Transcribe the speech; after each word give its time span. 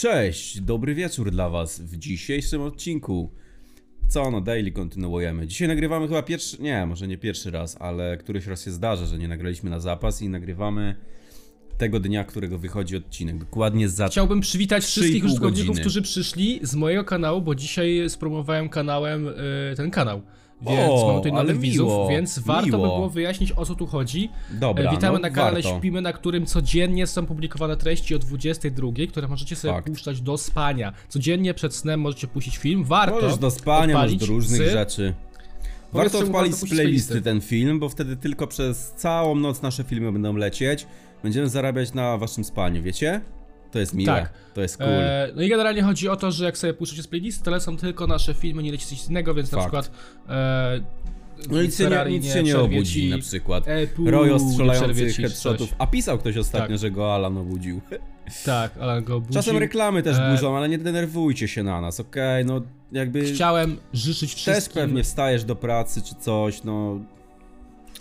Cześć, 0.00 0.60
dobry 0.60 0.94
wieczór 0.94 1.30
dla 1.30 1.48
was 1.48 1.80
w 1.80 1.96
dzisiejszym 1.96 2.62
odcinku. 2.62 3.30
Co 4.08 4.30
no, 4.30 4.40
daily 4.40 4.72
kontynuujemy. 4.72 5.46
Dzisiaj 5.46 5.68
nagrywamy 5.68 6.08
chyba 6.08 6.22
pierwszy, 6.22 6.62
nie, 6.62 6.86
może 6.86 7.08
nie 7.08 7.18
pierwszy 7.18 7.50
raz, 7.50 7.76
ale 7.80 8.16
któryś 8.16 8.46
raz 8.46 8.64
się 8.64 8.70
zdarza, 8.70 9.06
że 9.06 9.18
nie 9.18 9.28
nagraliśmy 9.28 9.70
na 9.70 9.80
zapas 9.80 10.22
i 10.22 10.28
nagrywamy 10.28 10.96
tego 11.78 12.00
dnia, 12.00 12.24
którego 12.24 12.58
wychodzi 12.58 12.96
odcinek. 12.96 13.38
Dokładnie 13.38 13.88
za... 13.88 14.08
Chciałbym 14.08 14.40
przywitać 14.40 14.84
wszystkich 14.84 15.24
użytkowników, 15.24 15.66
godziny. 15.66 15.80
którzy 15.80 16.02
przyszli 16.02 16.60
z 16.62 16.74
mojego 16.74 17.04
kanału, 17.04 17.42
bo 17.42 17.54
dzisiaj 17.54 18.04
spromowałem 18.10 18.68
kanałem 18.68 19.28
y, 19.28 19.34
ten 19.76 19.90
kanał. 19.90 20.22
Więc 20.62 20.90
O, 20.92 21.06
mamy 21.06 21.18
tutaj 21.18 21.32
nowych 21.32 21.58
widzów, 21.58 21.86
miło, 21.88 22.08
więc 22.08 22.38
warto 22.38 22.70
by 22.70 22.76
miło. 22.76 22.96
było 22.96 23.10
wyjaśnić 23.10 23.52
o 23.56 23.66
co 23.66 23.74
tu 23.74 23.86
chodzi. 23.86 24.30
Dobra, 24.50 24.90
E, 24.90 24.94
Witamy 24.94 25.12
no, 25.18 25.22
na 25.22 25.30
kanale 25.30 25.62
warto. 25.62 25.78
Śpimy, 25.78 26.00
na 26.00 26.12
którym 26.12 26.46
codziennie 26.46 27.06
są 27.06 27.26
publikowane 27.26 27.76
treści 27.76 28.14
o 28.14 28.18
22, 28.18 28.88
które 29.08 29.28
możecie 29.28 29.56
sobie 29.56 29.74
Fakt. 29.74 29.86
puszczać 29.86 30.20
do 30.20 30.38
spania. 30.38 30.92
Codziennie 31.08 31.54
przed 31.54 31.74
snem 31.74 32.00
możecie 32.00 32.26
puścić 32.26 32.56
film. 32.58 32.84
Warto 32.84 33.14
Możesz 33.14 33.38
do 33.38 33.50
spania, 33.50 33.94
możesz 33.98 34.16
do 34.16 34.26
różnych 34.26 34.68
z... 34.68 34.72
rzeczy. 34.72 35.14
Warto 35.92 36.18
odpalić 36.18 36.54
z 36.54 36.68
playlisty. 36.70 37.22
ten 37.22 37.40
film, 37.40 37.78
bo 37.80 37.88
wtedy 37.88 38.16
tylko 38.16 38.46
przez 38.46 38.92
całą 38.96 39.34
noc 39.34 39.62
nasze 39.62 39.84
filmy 39.84 40.12
będą 40.12 40.36
lecieć. 40.36 40.86
Będziemy 41.22 41.48
zarabiać 41.48 41.94
na 41.94 42.18
waszym 42.18 42.44
spaniu, 42.44 42.82
wiecie? 42.82 43.20
To 43.70 43.78
jest 43.78 43.94
miłe, 43.94 44.12
Tak. 44.12 44.32
to 44.54 44.60
jest 44.60 44.76
cool. 44.76 44.88
E, 44.88 45.28
no 45.36 45.42
i 45.42 45.48
generalnie 45.48 45.82
chodzi 45.82 46.08
o 46.08 46.16
to, 46.16 46.30
że 46.30 46.44
jak 46.44 46.58
sobie 46.58 46.74
puszczacie 46.74 47.02
z 47.02 47.06
playlisty, 47.06 47.44
to 47.44 47.50
lecą 47.50 47.76
tylko 47.76 48.06
nasze 48.06 48.34
filmy, 48.34 48.62
nie 48.62 48.72
leci 48.72 48.86
coś 48.86 49.06
innego, 49.08 49.34
więc 49.34 49.52
na 49.52 49.58
Fakt. 49.58 49.66
przykład 49.68 49.90
e, 50.28 50.80
No 51.50 51.62
nic 51.62 51.76
się 51.78 51.84
nie, 51.84 51.90
Ferrari 51.90 52.12
nic 52.20 52.32
się 52.32 52.42
nie 52.42 52.58
obudzi 52.58 53.02
ci- 53.02 53.10
na 53.10 53.18
przykład. 53.18 53.68
E, 53.68 53.80
nie 53.80 53.86
przerwie 53.86 54.38
strzelających 54.50 55.16
headshotów. 55.16 55.68
coś. 55.68 55.76
A 55.78 55.86
pisał 55.86 56.18
ktoś 56.18 56.36
ostatnio, 56.36 56.68
Tak. 56.68 56.78
że 56.78 56.90
go 56.90 57.14
Alan 57.14 57.38
obudził. 57.38 57.80
Tak, 58.44 58.72
ale 58.80 59.02
go 59.02 59.16
obudził. 59.16 59.34
Czasem 59.34 59.56
reklamy 59.56 60.02
też 60.02 60.16
E, 60.18 60.30
burzą, 60.30 60.56
ale 60.56 60.68
nie 60.68 60.78
denerwujcie 60.78 61.48
się 61.48 61.62
na 61.62 61.80
nas, 61.80 62.00
okej? 62.00 62.44
No 62.44 62.60
jakby 62.92 63.24
Chciałem 63.24 63.76
życzyć 63.92 64.44
też 64.44 64.54
wszystkim... 64.54 64.82
pewnie 64.82 65.02
wstajesz 65.04 65.44
do 65.44 65.56
pracy 65.56 66.02
czy 66.02 66.14
coś, 66.14 66.62
no 66.64 67.00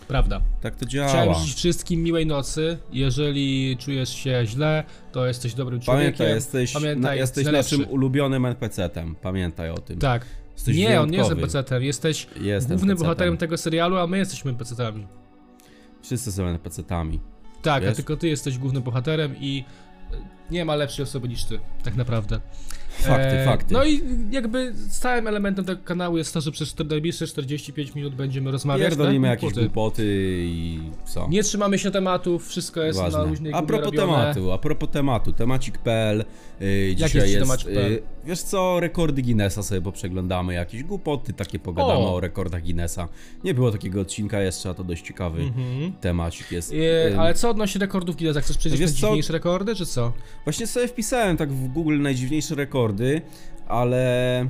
Prawda. 0.10 0.42
tak 0.62 0.76
to 0.76 0.86
Chciałem 0.86 1.10
działa. 1.10 1.34
życzyć 1.40 1.56
wszystkim 1.58 2.04
miłej 2.04 2.26
nocy. 2.26 2.78
Jeżeli 2.94 3.78
czujesz 3.78 4.10
się 4.10 4.42
źle, 4.46 4.84
to 5.12 5.28
jesteś 5.28 5.54
dobrym 5.54 5.80
człowiekiem. 5.82 6.14
Pamiętaj, 6.14 6.36
jesteś, 6.36 6.74
Pamiętaj, 6.74 7.02
na, 7.02 7.16
jesteś 7.16 7.46
naszym 7.46 7.90
ulubionym 7.90 8.44
NPC-tem. 8.46 9.16
Pamiętaj 9.16 9.70
o 9.70 9.78
tym. 9.78 10.00
Tak. 10.00 10.26
Jesteś 10.56 10.78
nie, 10.78 11.02
on 11.02 11.10
nie 11.10 11.18
jest 11.18 11.30
wyjątkowy. 11.30 11.60
NPC-tem. 11.60 11.84
Jesteś 11.84 12.28
Jest 12.42 12.68
głównym 12.68 12.90
NPC-tem. 12.90 12.98
bohaterem 13.04 13.38
tego 13.38 13.58
serialu, 13.58 13.98
a 13.98 14.08
my 14.08 14.18
jesteśmy 14.18 14.52
NPC-tami. 14.52 15.08
Wszyscy 16.02 16.32
są 16.32 16.44
NPC-tami. 16.44 17.20
Tak, 17.62 17.84
a 17.84 17.86
Wiesz? 17.86 17.96
tylko 17.96 18.18
ty 18.18 18.28
jesteś 18.28 18.58
głównym 18.58 18.84
bohaterem 18.84 19.36
i 19.40 19.64
nie 20.52 20.66
ma 20.66 20.76
lepszej 20.76 21.04
osoby 21.04 21.28
niż 21.28 21.44
ty, 21.46 21.60
tak 21.84 21.96
naprawdę. 21.96 22.40
Fakty, 23.08 23.28
E, 23.38 23.46
fakty. 23.46 23.74
No 23.74 23.86
i 23.86 24.02
jakby 24.32 24.74
stałym 24.90 25.28
elementem 25.28 25.66
tego 25.66 25.82
kanału 25.84 26.18
jest 26.18 26.34
to, 26.34 26.42
że 26.42 26.52
przez 26.52 26.76
najbliższe 26.90 27.28
45 27.28 27.96
minut 27.96 28.16
będziemy 28.16 28.52
rozmawiać. 28.52 28.88
Pierdolimy 28.90 29.28
tak? 29.28 29.44
jakieś 29.44 29.60
Głupoty. 29.60 30.04
i 30.46 30.80
co? 31.06 31.28
Nie 31.30 31.44
trzymamy 31.44 31.80
się 31.80 31.92
tematów, 31.92 32.48
wszystko 32.48 32.82
jest 32.82 33.00
Ważne. 33.00 33.20
na 33.20 33.26
luźnej 33.26 33.54
A 33.54 33.62
propos 33.62 33.86
robione. 33.86 34.08
tematu, 34.08 34.52
a 34.52 34.58
propos 34.58 34.90
tematu, 34.90 35.34
temacik.pl 35.34 36.26
yy, 36.60 36.68
jest 36.78 36.98
dzisiaj 37.14 37.32
jest, 37.32 37.42
temacik.pl? 37.42 37.92
yy, 37.92 38.02
wiesz 38.26 38.42
co, 38.42 38.80
rekordy 38.80 39.22
Guinnessa 39.22 39.64
sobie 39.64 39.82
poprzeglądamy, 39.82 40.54
jakieś 40.54 40.84
głupoty 40.84 41.34
takie 41.34 41.60
pogadamy 41.60 41.94
o, 42.00 42.16
O! 42.16 42.20
rekordach 42.20 42.64
Guinnessa. 42.64 43.08
Nie 43.44 43.54
było 43.54 43.72
takiego 43.72 44.02
odcinka 44.02 44.42
jeszcze, 44.42 44.70
a 44.70 44.74
to 44.74 44.84
dość 44.84 45.06
ciekawy 45.06 45.42
Mhm. 45.42 45.94
temacik 46.02 46.52
jest. 46.52 46.74
Yy, 46.74 47.16
ale 47.20 47.34
co 47.34 47.50
odnosi 47.50 47.80
rekordów 47.80 48.16
Guinnessa? 48.16 48.42
Chcesz 48.42 48.58
przejść 48.58 48.78
Wiesz 48.78 48.92
na 48.92 48.96
co? 48.98 49.08
dziwniejsze 49.08 49.34
rekordy, 49.34 49.76
czy 49.76 49.86
co? 49.86 50.14
Właśnie 50.44 50.68
sobie 50.68 50.88
wpisałem 50.88 51.38
tak 51.38 51.54
w 51.54 51.68
Google 51.68 52.02
najdziwniejsze 52.02 52.56
rekordy, 52.56 52.89
ale... 53.68 54.46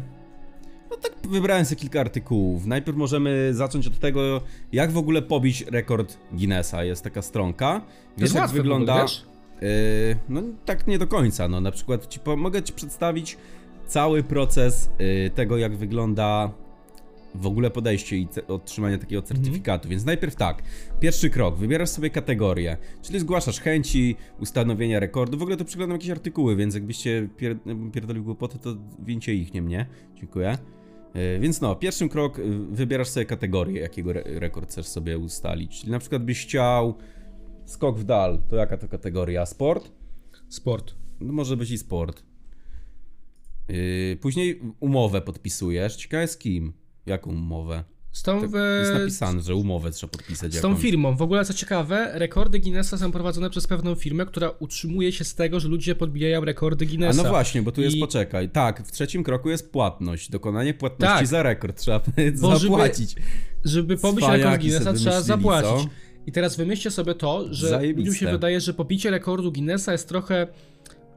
No 0.92 0.98
tak 0.98 1.14
wybrałem 1.30 1.66
sobie 1.66 1.82
kilka 1.82 2.02
artykułów. 2.02 2.66
Najpierw 2.66 2.98
możemy 2.98 3.54
zacząć 3.54 3.88
od 3.88 4.00
tego, 4.00 4.42
jak 4.72 4.92
w 4.92 4.98
ogóle 4.98 5.22
pobić 5.22 5.62
rekord 5.62 6.18
Guinnessa. 6.32 6.84
Jest 6.84 7.04
taka 7.04 7.22
stronka. 7.22 7.82
Wiesz 8.18 8.34
jak 8.34 8.50
wygląda... 8.50 9.06
Yy, 9.62 9.68
no 10.30 10.42
tak 10.66 10.88
nie 10.88 11.00
do 11.00 11.08
końca, 11.08 11.48
no 11.48 11.62
na 11.62 11.72
przykład 11.72 12.08
ci 12.08 12.20
mogę 12.38 12.64
ci 12.64 12.74
przedstawić 12.74 13.38
cały 13.88 14.24
proces 14.24 14.90
yy, 15.00 15.30
tego 15.30 15.58
jak 15.58 15.78
wygląda 15.78 16.52
w 17.36 17.48
ogóle 17.48 17.70
podejście 17.72 18.18
i 18.18 18.28
otrzymanie 18.48 18.98
takiego 18.98 19.22
certyfikatu, 19.22 19.90
więc 19.90 20.06
najpierw 20.06 20.36
tak, 20.36 20.64
pierwszy 21.00 21.30
krok, 21.30 21.58
wybierasz 21.58 21.90
sobie 21.90 22.10
kategorię, 22.10 22.78
czyli 23.02 23.20
zgłaszasz 23.20 23.60
chęci 23.60 24.16
ustanowienia 24.40 25.00
rekordu, 25.00 25.38
w 25.38 25.42
ogóle 25.42 25.58
to 25.58 25.66
przeglądam 25.66 25.96
jakieś 25.96 26.10
artykuły, 26.10 26.56
więc 26.56 26.74
jakbyście 26.74 27.30
pier 27.38 27.58
pierdolił 27.94 28.24
głupoty, 28.24 28.60
to 28.60 28.76
wincie 29.00 29.34
ich, 29.34 29.54
nie 29.54 29.62
mnie, 29.62 29.86
dziękuję. 30.16 30.58
Yy, 31.16 31.40
Więc 31.40 31.62
no, 31.62 31.76
pierwszy 31.76 32.10
krok, 32.10 32.38
yy, 32.38 32.60
wybierasz 32.72 33.08
sobie 33.08 33.26
kategorię, 33.26 33.82
jakiego 33.82 34.10
re 34.10 34.24
rekord 34.26 34.70
chcesz 34.70 34.86
sobie 34.86 35.18
ustalić, 35.18 35.80
czyli 35.80 35.92
na 35.92 36.00
przykład 36.00 36.24
byś 36.24 36.44
chciał 36.46 36.96
skok 37.66 38.00
w 38.00 38.04
dal, 38.04 38.42
to 38.50 38.56
jaka 38.56 38.78
to 38.78 38.88
kategoria? 38.88 39.46
Sport? 39.46 39.92
Sport. 40.50 40.96
No 41.20 41.34
może 41.34 41.58
być 41.58 41.72
i 41.72 41.78
sport. 41.78 42.24
Yy, 43.70 44.18
później 44.22 44.62
umowę 44.80 45.22
podpisujesz. 45.22 45.96
Ciekawe 45.96 46.28
z 46.28 46.38
kim? 46.38 46.74
Jaką 47.10 47.32
umowę? 47.32 47.84
Z 48.12 48.24
tą, 48.24 48.42
Tak 48.42 48.50
w- 48.50 48.54
jest 48.80 48.94
napisane, 48.94 49.42
że 49.42 49.56
umowę 49.56 49.92
trzeba 49.92 50.12
podpisać. 50.12 50.54
z 50.54 50.62
tą 50.62 50.68
jakąś. 50.70 50.82
firmą. 50.84 51.16
W 51.16 51.22
ogóle 51.22 51.46
co 51.46 51.54
ciekawe, 51.54 52.12
rekordy 52.14 52.60
Guinnessa 52.60 52.98
są 52.98 53.12
prowadzone 53.12 53.50
przez 53.50 53.68
pewną 53.68 53.96
firmę, 53.96 54.26
która 54.26 54.50
utrzymuje 54.60 55.12
się 55.12 55.24
z 55.24 55.36
tego, 55.36 55.60
że 55.60 55.68
ludzie 55.68 55.96
podbijają 55.96 56.46
rekordy 56.46 56.86
A 56.86 56.88
Guinnessa. 56.88 57.24
no 57.24 57.30
właśnie, 57.30 57.62
bo 57.62 57.72
tu 57.72 57.82
jest 57.82 57.96
I- 57.96 58.00
poczekaj. 58.00 58.50
Tak, 58.50 58.88
w 58.88 58.92
trzecim 58.92 59.24
kroku 59.24 59.50
jest 59.50 59.72
płatność. 59.72 60.30
Dokonanie 60.32 60.74
płatności 60.74 61.18
Tak. 61.18 61.28
za 61.28 61.44
rekord. 61.44 61.80
Trzeba 61.80 62.00
Bo 62.42 62.56
żeby- 62.56 62.60
zapłacić. 62.72 63.16
Żeby 63.66 63.98
pobić 63.98 64.20
Cwaniaki 64.24 64.44
rekord 64.44 64.62
Guinnessa 64.62 64.94
trzeba 64.94 65.22
zapłacić. 65.22 65.70
co? 65.72 65.86
I 66.28 66.32
teraz 66.32 66.58
wymyślcie 66.58 66.92
sobie 66.92 67.16
to, 67.16 67.54
że 67.54 67.70
Zajebiste. 67.70 68.00
ludziom 68.10 68.16
się 68.16 68.32
wydaje, 68.32 68.62
że 68.62 68.74
pobicie 68.74 69.10
rekordu 69.12 69.52
Guinnessa 69.52 69.92
jest 69.92 70.08
trochę 70.10 70.48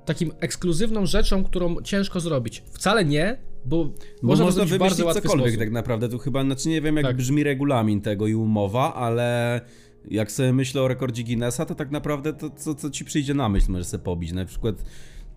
takim 0.04 0.32
ekskluzywną 0.40 1.06
rzeczą, 1.06 1.44
którą 1.44 1.82
ciężko 1.82 2.20
zrobić. 2.20 2.62
Wcale 2.72 3.04
nie, 3.04 3.38
bo, 3.64 3.84
Bo 3.84 3.92
można, 4.22 4.42
to 4.44 4.46
można 4.46 4.64
wymyślić 4.64 4.78
bardzo 4.78 5.04
cokolwiek 5.20 5.46
sposób. 5.46 5.58
tak 5.58 5.70
naprawdę. 5.72 6.08
Tu 6.08 6.18
chyba, 6.18 6.44
znaczy 6.44 6.68
nie 6.68 6.80
wiem 6.80 6.96
jak 6.96 7.06
Tak. 7.06 7.16
brzmi 7.16 7.42
regulamin 7.44 8.00
tego 8.00 8.26
i 8.26 8.34
umowa, 8.34 8.94
ale 8.94 9.60
jak 10.10 10.32
sobie 10.32 10.52
myślę 10.52 10.82
o 10.82 10.88
rekordzie 10.88 11.22
Guinnessa, 11.24 11.66
to 11.66 11.74
tak 11.74 11.90
naprawdę 11.90 12.32
to 12.32 12.50
co, 12.50 12.74
co 12.74 12.90
ci 12.90 13.04
przyjdzie 13.04 13.34
na 13.34 13.48
myśl 13.48 13.72
możesz 13.72 13.86
sobie 13.86 14.04
pobić. 14.04 14.32
Na 14.32 14.44
przykład 14.44 14.76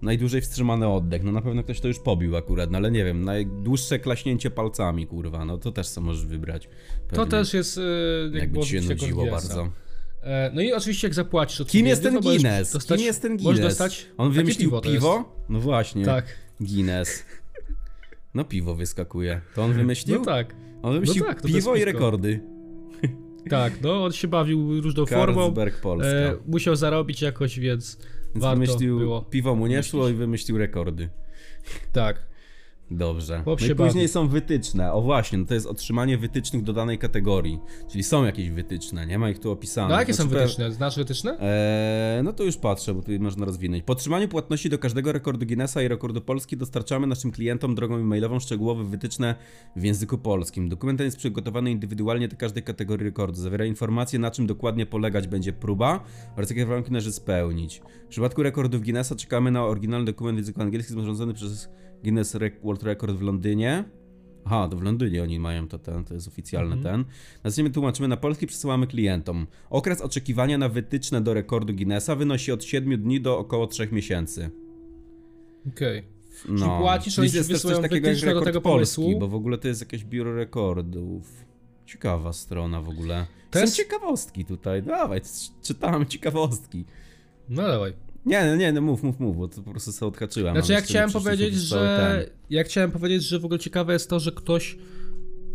najdłużej 0.02 0.42
wstrzymany 0.42 0.88
oddech. 0.88 1.24
No 1.24 1.32
na 1.32 1.42
pewno 1.42 1.64
ktoś 1.64 1.80
to 1.80 1.88
już 1.88 2.00
pobił 2.00 2.36
akurat, 2.38 2.72
no 2.72 2.78
ale 2.78 2.92
nie 2.92 3.06
wiem, 3.06 3.22
najdłuższe 3.26 4.00
klaśnięcie 4.00 4.52
palcami, 4.52 5.08
kurwa, 5.08 5.46
no 5.46 5.58
to 5.58 5.72
też 5.72 5.88
co 5.90 6.02
możesz 6.02 6.26
wybrać. 6.26 6.64
To 7.08 7.16
Pewnie. 7.16 7.32
też 7.32 7.54
jest 7.54 7.78
e, 8.34 8.38
jakby 8.38 8.60
ci 8.60 8.70
się 8.70 8.82
nudziło 8.82 9.26
bardzo. 9.26 9.70
E, 10.24 10.52
No 10.54 10.62
i 10.62 10.74
oczywiście 10.74 11.08
jak 11.08 11.14
zapłacisz 11.14 11.58
Kim 11.58 11.66
odpowiednio, 11.66 11.90
jest 11.90 12.04
ten 12.04 12.14
to 12.14 12.22
możesz 12.22 12.42
Guinness? 12.42 12.72
Dostać, 12.74 12.98
Kim 12.98 13.08
jest 13.08 13.22
ten 13.22 13.38
Guinness? 13.38 13.60
dostać 13.62 14.06
On 14.18 14.32
wymyślił 14.32 14.70
piwo. 14.70 14.82
piwo? 14.82 15.14
to. 15.14 15.46
No 15.50 15.60
właśnie. 15.60 16.06
Tak, 16.06 16.26
Guinness. 16.62 17.24
No 18.36 18.44
piwo 18.46 18.76
wyskakuje. 18.76 19.42
To 19.56 19.64
on 19.64 19.74
wymyślił? 19.74 20.20
no 20.20 20.26
tak, 20.26 20.56
On 20.82 20.94
wymyślił 20.94 21.24
tak, 21.26 21.36
to 21.36 21.42
to 21.42 21.48
jest 21.48 21.60
piwo 21.60 21.76
i 21.76 21.86
rekordy. 21.86 22.40
tak, 23.50 23.82
no 23.82 24.04
on 24.06 24.12
się 24.12 24.28
bawił 24.28 24.82
różną 24.82 25.06
formą, 25.16 25.42
Carlsberg 25.42 25.82
Polska. 25.82 26.08
e, 26.10 26.38
musiał 26.48 26.76
zarobić 26.76 27.22
jakoś, 27.22 27.60
więc 27.60 27.98
Więc 28.34 28.44
warto 28.46 28.60
wymyślił, 28.62 29.00
było. 29.00 29.22
piwo 29.22 29.56
mu 29.56 29.68
nie 29.68 29.84
szło 29.84 30.10
i 30.10 30.14
wymyślił 30.14 30.58
rekordy. 30.58 31.10
Tak. 31.94 32.35
Dobrze. 32.92 33.42
Chłop 33.44 33.62
No 33.62 33.68
i 33.68 33.76
później 33.76 33.94
bawi. 34.04 34.08
są 34.08 34.28
wytyczne. 34.28 34.94
O 34.94 35.02
właśnie, 35.02 35.38
no 35.38 35.46
to 35.46 35.54
jest 35.54 35.68
otrzymanie 35.68 36.18
wytycznych 36.18 36.64
do 36.64 36.74
danej 36.74 36.98
kategorii. 36.98 37.60
Czyli 37.92 38.04
są 38.04 38.26
jakieś 38.26 38.50
wytyczne, 38.50 39.06
nie 39.08 39.20
ma 39.20 39.30
ich 39.30 39.40
tu 39.40 39.52
opisane. 39.52 39.90
No 39.90 40.00
jakie 40.00 40.14
są 40.14 40.24
Znaczy, 40.24 40.40
wytyczne? 40.40 40.72
Znasz 40.72 40.98
wytyczne? 40.98 41.38
Eee, 41.40 42.24
no 42.24 42.34
to 42.34 42.44
już 42.44 42.58
patrzę, 42.58 42.94
bo 42.94 43.02
tutaj 43.02 43.20
można 43.20 43.46
rozwinąć. 43.46 43.84
Po 43.84 43.94
otrzymaniu 43.94 44.28
płatności 44.28 44.70
do 44.70 44.80
każdego 44.80 45.12
rekordu 45.12 45.46
Guinnessa 45.46 45.82
i 45.82 45.88
rekordu 45.88 46.22
Polski 46.22 46.58
dostarczamy 46.58 47.08
naszym 47.08 47.32
klientom 47.32 47.76
drogą 47.76 47.96
e-mailową 47.96 48.40
szczegółowe 48.40 48.84
wytyczne 48.84 49.36
w 49.76 49.84
języku 49.84 50.18
polskim. 50.18 50.70
Dokument 50.70 50.98
ten 50.98 51.06
jest 51.06 51.18
przygotowany 51.18 51.72
indywidualnie 51.72 52.28
do 52.28 52.38
każdej 52.38 52.64
kategorii 52.64 53.06
rekordu. 53.06 53.38
Zawiera 53.42 53.66
informacje, 53.66 54.20
na 54.20 54.32
czym 54.32 54.48
dokładnie 54.48 54.86
polegać 54.86 55.28
będzie 55.28 55.54
próba 55.54 56.04
oraz 56.38 56.50
jakie 56.50 56.66
warunki 56.66 56.92
należy 56.92 57.12
spełnić. 57.12 57.82
W 58.06 58.08
przypadku 58.08 58.44
rekordów 58.44 58.82
Guinnessa 58.82 59.16
czekamy 59.16 59.52
na 59.52 59.66
oryginalny 59.66 60.06
dokument 60.06 60.36
w 60.36 60.40
języku 60.40 60.62
angielskim 60.62 60.96
sporządzony 60.96 61.34
przez 61.34 61.70
Guinness 62.06 62.38
World 62.64 62.84
Record 62.84 63.16
w 63.16 63.22
Londynie. 63.22 63.84
Aha, 64.46 64.68
to 64.72 64.78
w 64.78 64.84
Londynie 64.84 65.24
oni 65.24 65.40
mają 65.40 65.68
to 65.68 65.80
ten, 65.80 66.04
to 66.04 66.14
jest 66.14 66.28
oficjalny 66.28 66.84
ten. 66.84 67.06
Następnie 67.44 67.74
tłumaczymy 67.74 68.08
na 68.08 68.18
polski, 68.18 68.48
przesyłamy 68.48 68.88
klientom. 68.88 69.48
Okres 69.70 70.02
oczekiwania 70.02 70.58
na 70.58 70.70
wytyczne 70.70 71.22
do 71.22 71.34
rekordu 71.34 71.74
Guinnessa 71.74 72.16
wynosi 72.16 72.52
od 72.52 72.64
7 72.64 73.02
dni 73.02 73.22
do 73.22 73.38
około 73.38 73.68
3 73.68 73.90
miesięcy. 73.92 74.50
Okej. 75.68 76.04
No. 76.50 76.80
płacisz, 76.80 77.16
Czyli 77.16 77.26
oni 77.26 77.32
ci 77.32 77.38
jest 77.38 77.50
też 77.50 77.62
coś 77.62 77.76
takiego 77.76 77.96
jak 77.96 78.04
wytyczne 78.04 78.28
do 78.28 78.34
rekord 78.34 78.46
tego 78.46 78.62
polski, 78.62 79.02
pomysłu? 79.02 79.20
bo 79.20 79.28
w 79.28 79.36
ogóle 79.36 79.58
to 79.58 79.68
jest 79.68 79.82
jakieś 79.82 80.04
biuro 80.04 80.36
rekordów. 80.36 81.46
Ciekawa 81.86 82.34
strona 82.34 82.82
w 82.82 82.90
ogóle. 82.90 83.26
To 83.52 83.68
Są 83.68 83.76
ciekawostki 83.76 84.46
tutaj, 84.46 84.84
dawaj, 84.84 85.22
czytamy 85.62 86.06
ciekawostki. 86.06 86.86
No 87.50 87.62
dawaj. 87.62 87.94
Nie, 88.26 88.46
no 88.46 88.56
nie, 88.56 88.72
no 88.72 88.82
mów, 88.82 89.04
mów, 89.04 89.20
mów, 89.20 89.38
bo 89.38 89.48
to 89.48 89.62
po 89.62 89.72
prostu 89.72 89.92
sobie 89.92 90.08
odhaczyłem. 90.10 90.56
Znaczy 90.56 90.74
ja 90.74 90.82
chciałem 90.82 91.12
powiedzieć, 91.12 91.56
że... 91.56 92.26
ten. 92.28 92.36
Ja 92.50 92.64
chciałem 92.64 92.92
powiedzieć, 92.92 93.24
że 93.24 93.40
w 93.40 93.46
ogóle 93.46 93.60
ciekawe 93.60 93.94
jest 93.94 94.10
to, 94.10 94.20
że 94.20 94.32
ktoś 94.32 94.78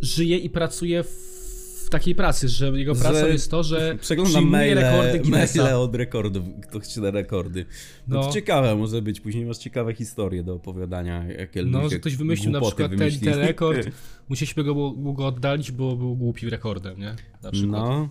żyje 0.00 0.38
i 0.38 0.50
pracuje 0.50 1.02
w 1.02 1.88
takiej 1.90 2.14
pracy, 2.14 2.48
że 2.48 2.78
jego 2.78 2.94
Że 2.94 3.00
pracą 3.00 3.26
jest 3.26 3.50
to, 3.50 3.62
że 3.62 3.96
Przeglądam 4.00 4.32
przyjmuje 4.32 4.74
maile, 4.74 4.78
rekordy 4.78 5.18
Guinnessa. 5.22 5.62
maile 5.62 5.74
od 5.74 5.94
rekordów, 5.94 6.44
kto 6.62 6.80
chce 6.80 7.10
rekordy. 7.10 7.64
No, 8.08 8.16
No. 8.16 8.26
to 8.26 8.32
ciekawe 8.32 8.76
może 8.76 9.02
być, 9.02 9.20
później 9.20 9.44
masz 9.44 9.58
ciekawe 9.58 9.94
historie 9.94 10.42
do 10.42 10.54
opowiadania, 10.54 11.24
jakie 11.24 11.62
No, 11.62 11.88
że 11.88 11.98
ktoś 11.98 12.16
wymyślił 12.16 12.52
na 12.52 12.60
przykład 12.60 12.90
ten, 12.98 13.10
ten 13.20 13.38
rekord, 13.38 13.88
musieliśmy 14.28 14.64
go 14.64 14.90
go 14.92 15.26
oddalić, 15.26 15.72
bo 15.72 15.96
był 15.96 16.16
głupi 16.16 16.50
rekordem, 16.50 16.98
nie? 16.98 17.14
Na 17.42 17.50
przykład. 17.50 17.82
No. 17.82 18.08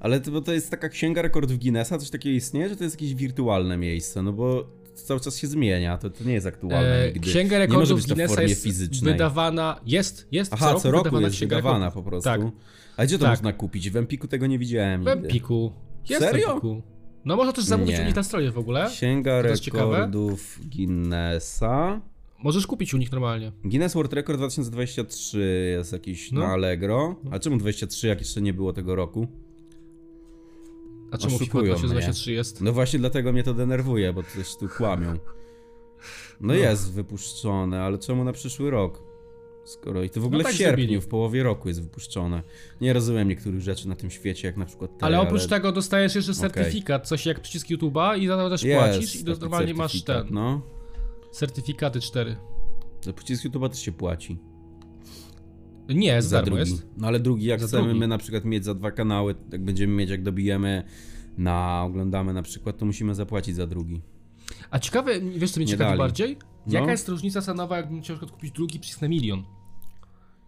Ale 0.00 0.20
to, 0.20 0.30
bo 0.30 0.40
to 0.40 0.52
jest 0.52 0.70
taka 0.70 0.88
księga 0.88 1.22
rekordów 1.22 1.58
Guinnessa, 1.58 1.98
coś 1.98 2.10
takiego 2.10 2.36
istnieje, 2.36 2.68
że 2.68 2.76
to 2.76 2.84
jest 2.84 2.96
jakieś 2.96 3.14
wirtualne 3.14 3.76
miejsce, 3.76 4.22
no 4.22 4.32
bo 4.32 4.66
cały 4.94 5.20
czas 5.20 5.36
się 5.38 5.46
zmienia, 5.46 5.98
to, 5.98 6.10
to 6.10 6.24
nie 6.24 6.32
jest 6.34 6.46
aktualne 6.46 7.02
E, 7.04 7.06
nigdy. 7.12 7.30
Księga 7.30 7.58
rekordów 7.58 8.06
Guinnessa 8.06 8.42
jest 8.42 8.62
fizycznej. 8.64 9.12
wydawana, 9.12 9.80
jest, 9.86 10.28
jest 10.32 10.52
Aha, 10.52 10.74
co 10.74 10.90
roku 10.90 11.04
wydawana 11.04 11.26
jest 11.26 11.38
wydawana 11.40 11.90
po 11.90 12.02
prostu. 12.02 12.24
Tak. 12.30 12.40
A 12.96 13.04
gdzie 13.04 13.18
to 13.18 13.22
Tak. 13.24 13.32
można 13.32 13.52
kupić? 13.52 13.90
W 13.90 13.96
Empiku 13.96 14.28
tego 14.28 14.46
nie 14.46 14.58
widziałem 14.58 15.04
W. 15.04 15.08
Empiku. 15.08 15.72
Jest 16.08 16.22
Serio? 16.22 16.46
w 16.46 16.50
Empiku. 16.50 16.82
No 17.24 17.36
można 17.36 17.52
też 17.52 17.64
zamówić 17.64 17.96
Nie. 17.96 18.02
u 18.02 18.06
nich 18.06 18.16
na 18.16 18.22
stronie 18.22 18.50
w 18.52 18.58
ogóle. 18.58 18.86
Księga 18.90 19.42
rekordów 19.42 20.60
Guinnessa. 20.76 22.00
Możesz 22.42 22.66
kupić 22.66 22.94
u 22.94 22.96
nich 22.96 23.12
normalnie. 23.12 23.52
Guinness 23.64 23.94
World 23.94 24.12
Record 24.12 24.38
2023 24.38 25.72
jest 25.78 25.92
jakiś 25.92 26.32
No. 26.32 26.40
na 26.40 26.46
Allegro. 26.46 27.16
A 27.30 27.38
czemu 27.38 27.56
23, 27.56 28.08
jak 28.08 28.18
jeszcze 28.18 28.40
nie 28.42 28.52
było 28.52 28.72
tego 28.72 28.94
roku? 28.94 29.26
A 31.10 31.18
czemu 31.18 31.36
Oszukują 31.36 31.64
2023 31.64 32.32
jest? 32.32 32.60
No 32.60 32.72
właśnie 32.72 32.98
dlatego 32.98 33.32
mnie 33.32 33.42
to 33.42 33.54
denerwuje, 33.54 34.12
bo 34.12 34.22
coś 34.22 34.56
tu 34.56 34.68
kłamią. 34.68 35.12
No, 35.12 35.18
No. 36.40 36.54
jest 36.54 36.92
wypuszczone, 36.92 37.82
ale 37.82 37.98
czemu 37.98 38.24
na 38.24 38.32
przyszły 38.32 38.70
rok? 38.70 39.02
Skoro 39.64 40.02
i 40.02 40.10
to 40.10 40.20
w 40.20 40.24
ogóle 40.24 40.44
tak 40.44 40.52
w 40.52 40.56
sierpniu, 40.56 40.84
zrobili. 40.84 41.00
w 41.00 41.08
połowie 41.08 41.42
roku 41.42 41.68
jest 41.68 41.82
wypuszczone. 41.82 42.42
Nie 42.80 42.92
rozumiem 42.92 43.28
niektórych 43.28 43.60
rzeczy 43.60 43.88
na 43.88 43.96
tym 43.96 44.10
świecie, 44.10 44.48
jak 44.48 44.56
na 44.56 44.64
przykład 44.64 44.98
te, 44.98 45.04
Ale 45.06 45.20
oprócz 45.20 45.46
tego 45.46 45.72
dostajesz 45.72 46.14
jeszcze 46.14 46.34
certyfikat, 46.34 47.08
coś 47.08 47.26
jak 47.26 47.40
przycisk 47.40 47.66
YouTube'a 47.68 48.18
i 48.18 48.26
za 48.26 48.36
to 48.36 48.50
też 48.50 48.62
jest 48.62 48.80
płacisz 48.80 49.16
i 49.16 49.24
normalnie 49.24 49.74
masz 49.74 50.02
ten. 50.02 50.26
No, 50.30 50.62
Certyfikaty 51.32 52.00
4. 52.00 52.36
za 53.00 53.12
przycisk 53.12 53.44
YouTube'a 53.44 53.68
też 53.68 53.78
się 53.80 53.92
płaci. 53.92 54.38
Nie, 55.88 56.22
za 56.22 56.28
za 56.28 56.36
darmo 56.36 56.56
drugi. 56.56 56.70
jest. 56.70 56.86
No 56.96 57.06
ale 57.06 57.20
drugi, 57.20 57.46
jak 57.46 57.60
Za 57.60 57.66
chcemy 57.66 57.82
drugi. 57.84 58.00
my 58.00 58.08
na 58.08 58.18
przykład 58.18 58.44
mieć 58.44 58.64
za 58.64 58.74
dwa 58.74 58.90
kanały, 58.90 59.34
jak 59.52 59.64
będziemy 59.64 59.94
mieć, 59.94 60.10
jak 60.10 60.22
dobijemy 60.22 60.82
na 61.38 61.82
oglądamy 61.86 62.32
na 62.32 62.42
przykład, 62.42 62.78
to 62.78 62.86
musimy 62.86 63.14
zapłacić 63.14 63.54
za 63.56 63.66
drugi. 63.66 64.00
A 64.70 64.78
ciekawe, 64.78 65.20
wiesz 65.20 65.50
co 65.50 65.60
mnie 65.60 65.66
Nie 65.66 65.72
ciekawi 65.72 65.98
bardziej? 65.98 66.36
Jaka 66.66 66.86
No. 66.86 66.92
jest 66.92 67.08
różnica 67.08 67.40
cenowa, 67.42 67.76
jakbym 67.76 68.02
chciał 68.02 68.14
na 68.16 68.18
przykład 68.18 68.36
kupić 68.40 68.52
drugi 68.54 68.80
przycisk 68.80 69.02
na 69.02 69.08
milion? 69.08 69.42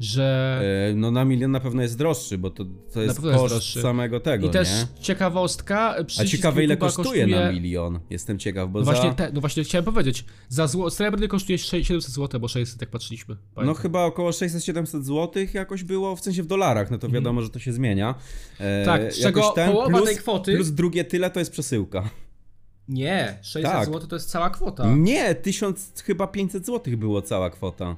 Że... 0.00 0.60
E, 0.90 0.94
no 0.94 1.10
na 1.10 1.24
milion 1.24 1.50
na 1.50 1.60
pewno 1.60 1.82
jest 1.82 1.98
droższy, 1.98 2.38
bo 2.38 2.50
to, 2.50 2.64
to 2.64 3.02
jest 3.02 3.22
jest 3.24 3.36
koszt 3.38 3.52
droższy. 3.54 3.82
samego 3.82 4.20
tego, 4.20 4.46
I 4.46 4.50
też 4.50 4.68
nie? 4.68 5.02
ciekawostka, 5.02 5.94
A 6.20 6.24
ciekawe 6.24 6.64
ile 6.64 6.76
YouTube'a 6.76 6.78
kosztuje, 6.96 7.26
na 7.26 7.52
milion. 7.52 8.00
Jestem 8.10 8.38
ciekaw, 8.38 8.70
bo 8.70 8.78
No 8.78 8.84
właśnie, 8.84 9.08
za... 9.08 9.14
te, 9.14 9.30
no 9.32 9.40
właśnie 9.40 9.64
chciałem 9.64 9.84
powiedzieć, 9.84 10.24
za 10.48 10.66
zło, 10.66 10.90
srebrny 10.90 11.28
kosztuje 11.28 11.58
700 11.58 12.10
zł, 12.14 12.40
bo 12.40 12.48
600 12.48 12.80
jak 12.80 12.90
patrzyliśmy. 12.90 13.34
No 13.34 13.40
Pamiętam. 13.54 13.82
chyba 13.82 14.04
około 14.04 14.30
600-700 14.30 15.02
zł 15.02 15.44
jakoś 15.54 15.84
było, 15.84 16.16
w 16.16 16.20
sensie 16.20 16.42
w 16.42 16.46
dolarach, 16.46 16.90
no 16.90 16.98
to 16.98 17.08
wiadomo, 17.08 17.42
że 17.42 17.50
to 17.50 17.58
się 17.58 17.72
zmienia. 17.72 18.14
E, 18.60 18.78
Mhm. 18.80 18.84
Tak, 19.02 19.12
z 19.14 19.20
czego 19.22 19.52
połowa 19.66 19.88
plus, 19.88 20.04
tej 20.08 20.16
kwoty- 20.16 20.54
Plus 20.56 20.70
drugie 20.70 21.04
tyle 21.04 21.30
to 21.30 21.38
jest 21.38 21.52
przesyłka. 21.52 22.10
Nie, 22.88 23.38
600 23.42 23.72
Tak. 23.72 23.86
zł 23.86 24.06
to 24.08 24.16
jest 24.16 24.30
cała 24.30 24.50
kwota. 24.50 24.94
Nie, 24.96 25.34
1000 25.34 25.92
chyba 26.06 26.26
500 26.26 26.66
zł 26.66 26.96
było 26.96 27.22
cała 27.22 27.50
kwota. 27.50 27.96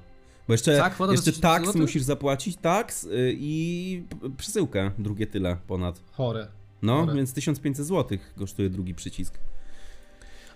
Bo 0.50 0.55
jeszcze, 0.55 0.91
to 0.99 1.12
jeszcze 1.12 1.32
1000 1.32 1.41
taks 1.41 1.64
złotych? 1.64 1.82
musisz 1.82 2.02
zapłacić, 2.02 2.56
taks 2.56 3.05
y, 3.05 3.37
i 3.38 4.05
przesyłkę, 4.37 4.91
drugie 4.99 5.26
tyle 5.26 5.56
ponad. 5.67 6.02
Chore. 6.12 6.49
No, 6.82 7.00
Dobra. 7.00 7.14
więc 7.14 7.32
1500 7.32 7.87
zł 7.87 8.19
kosztuje 8.38 8.70
drugi 8.70 8.94
przycisk. 8.94 9.38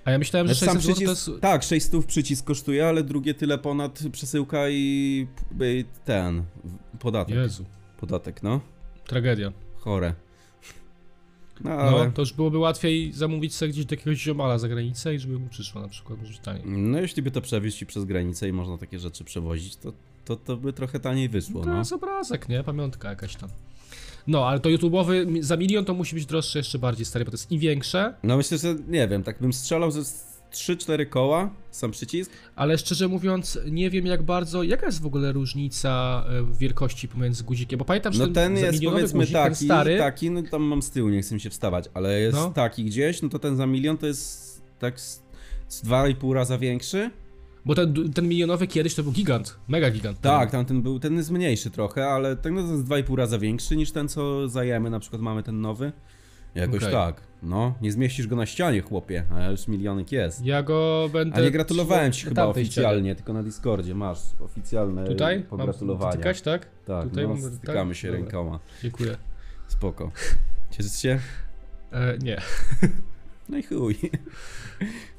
A 0.05 0.11
ja 0.11 0.19
myślałem, 0.19 0.49
że 0.49 0.55
Znaczy, 0.55 0.73
600 0.75 0.97
zł 0.97 1.05
to 1.07 1.11
jest... 1.11 1.31
Tak, 1.41 1.63
600 1.63 2.07
przycisk 2.07 2.45
kosztuje, 2.45 2.89
ale 2.89 3.03
drugie 3.03 3.35
tyle 3.35 3.59
ponad 3.59 4.03
przesyłka 4.13 4.69
i 4.69 5.27
p- 5.59 5.65
ten, 6.05 6.45
podatek. 6.99 7.35
Jezu, 7.35 7.65
Podatek, 8.01 8.43
no. 8.43 8.61
tragedia. 9.07 9.53
Chore. 9.79 10.15
No 11.61 11.71
ale... 11.71 12.05
No, 12.07 12.13
to 12.13 12.23
już 12.23 12.33
byłoby 12.33 12.59
łatwiej 12.59 13.13
zamówić 13.13 13.55
sobie 13.55 13.73
gdzieś 13.73 13.85
do 13.85 13.95
jakiegoś 13.95 14.19
ziomala 14.19 14.59
za 14.59 14.69
granicę 14.69 15.15
i 15.15 15.19
żeby 15.19 15.39
mu 15.39 15.49
przyszło 15.49 15.81
na 15.81 15.89
przykład, 15.89 16.23
może 16.23 16.39
taniej. 16.39 16.63
No 16.67 17.01
jeśli 17.01 17.23
by 17.23 17.31
to 17.31 17.41
przewieźć 17.41 17.83
i 17.83 17.87
przez 17.87 18.05
granicę 18.05 18.49
i 18.49 18.53
można 18.53 18.79
takie 18.79 18.99
rzeczy 18.99 19.25
przewozić, 19.25 19.77
to, 19.77 19.93
to, 20.25 20.37
to 20.37 20.57
by 20.57 20.73
trochę 20.73 21.01
taniej 21.01 21.29
wyszło, 21.29 21.65
no. 21.65 21.79
jest 21.79 21.93
obrazek, 21.93 22.49
nie? 22.49 22.65
Pamiątka 22.65 23.11
jakaś 23.11 23.37
tam. 23.37 23.49
No, 24.27 24.49
ale 24.49 24.61
to 24.61 24.69
YouTube'owy 24.69 25.43
za 25.43 25.57
milion 25.57 25.85
to 25.85 25.95
musi 25.95 26.15
być 26.15 26.27
droższe 26.27 26.59
jeszcze 26.59 26.79
bardziej 26.79 27.07
stary, 27.07 27.25
bo 27.25 27.31
to 27.31 27.35
jest 27.35 27.53
i 27.53 27.59
większe, 27.59 28.15
No 28.23 28.37
myślę, 28.37 28.59
że 28.59 28.77
nie 28.89 29.09
wiem, 29.09 29.23
tak 29.23 29.41
bym 29.41 29.53
strzelał 29.53 29.91
ze 29.91 30.05
3-4 30.55 31.09
koła, 31.09 31.51
sam 31.71 31.91
przycisk. 31.91 32.31
ale 32.57 32.79
szczerze 32.79 33.09
mówiąc 33.09 33.59
nie 33.71 33.91
wiem 33.91 34.07
jak 34.07 34.23
bardzo, 34.23 34.63
jaka 34.63 34.87
jest 34.87 35.03
w 35.03 35.07
ogóle 35.07 35.33
różnica 35.33 36.25
e, 36.29 36.57
wielkości 36.59 37.09
pomiędzy 37.09 37.45
guzikiem, 37.45 37.79
bo 37.79 37.85
pamiętam, 37.85 38.13
że 38.13 38.19
No 38.27 38.33
ten, 38.33 38.55
ten 38.55 38.65
jest 38.65 38.85
powiedzmy 38.85 39.19
guzik, 39.21 39.35
ten 39.35 39.45
taki, 39.53 39.65
stary, 39.65 39.99
taki, 39.99 40.31
no 40.31 40.43
tam 40.43 40.63
mam 40.63 40.83
z 40.83 40.91
tyłu, 40.91 41.09
nie 41.09 41.23
chcę 41.23 41.35
mi 41.35 41.41
się 41.41 41.51
wstawać, 41.51 41.85
ale 41.95 42.21
jest 42.21 42.37
No. 42.37 42.51
taki 42.51 42.85
gdzieś, 42.85 43.23
no 43.23 43.29
to 43.29 43.39
ten 43.39 43.57
za 43.57 43.67
milion 43.67 43.97
to 43.99 44.07
jest 44.07 44.63
tak 44.79 45.01
z, 45.01 45.23
z 45.69 45.85
2,5 45.85 46.33
raza 46.33 46.59
większy. 46.59 47.11
bo 47.65 47.75
ten, 47.75 48.13
ten 48.13 48.29
milionowy 48.29 48.67
kiedyś 48.67 48.95
to 48.95 49.03
był 49.03 49.13
gigant, 49.13 49.57
mega 49.69 49.91
gigant. 49.91 50.21
Tak, 50.21 50.51
tamten 50.51 50.83
był, 50.83 50.99
ten 50.99 51.17
jest 51.17 51.31
mniejszy 51.31 51.71
trochę, 51.71 52.07
ale 52.07 52.37
ten 52.37 52.55
no, 52.55 52.63
to 52.63 52.73
jest 52.73 52.85
2,5 52.85 53.15
raza 53.17 53.39
większy 53.39 53.77
niż 53.77 53.91
ten, 53.91 54.09
co 54.09 54.49
zajemy, 54.49 54.91
na 54.91 55.01
przykład 55.01 55.23
mamy 55.23 55.43
ten 55.43 55.61
nowy. 55.61 55.93
Jakoś 56.55 56.77
Okej. 56.83 56.93
tak, 56.93 57.21
no, 57.43 57.75
nie 57.81 57.93
zmieścisz 57.93 58.27
go 58.27 58.37
na 58.37 58.47
ścianie, 58.47 58.81
chłopie, 58.81 59.25
a 59.33 59.51
już 59.51 59.69
milionek 59.69 60.13
jest. 60.13 60.45
Ja 60.47 60.63
go 60.63 61.09
będę... 61.13 61.37
A 61.37 61.41
nie 61.41 61.51
gratulowałem 61.51 62.13
ci 62.13 62.27
chyba 62.27 62.45
oficjalnie, 62.47 63.15
tylko 63.15 63.33
na 63.33 63.43
Discordzie 63.43 63.95
masz 63.95 64.19
oficjalne. 64.41 65.05
Tutaj? 65.05 65.39
Mam 65.39 65.47
pogratulowania. 65.47 66.13
dotykać, 66.13 66.41
tak? 66.43 66.67
Tak, 66.87 67.09
Tutaj 67.09 67.25
no, 67.29 67.35
mam 67.35 67.43
stykamy 67.53 67.95
się 67.95 68.09
Dobra. 68.09 68.23
rękoma. 68.23 68.59
Dziękuję. 68.83 69.17
Spoko. 69.69 70.11
Cieszysz 70.71 71.03
się? 71.03 71.19
E, 71.93 72.19
nie. 72.19 72.41
No 73.49 73.59
i 73.59 73.63
chuj. 73.63 73.97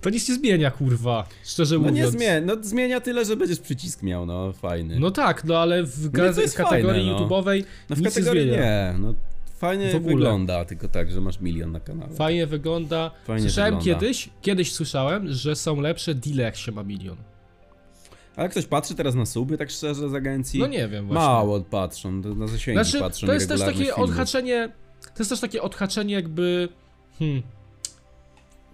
To 0.01 0.09
nic 0.09 0.29
nie 0.29 0.35
zmienia, 0.35 0.71
kurwa. 0.71 1.27
Szczerze 1.43 1.75
No 1.75 1.79
mówiąc. 1.81 1.97
nie 1.97 2.07
zmienia, 2.07 2.41
no 2.41 2.55
zmienia 2.63 3.01
tyle, 3.01 3.25
że 3.25 3.35
będziesz 3.37 3.59
przycisk 3.59 4.03
miał, 4.03 4.25
no 4.25 4.53
fajny. 4.53 4.99
No 4.99 5.11
tak, 5.11 5.43
no 5.43 5.57
ale 5.57 5.83
w 5.83 6.03
No 6.05 6.11
kategorii 6.11 6.49
fajne, 6.49 7.03
no. 7.03 7.19
YouTube'owej 7.19 7.63
no 7.89 7.95
w 7.95 8.03
kategorii 8.03 8.45
nie 8.45 8.51
nie, 8.51 8.95
no 8.99 9.13
fajnie 9.67 9.91
W 9.91 9.95
ogóle. 9.95 10.15
wygląda, 10.15 10.65
tylko 10.65 10.87
tak, 10.87 11.11
że 11.11 11.21
masz 11.21 11.39
milion 11.39 11.71
na 11.71 11.79
kanale. 11.79 12.13
Fajnie 12.13 12.47
wygląda. 12.47 13.11
Fajnie 13.25 13.41
Słyszałem 13.41 13.79
wygląda. 13.79 13.99
kiedyś, 13.99 14.29
kiedyś 14.41 14.73
słyszałem, 14.73 15.31
że 15.33 15.55
są 15.55 15.81
lepsze 15.81 16.15
deale 16.15 16.43
jak 16.43 16.55
się 16.55 16.71
ma 16.71 16.83
milion. 16.83 17.17
Ale 18.35 18.49
ktoś 18.49 18.65
patrzy 18.65 18.95
teraz 18.95 19.15
na 19.15 19.25
suby, 19.25 19.57
tak 19.57 19.69
szczerze, 19.71 20.09
z 20.09 20.13
agencji? 20.13 20.59
No 20.59 20.67
nie 20.67 20.87
wiem 20.87 21.07
właśnie. 21.07 21.25
Mało 21.25 21.61
patrzą, 21.61 22.11
na 22.11 22.47
zasięgi 22.47 22.81
Znaczy, 22.83 22.99
patrzą 22.99 23.27
to 23.27 23.33
jest 23.33 23.49
też 23.49 23.59
takie 23.59 23.77
filmów. 23.77 23.99
odhaczenie, 23.99 24.69
to 25.01 25.19
jest 25.19 25.29
też 25.29 25.39
takie 25.39 25.61
odhaczenie 25.61 26.13
jakby, 26.13 26.69
hmm, 27.19 27.43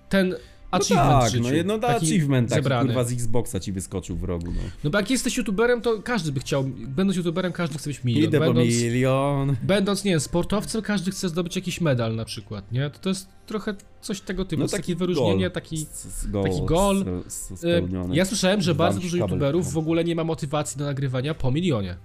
ten 0.10 0.36
achievement 0.72 1.20
w 1.20 1.22
tak, 1.24 1.32
życiu. 1.32 1.44
no 1.44 1.52
jedno 1.52 1.78
da 1.78 1.88
taki 1.88 2.06
achievement 2.06 2.50
taki 2.50 2.62
zebrany. 2.64 2.86
kurwa 2.88 3.04
z 3.04 3.12
Xboxa 3.14 3.60
ci 3.60 3.72
wyskoczył 3.72 4.18
w 4.18 4.24
rogu, 4.24 4.46
no. 4.52 4.62
No 4.84 4.90
bo 4.90 4.98
jak 4.98 5.10
jesteś 5.12 5.38
youtuberem, 5.38 5.82
to 5.82 6.02
każdy 6.02 6.32
by 6.32 6.40
chciał, 6.40 6.64
będąc 6.64 7.18
youtuberem, 7.18 7.52
każdy 7.52 7.78
chce 7.78 7.90
być 7.90 8.04
milion. 8.04 8.24
Idę 8.30 8.40
po 8.40 8.46
Będąc, 8.46 8.68
milion. 8.68 9.56
będąc, 9.64 10.04
nie 10.04 10.12
wiem, 10.12 10.20
sportowcem, 10.20 10.82
każdy 10.82 11.12
chce 11.12 11.30
zdobyć 11.30 11.56
jakiś 11.56 11.82
medal 11.82 12.16
na 12.16 12.26
przykład, 12.26 12.72
nie? 12.72 12.90
To, 12.90 13.00
to 13.00 13.10
jest 13.10 13.28
trochę 13.46 13.76
coś 14.02 14.22
tego 14.22 14.46
typu, 14.46 14.62
No 14.62 14.68
taki 14.68 14.82
takie 14.82 14.96
wyróżnienie, 14.96 15.44
gol. 15.46 15.52
taki... 15.52 15.86
Gol, 16.26 16.44
taki 16.44 16.62
gol. 16.66 17.06
E. 17.64 18.16
Ja 18.16 18.26
słyszałem, 18.26 18.62
że 18.62 18.76
bardzo 18.76 19.00
dużo 19.00 19.18
kabel. 19.18 19.30
youtuberów 19.30 19.74
w 19.74 19.78
ogóle 19.78 20.04
nie 20.04 20.16
ma 20.16 20.24
motywacji 20.24 20.80
do 20.80 20.86
nagrywania 20.86 21.34
po 21.34 21.52
milionie. 21.52 21.96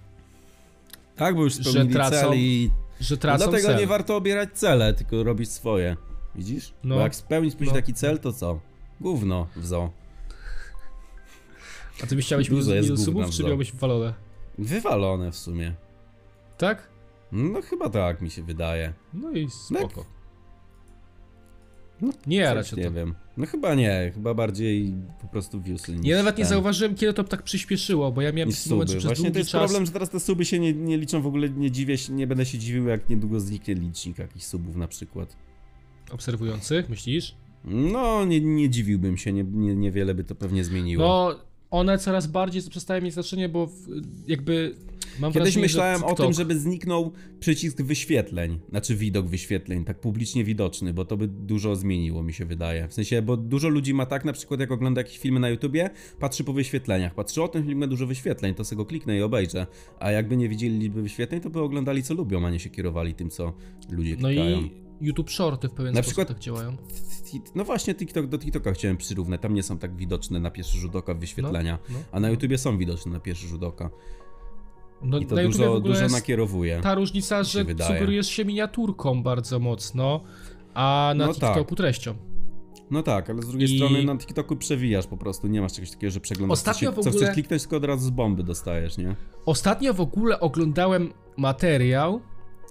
Tak, 1.16 1.34
bo 1.34 1.44
już 1.44 1.54
że 1.54 1.70
spełnili 1.70 1.94
tracą 1.94 2.16
cel 2.16 2.32
i... 2.38 2.70
Że 3.00 3.14
No 3.14 3.20
tracą 3.20 3.44
dlatego 3.44 3.68
cel. 3.68 3.78
nie 3.80 3.86
warto 3.86 4.16
obierać 4.16 4.48
cele, 4.54 4.94
tylko 4.94 5.22
robić 5.22 5.50
swoje. 5.50 5.96
Widzisz? 6.36 6.74
No. 6.84 6.94
Bo 6.94 7.00
jak 7.00 7.14
spełnić 7.14 7.54
później 7.54 7.74
No. 7.74 7.80
taki 7.80 7.94
cel, 7.94 8.18
to 8.18 8.32
co? 8.32 8.60
Gówno 9.00 9.46
w 9.56 9.66
zoo. 9.66 9.90
A 12.02 12.06
ty 12.06 12.16
byś 12.16 12.26
chciałeś 12.26 12.50
gówna 12.50 12.96
subów, 12.96 13.30
czy 13.30 13.44
miałbyś 13.44 13.72
walone? 13.72 14.14
Wywalone 14.58 15.32
w 15.32 15.36
sumie. 15.36 15.74
Tak? 16.58 16.88
No 17.32 17.62
chyba 17.62 17.88
tak 17.90 18.22
mi 18.22 18.30
się 18.30 18.42
wydaje. 18.42 18.92
No 19.14 19.30
i 19.30 19.50
spoko. 19.50 20.04
No, 22.00 22.12
nie 22.26 22.54
cię 22.64 22.76
nie 22.76 22.84
to. 22.84 22.92
wiem. 22.92 23.14
No 23.36 23.46
chyba 23.46 23.74
nie, 23.74 24.10
chyba 24.14 24.34
bardziej 24.34 24.94
po 25.20 25.28
prostu 25.28 25.62
viewsy 25.62 25.92
niż 25.92 26.06
Ja 26.06 26.16
nawet 26.16 26.38
nie 26.38 26.44
ten, 26.44 26.50
zauważyłem, 26.50 26.94
kiedy 26.94 27.12
to 27.12 27.24
tak 27.24 27.42
przyspieszyło, 27.42 28.12
bo 28.12 28.22
ja 28.22 28.32
miałem 28.32 28.48
niż 28.48 28.66
moment, 28.66 28.90
że 28.90 28.96
przez 28.96 29.06
Właśnie 29.08 29.30
to 29.30 29.38
jest 29.38 29.50
czas... 29.50 29.60
problem, 29.62 29.86
że 29.86 29.92
teraz 29.92 30.10
te 30.10 30.20
suby 30.20 30.44
się 30.44 30.58
nie, 30.58 30.72
nie 30.72 30.98
liczą 30.98 31.22
w 31.22 31.26
ogóle, 31.26 31.50
nie 31.50 31.70
dziwię 31.70 31.98
się, 31.98 32.12
nie 32.12 32.26
będę 32.26 32.46
się 32.46 32.58
dziwił 32.58 32.86
jak 32.86 33.08
niedługo 33.08 33.40
zniknie 33.40 33.74
licznik 33.74 34.18
jakichś 34.18 34.44
subów 34.44 34.76
na 34.76 34.88
przykład. 34.88 35.36
Obserwujących, 36.10 36.88
myślisz? 36.88 37.34
No, 37.64 38.24
nie, 38.24 38.40
nie 38.40 38.70
dziwiłbym 38.70 39.16
się, 39.16 39.32
nie, 39.32 39.44
nie, 39.44 39.74
niewiele 39.76 40.14
by 40.14 40.24
to 40.24 40.34
pewnie 40.34 40.64
zmieniło. 40.64 41.04
No, 41.04 41.34
one 41.70 41.98
coraz 41.98 42.26
bardziej 42.26 42.62
przestają 42.70 43.02
mieć 43.02 43.14
znaczenie, 43.14 43.48
bo 43.48 43.68
jakby 44.26 44.74
mam 45.20 45.32
Kiedyś 45.32 45.44
wrażenie, 45.44 45.62
myślałem 45.62 46.04
o 46.04 46.14
tym, 46.14 46.32
żeby 46.32 46.58
zniknął 46.58 47.12
przycisk 47.40 47.82
wyświetleń, 47.82 48.58
znaczy 48.70 48.96
widok 48.96 49.26
wyświetleń, 49.26 49.84
tak 49.84 50.00
publicznie 50.00 50.44
widoczny, 50.44 50.94
bo 50.94 51.04
to 51.04 51.16
by 51.16 51.28
dużo 51.28 51.76
zmieniło, 51.76 52.22
mi 52.22 52.32
się 52.32 52.44
wydaje. 52.44 52.88
W 52.88 52.94
sensie, 52.94 53.22
bo 53.22 53.36
dużo 53.36 53.68
ludzi 53.68 53.94
ma 53.94 54.06
tak, 54.06 54.24
na 54.24 54.32
przykład 54.32 54.60
jak 54.60 54.70
ogląda 54.72 55.00
jakieś 55.00 55.18
filmy 55.18 55.40
na 55.40 55.48
YouTubie, 55.48 55.90
patrzy 56.20 56.44
po 56.44 56.52
wyświetleniach, 56.52 57.14
patrzy 57.14 57.42
o 57.42 57.48
ten 57.48 57.64
film 57.66 57.78
ma 57.78 57.86
dużo 57.86 58.06
wyświetleń, 58.06 58.54
to 58.54 58.64
sobie 58.64 58.76
go 58.76 58.84
kliknę 58.86 59.16
i 59.18 59.22
obejrzę, 59.22 59.66
a 60.00 60.10
jakby 60.10 60.36
nie 60.36 60.48
widzieli 60.48 60.78
liczby 60.78 61.02
wyświetleń, 61.02 61.40
to 61.40 61.50
by 61.50 61.60
oglądali 61.60 62.02
co 62.02 62.14
lubią, 62.14 62.46
a 62.46 62.50
nie 62.50 62.58
się 62.58 62.70
kierowali 62.70 63.14
tym, 63.14 63.30
co 63.30 63.52
ludzie 63.90 64.16
No 64.20 64.28
klikają. 64.28 64.60
i 64.60 64.85
YouTube 65.00 65.30
Shorty 65.30 65.68
w 65.68 65.72
pewien 65.72 65.94
Na 65.94 65.98
sposób 66.02 66.06
przykład- 66.08 66.28
tak 66.28 66.38
działają. 66.38 66.76
No 67.54 67.64
właśnie, 67.64 67.94
TikTok 67.94 68.26
do 68.26 68.38
TikToka 68.38 68.72
chciałem 68.72 68.96
przyrównać, 68.96 69.40
tam 69.40 69.54
nie 69.54 69.62
są 69.62 69.78
tak 69.78 69.96
widoczne 69.96 70.40
na 70.40 70.50
pierwszy 70.50 70.78
rzut 70.78 70.96
oka 70.96 71.14
wyświetlenia, 71.14 71.78
No, 71.88 71.98
a 72.12 72.20
na 72.20 72.30
YouTubie 72.30 72.58
są 72.58 72.78
widoczne 72.78 73.12
na 73.12 73.20
pierwszy 73.20 73.46
rzut 73.48 73.62
oka. 73.62 73.90
No, 75.02 75.18
I 75.18 75.26
to 75.26 75.36
dużo, 75.36 75.80
dużo 75.80 76.08
nakierowuje. 76.08 76.80
ta 76.80 76.94
różnica, 76.94 77.44
że 77.44 77.64
wydaje. 77.64 77.94
sugerujesz 77.94 78.28
się 78.28 78.44
miniaturką 78.44 79.22
bardzo 79.22 79.58
mocno, 79.58 80.20
a 80.74 81.12
na 81.16 81.26
No 81.26 81.32
TikToku 81.32 81.64
tak. 81.74 81.76
treścią. 81.78 82.14
No 82.90 83.02
tak, 83.02 83.30
ale 83.30 83.42
z 83.42 83.46
drugiej 83.48 83.72
I- 83.72 83.76
strony 83.76 84.04
na 84.04 84.16
TikToku 84.18 84.56
przewijasz 84.56 85.06
po 85.06 85.16
prostu, 85.16 85.46
nie 85.46 85.60
masz 85.60 85.72
czegoś 85.72 85.90
takiego, 85.90 86.10
że 86.10 86.20
przeglądasz 86.20 86.58
Ostatnio 86.58 86.90
co, 86.92 86.96
się, 86.96 87.00
w 87.00 87.04
co 87.04 87.10
ogóle- 87.10 87.24
chcesz 87.24 87.34
kliknąć, 87.34 87.62
tylko 87.62 87.76
od 87.76 87.84
razu 87.84 88.06
z 88.06 88.10
bomby 88.10 88.42
dostajesz, 88.42 88.98
nie? 88.98 89.16
Ostatnio 89.46 89.94
w 89.94 90.00
ogóle 90.00 90.40
oglądałem 90.40 91.12
materiał 91.36 92.20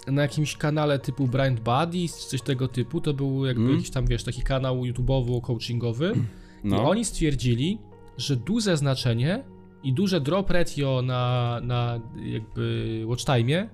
na 0.07 0.21
jakimś 0.21 0.57
kanale 0.57 0.99
typu 0.99 1.27
Blind 1.27 1.59
Buddies 1.59 2.17
czy 2.19 2.27
coś 2.29 2.41
tego 2.41 2.67
typu. 2.67 3.01
To 3.01 3.13
był 3.13 3.45
jakby 3.45 3.61
Mm. 3.61 3.75
jakiś 3.75 3.89
tam, 3.89 4.05
wiesz, 4.05 4.23
taki 4.23 4.41
kanał 4.41 4.77
YouTubeowo-coachingowy. 4.81 6.15
I 6.15 6.67
No, 6.67 6.89
oni 6.89 7.05
stwierdzili, 7.05 7.77
że 8.17 8.35
duże 8.35 8.77
znaczenie 8.77 9.43
i 9.83 9.93
duże 9.93 10.21
drop 10.21 10.49
ratio 10.49 11.01
na, 11.01 11.59
na 11.63 11.99
jakby 12.23 13.03
watch 13.05 13.23
time'ie, 13.23 13.67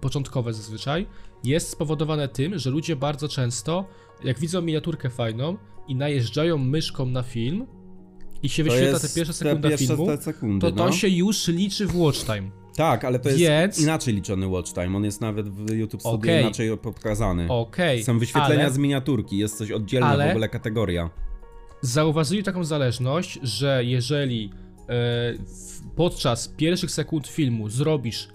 początkowe 0.00 0.52
zazwyczaj, 0.52 1.06
jest 1.44 1.68
spowodowane 1.70 2.28
tym, 2.28 2.58
że 2.58 2.70
ludzie 2.70 2.96
bardzo 2.96 3.28
często, 3.28 3.84
jak 4.24 4.38
widzą 4.38 4.62
miniaturkę 4.62 5.10
fajną 5.10 5.56
i 5.88 5.94
najeżdżają 5.94 6.58
myszką 6.58 7.06
na 7.06 7.22
film 7.22 7.66
i 8.42 8.48
się 8.48 8.64
to 8.64 8.70
wyświetla 8.70 8.98
te 8.98 9.08
pierwsze 9.14 9.32
te 9.32 9.38
sekundy 9.38 9.68
pierwsze 9.68 9.86
filmu, 9.86 10.06
te 10.06 10.22
sekundy, 10.22 10.60
to 10.66 10.72
to 10.72 10.86
no. 10.86 10.92
się 10.92 11.08
już 11.08 11.48
liczy 11.48 11.86
w 11.86 11.96
watch 11.96 12.18
time. 12.24 12.50
Tak, 12.76 13.04
ale 13.04 13.18
to 13.18 13.28
jest 13.28 13.40
Więc- 13.40 13.78
inaczej 13.80 14.14
liczony 14.14 14.48
watch 14.48 14.72
time, 14.72 14.96
on 14.96 15.04
jest 15.04 15.20
nawet 15.20 15.48
w 15.48 15.70
YouTube 15.70 16.00
Studio 16.00 16.16
Okej. 16.18 16.42
inaczej 16.42 16.78
pokazany. 16.78 17.46
Okej, 17.48 18.04
Są 18.04 18.18
wyświetlenia 18.18 18.62
ale 18.64 18.70
z 18.72 18.78
miniaturki, 18.78 19.38
jest 19.38 19.58
coś 19.58 19.70
oddzielna 19.70 20.06
ale- 20.08 20.26
w 20.26 20.30
ogóle 20.30 20.48
kategoria. 20.48 21.10
zauważyli 21.80 22.42
taką 22.42 22.64
zależność, 22.64 23.38
że 23.42 23.84
jeżeli 23.84 24.50
e, 24.88 24.94
podczas 25.96 26.48
pierwszych 26.48 26.90
sekund 26.90 27.26
filmu 27.28 27.68
zrobisz 27.68 28.28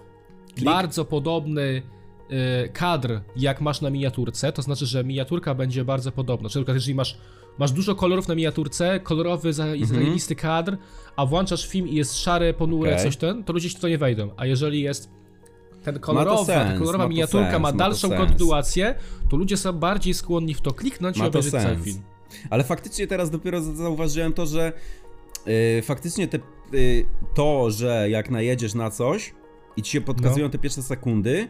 Klik. 0.54 0.64
bardzo 0.64 1.04
podobny 1.04 1.82
e, 2.30 2.68
kadr, 2.68 3.20
jak 3.36 3.60
masz 3.60 3.80
na 3.80 3.90
miniaturce, 3.90 4.52
to 4.52 4.62
znaczy, 4.62 4.86
że 4.86 5.04
miniaturka 5.04 5.54
będzie 5.54 5.84
bardzo 5.84 6.12
podobna. 6.12 6.48
Czyli 6.48 6.60
na 6.60 6.64
przykład, 6.64 6.74
jeżeli 6.74 6.94
masz, 6.94 7.18
masz 7.60 7.72
dużo 7.72 7.94
kolorów 7.94 8.28
na 8.28 8.34
miniaturce, 8.34 9.00
kolorowy, 9.00 9.48
Mhm. 9.48 9.86
zajebisty 9.86 10.36
kadr, 10.36 10.76
a 11.16 11.26
włączasz 11.26 11.68
film 11.68 11.88
i 11.88 11.94
jest 11.94 12.18
szare, 12.18 12.54
ponure, 12.54 12.90
Okej. 12.92 13.04
coś 13.04 13.16
ten, 13.16 13.44
to 13.44 13.52
ludzie 13.52 13.68
w 13.68 13.74
to 13.74 13.88
nie 13.88 13.98
wejdą. 13.98 14.30
A 14.36 14.46
jeżeli 14.46 14.80
jest 14.82 15.10
ten 15.84 15.98
kolorowy, 15.98 16.52
ta 16.52 16.64
sens, 16.66 16.78
kolorowa 16.78 17.04
ma 17.04 17.08
miniaturka 17.10 17.50
sens, 17.50 17.52
ma 17.52 17.58
ma 17.68 17.72
to 17.72 17.78
dalszą 17.78 18.10
kontynuację, 18.10 18.94
to 19.28 19.36
ludzie 19.36 19.56
są 19.56 19.72
bardziej 19.72 20.14
skłonni 20.14 20.54
w 20.54 20.60
to 20.60 20.72
kliknąć 20.72 21.16
i 21.16 21.20
Ma 21.20 21.24
to 21.24 21.38
obejrzeć 21.38 21.62
cały 21.62 21.76
film. 21.76 22.00
Ale 22.50 22.64
faktycznie 22.64 23.06
teraz 23.06 23.30
dopiero 23.30 23.60
za- 23.60 23.74
zauważyłem 23.74 24.32
to, 24.32 24.46
że 24.46 24.72
yy, 25.46 25.82
faktycznie 25.82 26.28
te, 26.28 26.38
yy, 26.72 27.04
to, 27.34 27.70
że 27.70 28.10
jak 28.10 28.30
najedziesz 28.30 28.74
na 28.74 28.90
coś 28.90 29.34
i 29.76 29.82
ci 29.82 29.92
się 29.92 30.00
podkazują 30.00 30.46
No. 30.46 30.50
te 30.52 30.58
pierwsze 30.58 30.82
sekundy, 30.82 31.48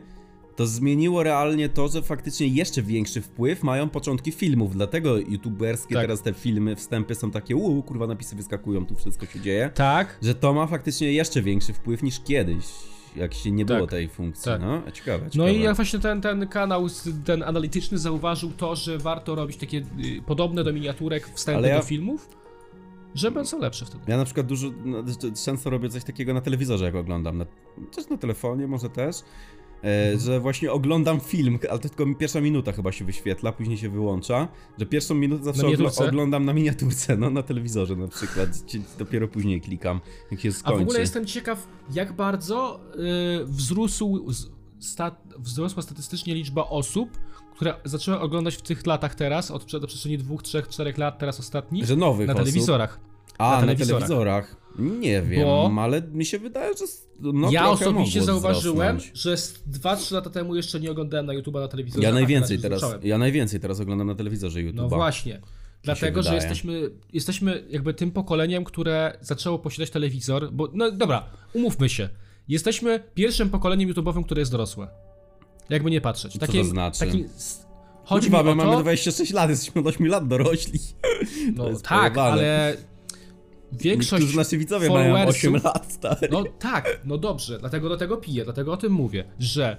to 0.57 0.67
zmieniło 0.67 1.23
realnie 1.23 1.69
to, 1.69 1.89
że 1.89 2.03
faktycznie 2.03 2.47
jeszcze 2.47 2.83
większy 2.83 3.21
wpływ 3.21 3.63
mają 3.63 3.89
początki 3.89 4.33
filmów, 4.33 4.73
dlatego 4.77 5.17
youtuberskie 5.19 5.95
Tak. 5.95 6.05
teraz 6.05 6.23
te 6.23 6.33
filmy, 6.33 6.77
wstępy 6.77 7.15
są 7.15 7.31
takie, 7.31 7.57
uuu, 7.57 7.83
kurwa, 7.83 8.07
napisy 8.07 8.37
wyskakują, 8.37 8.87
tu 8.87 8.95
wszystko 8.95 9.27
się 9.27 9.41
dzieje, 9.41 9.71
Tak, 9.75 10.19
że 10.23 10.35
to 10.35 10.53
ma 10.55 10.67
faktycznie 10.67 11.13
jeszcze 11.13 11.43
większy 11.43 11.73
wpływ 11.73 12.03
niż 12.03 12.21
kiedyś, 12.21 12.65
jak 13.17 13.35
się 13.35 13.51
nie 13.51 13.65
było 13.65 13.81
Tak. 13.81 13.91
tej 13.91 14.09
funkcji, 14.09 14.45
Tak. 14.45 14.61
no, 14.61 14.83
a 14.87 14.91
ciekawe, 14.91 15.25
No 15.25 15.31
ciekawe. 15.31 15.55
i 15.55 15.61
jak 15.63 15.77
właśnie 15.77 15.99
ten, 15.99 16.21
ten 16.21 16.47
kanał, 16.49 16.87
ten 17.25 17.43
analityczny 17.43 17.99
zauważył 17.99 18.51
to, 18.53 18.77
że 18.77 18.99
warto 18.99 19.35
robić 19.35 19.57
takie 19.57 19.77
y, 19.79 20.23
podobne 20.27 20.65
do 20.65 20.73
miniaturek 20.73 21.29
wstępy 21.35 21.69
ja- 21.69 21.77
do 21.77 21.83
filmów, 21.83 22.29
że 23.15 23.31
będą 23.31 23.59
lepsze 23.59 23.87
wtedy. 23.87 24.05
Ja 24.09 24.17
na 24.17 24.25
przykład 24.25 24.47
dużo, 24.47 24.69
no, 24.85 25.05
często 25.45 25.71
robię 25.71 25.89
coś 25.89 26.05
takiego 26.05 26.35
na 26.35 26.41
telewizorze, 26.41 26.85
jak 26.85 26.95
oglądam. 26.95 27.39
Na, 27.39 27.45
też 27.97 28.09
na 28.09 28.17
telefonie, 28.17 28.67
może 28.67 28.89
też. 28.91 29.17
E. 29.85 30.19
Że 30.19 30.41
właśnie 30.41 30.73
oglądam 30.73 31.21
film, 31.21 31.59
ale 31.71 31.79
to 31.79 31.89
tylko 31.89 32.15
pierwsza 32.15 32.41
minuta 32.41 32.73
chyba 32.73 32.93
się 32.93 33.05
wyświetla, 33.05 33.53
później 33.53 33.79
się 33.79 33.89
wyłącza. 33.89 34.49
Że 34.79 34.87
pierwszą 34.87 35.15
minutę 35.15 35.45
zawsze 35.45 35.63
ogl- 35.63 36.09
oglądam 36.09 36.45
na 36.45 36.53
miniaturce, 36.53 37.17
no 37.17 37.31
na 37.31 37.43
telewizorze 37.43 37.97
na 37.97 38.09
przykład. 38.09 38.49
Dopiero 38.99 39.29
później 39.29 39.61
klikam, 39.61 40.01
jak 40.31 40.41
się 40.41 40.49
A 40.49 40.53
skończy. 40.53 40.79
w 40.79 40.83
ogóle 40.83 41.01
jestem 41.01 41.27
ciekaw, 41.27 41.67
jak 41.93 42.13
bardzo 42.13 42.81
y, 43.43 43.45
wzrósł, 43.45 44.33
z, 44.33 44.47
sta, 44.81 45.17
wzrosła 45.39 45.83
statystycznie 45.83 46.35
liczba 46.35 46.65
osób, 46.69 47.19
które 47.55 47.75
zaczęły 47.85 48.21
oglądać 48.21 48.57
w 48.57 48.63
tych 48.63 48.87
latach 48.87 49.15
teraz, 49.15 49.51
od 49.51 49.65
przed- 49.65 49.87
przestrzeni 49.87 50.19
dwóch, 50.19 50.43
trzech, 50.43 50.69
czterech 50.69 50.99
lat 50.99 51.19
teraz 51.19 51.41
ostatnich, 51.41 51.85
Że 51.85 51.97
nowych 51.97 52.27
na 52.27 52.35
osób. 52.35 52.45
Telewizorach. 53.41 53.59
A, 53.59 53.61
na 53.61 53.67
na 53.67 53.75
telewizorach. 53.75 54.09
telewizorach. 54.09 54.57
Nie 54.79 55.23
wiem, 55.23 55.45
Bo- 55.45 55.73
ale 55.83 56.03
mi 56.03 56.25
się 56.25 56.39
wydaje, 56.39 56.77
że 56.77 56.85
no, 57.21 57.51
ja 57.51 57.71
osobiście 57.71 58.23
zauważyłem, 58.23 58.97
wzrosnąć. 58.97 59.23
że 59.23 59.37
z 59.37 59.63
2-3 59.71 60.13
lata 60.15 60.31
temu 60.31 60.57
jeszcze 60.57 60.81
nie 60.81 60.91
oglądałem 60.91 61.27
na 61.27 61.33
YouTube'a 61.33 61.61
na 61.61 61.69
telewizorze. 61.69 62.07
Ja 62.07 62.13
najwięcej 62.13 62.59
teraz 62.59 62.81
zacząłem. 62.81 63.01
ja 63.07 63.19
najwięcej 63.19 63.61
teraz 63.61 63.81
oglądam 63.81 64.07
na 64.07 64.15
telewizorze 64.15 64.61
YouTube'a. 64.61 64.75
No 64.75 64.89
właśnie. 64.89 65.41
Dlatego, 65.83 66.23
że 66.23 66.35
jesteśmy, 66.35 66.91
jesteśmy 67.13 67.65
jakby 67.71 67.95
tym 67.95 68.11
pokoleniem, 68.11 68.65
które 68.65 69.19
zaczęło 69.21 69.59
posiadać 69.59 69.91
telewizor, 69.91 70.53
bo 70.53 70.69
no 70.75 70.91
dobra, 70.91 71.27
umówmy 71.53 71.89
się. 71.89 72.09
Jesteśmy 72.49 73.03
pierwszym 73.15 73.51
pokoleniem 73.51 73.91
YouTube'owym, 73.91 74.25
które 74.25 74.41
jest 74.41 74.53
dorosłe. 74.53 74.89
Jakby 75.71 75.91
nie 75.91 76.01
patrzeć. 76.01 76.33
to 76.33 76.39
Takim, 76.39 76.65
znaczy? 76.65 76.99
Takim, 77.01 77.29
chodzi 78.05 78.27
Kurwa, 78.31 78.43
my 78.43 78.55
mamy 78.55 78.73
to, 78.77 78.81
26 78.83 79.33
lat, 79.33 79.51
jesteśmy 79.51 79.81
od 79.81 79.87
8 79.87 80.07
lat 80.07 80.29
dorośli. 80.29 80.79
no, 81.57 81.65
tak, 81.83 82.01
pojebane. 82.01 82.33
ale 82.33 82.77
większość 83.73 84.13
Niektórzy 84.23 84.37
nasi 84.37 84.59
widzowie 84.59 84.89
mają 84.91 85.15
followersów- 85.15 85.29
8 85.29 85.55
lat, 85.65 85.93
stary. 85.93 86.29
No 86.33 86.45
tak, 86.59 87.01
no 87.05 87.19
dobrze, 87.19 87.59
dlatego 87.59 87.89
do 87.89 87.97
tego 87.97 88.17
piję, 88.17 88.45
dlatego 88.45 88.73
o 88.73 88.77
tym 88.77 88.93
mówię, 88.93 89.25
że 89.39 89.77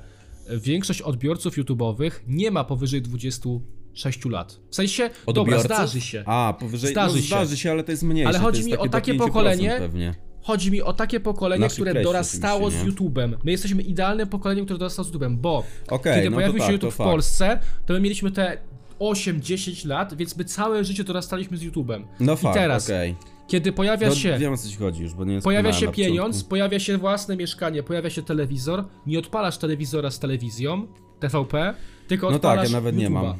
większość 0.49 1.01
odbiorców 1.01 1.57
YouTube'owych 1.57 2.11
nie 2.27 2.51
ma 2.51 2.63
powyżej 2.63 3.01
26 3.01 4.25
lat. 4.25 4.59
W 4.69 4.75
sensie, 4.75 5.09
dobra, 5.27 5.41
Odbiorców? 5.41 5.65
zdarzy 5.65 6.01
się. 6.01 6.23
A, 6.25 6.53
powyżej, 6.59 6.91
Zdarzy 6.91 7.15
no, 7.15 7.21
się. 7.21 7.27
zdarzy 7.27 7.57
się, 7.57 7.71
ale 7.71 7.83
to 7.83 7.91
jest 7.91 8.03
mniejsze. 8.03 8.29
Ale 8.29 8.39
chodzi 8.39 8.63
mi 8.63 8.77
o 8.77 8.83
do 8.83 8.89
takie 8.89 9.13
5% 9.13 9.17
pokolenie, 9.17 9.75
Pewnie. 9.79 10.15
Chodzi 10.43 10.71
mi 10.71 10.81
o 10.81 10.93
takie 10.93 11.19
pokolenie, 11.19 11.67
które 11.69 12.01
dorastało 12.03 12.71
z 12.71 12.75
YouTube'em. 12.75 13.33
My 13.43 13.51
jesteśmy 13.51 13.81
idealnym 13.81 14.27
pokoleniem, 14.27 14.65
które 14.65 14.79
dorastało 14.79 15.07
z 15.07 15.11
YouTube'em, 15.11 15.35
bo 15.37 15.63
Okej, 15.89 16.15
kiedy 16.15 16.29
no 16.29 16.35
pojawił 16.35 16.57
tak, 16.59 16.61
się 16.61 16.67
to 16.67 16.73
YouTube 16.73 16.93
w 16.93 16.97
fakt. 16.97 17.09
Polsce, 17.09 17.59
to 17.85 17.93
my 17.93 17.99
mieliśmy 17.99 18.31
te 18.31 18.57
8-10 18.99 19.87
lat, 19.87 20.13
więc 20.13 20.37
my 20.37 20.45
całe 20.45 20.83
życie 20.83 21.03
dorastaliśmy 21.03 21.57
z 21.57 21.61
YouTube'em. 21.63 22.03
No 22.19 22.33
I 22.33 22.37
fakt, 22.37 22.55
teraz, 22.55 22.85
okej. 22.85 23.15
Kiedy 23.47 23.71
pojawia 23.71 24.07
No, 24.09 24.15
się, 24.15 24.37
Wiem 24.39 24.53
o 24.53 24.57
co 24.57 24.69
ci 24.69 24.75
chodzi 24.77 25.03
już, 25.03 25.13
bo 25.13 25.25
nie 25.25 25.41
pojawia 25.41 25.73
się 25.73 25.91
pieniądz, 25.91 26.43
pojawia 26.43 26.79
się 26.79 26.97
własne 26.97 27.37
mieszkanie, 27.37 27.83
pojawia 27.83 28.09
się 28.09 28.23
telewizor, 28.23 28.83
nie 29.07 29.19
odpalasz 29.19 29.57
telewizora 29.57 30.11
z 30.11 30.19
telewizją, 30.19 30.87
TVP, 31.19 31.73
tylko 32.07 32.25
No 32.27 32.31
tak, 32.31 32.35
odpalasz 32.51 32.69
ja 32.71 32.77
nawet 32.77 32.95
nie 32.97 33.07
YouTube'a. 33.09 33.11
mam. 33.23 33.35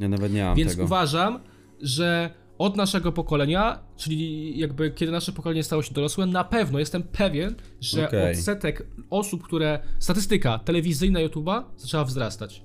Ja 0.00 0.08
nawet 0.08 0.32
nie 0.32 0.44
mam 0.44 0.56
Więc 0.56 0.70
tego. 0.72 0.84
uważam, 0.84 1.40
że 1.80 2.30
od 2.58 2.76
naszego 2.76 3.12
pokolenia, 3.12 3.78
czyli 3.96 4.58
jakby 4.58 4.90
kiedy 4.90 5.12
nasze 5.12 5.32
pokolenie 5.32 5.62
stało 5.62 5.82
się 5.82 5.94
dorosłe, 5.94 6.26
na 6.26 6.44
pewno 6.44 6.78
jestem 6.78 7.02
pewien, 7.02 7.54
że 7.80 8.06
Okej. 8.08 8.32
odsetek 8.32 8.86
osób, 9.10 9.42
które. 9.42 9.78
Statystyka 9.98 10.58
telewizyjna 10.58 11.20
YouTube'a 11.20 11.62
zaczęła 11.76 12.04
wzrastać. 12.04 12.62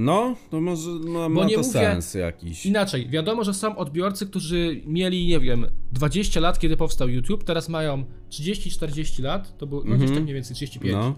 No, 0.00 0.36
to 0.50 0.60
może 0.60 0.90
Bo 1.12 1.28
ma 1.28 1.44
nie 1.44 1.54
to 1.54 1.60
mówię- 1.60 1.72
sens 1.72 2.14
jakiś. 2.14 2.66
Inaczej, 2.66 3.08
wiadomo, 3.08 3.44
że 3.44 3.54
są 3.54 3.76
odbiorcy, 3.76 4.26
którzy 4.26 4.82
mieli, 4.86 5.26
nie 5.26 5.40
wiem, 5.40 5.66
20 5.92 6.40
lat, 6.40 6.58
kiedy 6.58 6.76
powstał 6.76 7.08
YouTube, 7.08 7.44
teraz 7.44 7.68
mają 7.68 8.04
30-40 8.30 9.22
lat, 9.22 9.58
to 9.58 9.66
było 9.66 9.80
gdzieś 9.82 10.10
tak 10.10 10.22
mniej 10.22 10.34
więcej 10.34 10.56
35. 10.56 10.92
No. 10.94 11.14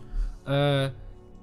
E, 0.54 0.90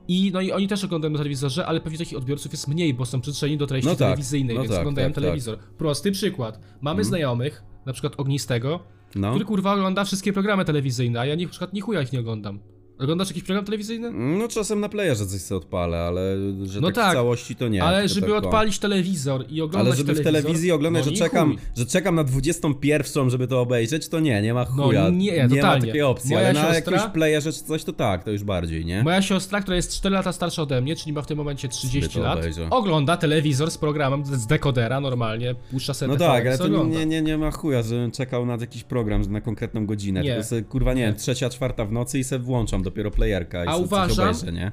I, 0.08 0.32
no 0.34 0.41
i 0.41 0.51
oni 0.51 0.67
też 0.67 0.84
oglądają 0.84 1.12
na 1.12 1.17
telewizorze, 1.17 1.65
ale 1.65 1.82
pewnie 1.82 1.98
takich 1.98 2.17
odbiorców 2.17 2.51
jest 2.51 2.67
mniej, 2.67 2.94
bo 2.94 3.06
są 3.06 3.22
przyzwyczajeni 3.22 3.58
do 3.58 3.67
treści 3.67 3.88
No 3.89 3.96
tak, 3.96 4.00
telewizyjnej, 4.00 4.56
no 4.56 4.62
więc 4.62 4.72
tak, 4.74 4.79
oglądają 4.82 5.08
tak, 5.08 5.15
tak. 5.15 5.24
telewizor. 5.24 5.58
Prosty 5.77 6.12
przykład. 6.12 6.60
Mamy 6.82 7.03
znajomych, 7.03 7.63
na 7.86 7.94
przykład 7.94 8.13
Ognistego, 8.17 8.79
No. 9.15 9.29
który 9.29 9.46
kurwa 9.46 9.74
ogląda 9.74 10.06
wszystkie 10.06 10.34
programy 10.34 10.65
telewizyjne, 10.65 11.20
a 11.20 11.25
ja 11.25 11.36
nie, 11.36 11.46
na 11.46 11.50
przykład 11.51 11.74
ni 11.74 11.82
chuja 11.82 12.01
ich 12.01 12.13
nie 12.13 12.20
oglądam. 12.20 12.60
Oglądasz 13.00 13.27
jakiś 13.27 13.44
program 13.44 13.66
telewizyjny? 13.66 14.12
No 14.12 14.48
czasem 14.48 14.80
na 14.80 14.89
playerze 14.89 15.25
coś 15.27 15.42
sobie 15.42 15.58
odpalę, 15.58 15.98
ale 16.00 16.36
że 16.63 16.82
No 16.82 16.88
tak, 16.88 16.96
tak, 16.96 17.12
w 17.12 17.13
całości 17.13 17.56
to 17.56 17.68
nie. 17.68 17.84
Ale 17.84 18.08
żeby 18.08 18.36
odpalić 18.36 18.80
telewizor 18.80 19.46
i 19.50 19.62
oglądać 19.62 19.88
Ale 19.88 19.96
żeby 19.96 20.13
w 20.13 20.16
telewizor, 20.18 20.42
telewizji 20.44 20.72
oglądać, 20.72 21.06
no 21.06 21.12
że, 21.12 21.18
czekam, 21.18 21.50
chuj. 21.50 21.58
że 21.77 21.86
czekam 21.86 22.16
na 22.16 22.24
21, 22.24 23.30
żeby 23.30 23.48
to 23.48 23.62
obejrzeć, 23.62 24.08
to 24.10 24.20
nie, 24.20 24.42
nie 24.42 24.54
ma 24.54 24.66
No 24.77 24.84
chuja. 24.84 25.10
nie, 25.10 25.48
nie 25.48 25.62
ma 25.62 25.80
takiej 25.80 26.01
opcji, 26.01 26.30
Moja 26.32 26.46
ale 26.50 26.54
na 26.54 26.62
siostra- 26.63 26.74
jakimś 26.94 27.13
playerze 27.13 27.54
czy 27.54 27.63
coś, 27.63 27.84
to 27.84 27.94
tak, 27.94 28.24
to 28.24 28.32
już 28.32 28.44
bardziej, 28.44 28.86
nie? 28.86 29.04
Moja 29.04 29.22
siostra, 29.22 29.62
która 29.62 29.75
jest 29.75 29.96
4 29.96 30.16
lata 30.16 30.32
starsza 30.32 30.62
ode 30.62 30.82
mnie, 30.82 30.96
czyli 30.96 31.13
ma 31.13 31.22
w 31.22 31.27
tym 31.27 31.38
momencie 31.38 31.68
30 31.68 32.13
to 32.13 32.20
lat, 32.24 32.39
obejrzę. 32.39 32.68
ogląda 32.70 33.18
telewizor 33.18 33.72
z 33.72 33.77
programem 33.77 34.25
z 34.25 34.48
dekodera 34.48 35.00
normalnie, 35.00 35.56
puszcza 35.72 35.94
sobie 35.94 36.12
No 36.13 36.20
tak, 36.20 36.48
ale 36.48 36.58
to 36.58 36.63
ogląda. 36.63 36.98
nie, 37.00 37.06
nie, 37.06 37.22
nie 37.22 37.38
ma 37.38 37.51
chuja, 37.51 37.82
żebym 37.84 38.12
czekał 38.12 38.46
na 38.46 38.56
jakiś 38.62 38.84
program 38.84 39.22
na 39.32 39.42
konkretną 39.42 39.86
godzinę. 39.86 40.22
Nie. 40.22 40.44
Sobie, 40.44 40.62
kurwa, 40.62 40.94
nie 40.94 41.01
wiem, 41.01 41.16
trzecia, 41.16 41.50
czwarta 41.50 41.86
w 41.86 41.92
nocy 41.92 42.20
i 42.20 42.24
se 42.24 42.39
włączam 42.39 42.84
dopiero 42.89 43.12
playerka 43.12 43.65
i 43.65 43.67
A 43.67 43.77
uważam, 43.77 44.29
obejrzę, 44.29 44.51
nie? 44.51 44.72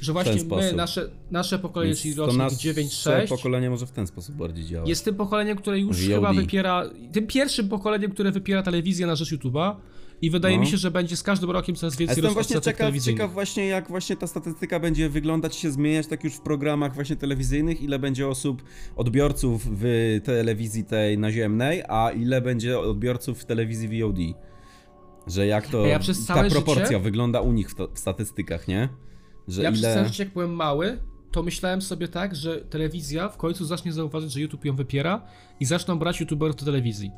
Że 0.00 0.12
właśnie 0.12 0.44
my, 0.56 0.72
nasze, 0.72 1.10
nasze 1.30 1.58
pokolenie, 1.58 1.90
Więc 1.90 2.02
czyli 2.02 2.14
to 2.14 2.26
rocznik 2.26 2.42
nasze 2.42 2.56
9-6, 2.74 3.28
pokolenie 3.28 3.70
może 3.70 3.86
w 3.86 3.90
ten 3.92 4.06
sposób 4.06 4.34
bardziej 4.34 4.64
działać. 4.64 4.88
jest 4.88 5.04
tym 5.04 5.14
pokoleniem, 5.14 5.56
które 5.56 5.78
już 5.80 5.96
VOD. 5.96 6.14
chyba 6.14 6.32
wypiera, 6.32 6.82
tym 7.12 7.26
pierwszym 7.26 7.68
pokoleniem, 7.68 8.10
które 8.10 8.32
wypiera 8.32 8.62
telewizję 8.62 9.06
na 9.06 9.16
rzecz 9.16 9.32
YouTube'a 9.32 9.74
i 10.22 10.30
wydaje 10.30 10.56
No. 10.56 10.60
mi 10.60 10.66
się, 10.66 10.76
że 10.76 10.90
będzie 10.90 11.16
z 11.16 11.22
każdym 11.22 11.50
rokiem 11.50 11.76
coraz 11.76 11.96
więcej 11.96 12.16
Jestem 12.16 12.34
właśnie 12.34 12.60
ciekaw, 12.60 12.98
ciekaw 13.02 13.32
właśnie 13.32 13.66
jak 13.66 13.88
właśnie 13.88 14.16
ta 14.16 14.26
statystyka 14.26 14.80
będzie 14.80 15.08
wyglądać, 15.08 15.56
się 15.56 15.70
zmieniać 15.70 16.06
tak 16.06 16.24
już 16.24 16.34
w 16.34 16.40
programach 16.40 16.94
właśnie 16.94 17.16
telewizyjnych, 17.16 17.82
ile 17.82 17.98
będzie 17.98 18.28
osób, 18.28 18.62
odbiorców 18.96 19.62
w 19.80 19.84
telewizji 20.24 20.84
tej 20.84 21.18
naziemnej, 21.18 21.82
a 21.88 22.10
ile 22.10 22.40
będzie 22.40 22.78
odbiorców 22.78 23.38
w 23.40 23.44
telewizji 23.44 24.02
VOD. 24.02 24.18
Że 25.26 25.46
jak 25.46 25.66
to, 25.68 25.86
ja 25.86 25.98
przez 25.98 26.26
ta 26.26 26.44
proporcja 26.44 26.84
życie- 26.86 27.00
wygląda 27.00 27.40
u 27.40 27.52
nich 27.52 27.70
w, 27.70 27.74
to, 27.74 27.88
w 27.94 27.98
statystykach, 27.98 28.68
nie? 28.68 28.88
Że 29.48 29.62
Ja 29.62 29.72
przez 29.72 29.84
ile... 29.84 29.94
całe 29.94 30.06
życie, 30.08 30.24
jak 30.24 30.32
byłem 30.32 30.54
mały, 30.54 30.98
to 31.32 31.42
myślałem 31.42 31.82
sobie 31.82 32.08
tak, 32.08 32.34
że 32.36 32.60
telewizja 32.60 33.28
w 33.28 33.36
końcu 33.36 33.64
zacznie 33.64 33.92
zauważyć, 33.92 34.32
że 34.32 34.40
YouTube 34.40 34.64
ją 34.64 34.76
wypiera 34.76 35.22
i 35.60 35.64
zaczną 35.64 35.98
brać 35.98 36.20
YouTuberów 36.20 36.56
do 36.56 36.64
telewizji. 36.64 37.10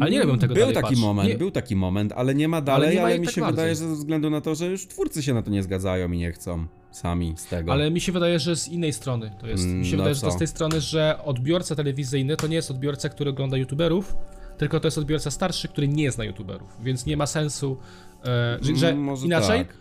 Ale 0.00 0.10
nie 0.10 0.20
robią 0.20 0.38
tego 0.38 0.54
Był 0.54 0.60
dalej, 0.62 0.74
taki 0.74 0.88
patrz. 0.88 1.00
moment, 1.00 1.28
Nie- 1.28 1.38
był 1.38 1.50
taki 1.50 1.76
moment, 1.76 2.12
ale 2.16 2.34
nie 2.34 2.48
ma 2.48 2.60
dalej, 2.60 2.94
nie 2.94 3.00
ma 3.02 3.06
ale 3.06 3.18
mi 3.18 3.26
tak 3.26 3.34
się 3.34 3.40
bardzo. 3.40 3.56
wydaje, 3.56 3.74
że 3.74 3.88
ze 3.88 3.94
względu 3.94 4.30
na 4.30 4.40
to, 4.40 4.54
że 4.54 4.66
już 4.66 4.86
twórcy 4.88 5.22
się 5.22 5.34
na 5.34 5.42
to 5.42 5.50
nie 5.50 5.62
zgadzają 5.62 6.12
i 6.12 6.18
nie 6.18 6.32
chcą 6.32 6.66
sami 6.90 7.34
z 7.36 7.46
tego. 7.46 7.72
Ale 7.72 7.90
mi 7.90 8.00
się 8.00 8.12
wydaje, 8.12 8.38
że 8.38 8.56
z 8.56 8.68
innej 8.68 8.92
strony 8.92 9.32
to 9.40 9.46
jest. 9.46 9.64
Mi 9.66 9.70
się 9.70 9.76
Mm, 9.76 9.90
no 9.90 9.96
wydaje, 9.96 10.14
że 10.14 10.20
to 10.20 10.26
co? 10.26 10.32
z 10.32 10.38
tej 10.38 10.46
strony, 10.46 10.80
że 10.80 11.18
odbiorca 11.24 11.74
telewizyjny 11.76 12.36
to 12.36 12.46
nie 12.46 12.56
jest 12.56 12.70
odbiorca, 12.70 13.08
który 13.08 13.30
ogląda 13.30 13.56
YouTuberów, 13.56 14.14
tylko 14.62 14.80
to 14.80 14.86
jest 14.86 14.98
odbiorca 14.98 15.30
starszy, 15.30 15.68
który 15.68 15.88
nie 15.88 16.10
zna 16.10 16.24
YouTuberów. 16.24 16.70
Więc 16.82 17.06
nie 17.06 17.16
ma 17.16 17.26
sensu, 17.26 17.76
e, 18.24 18.58
że, 18.62 18.76
że 18.76 18.88
Mm, 18.88 19.16
inaczej, 19.24 19.64
tak. 19.66 19.76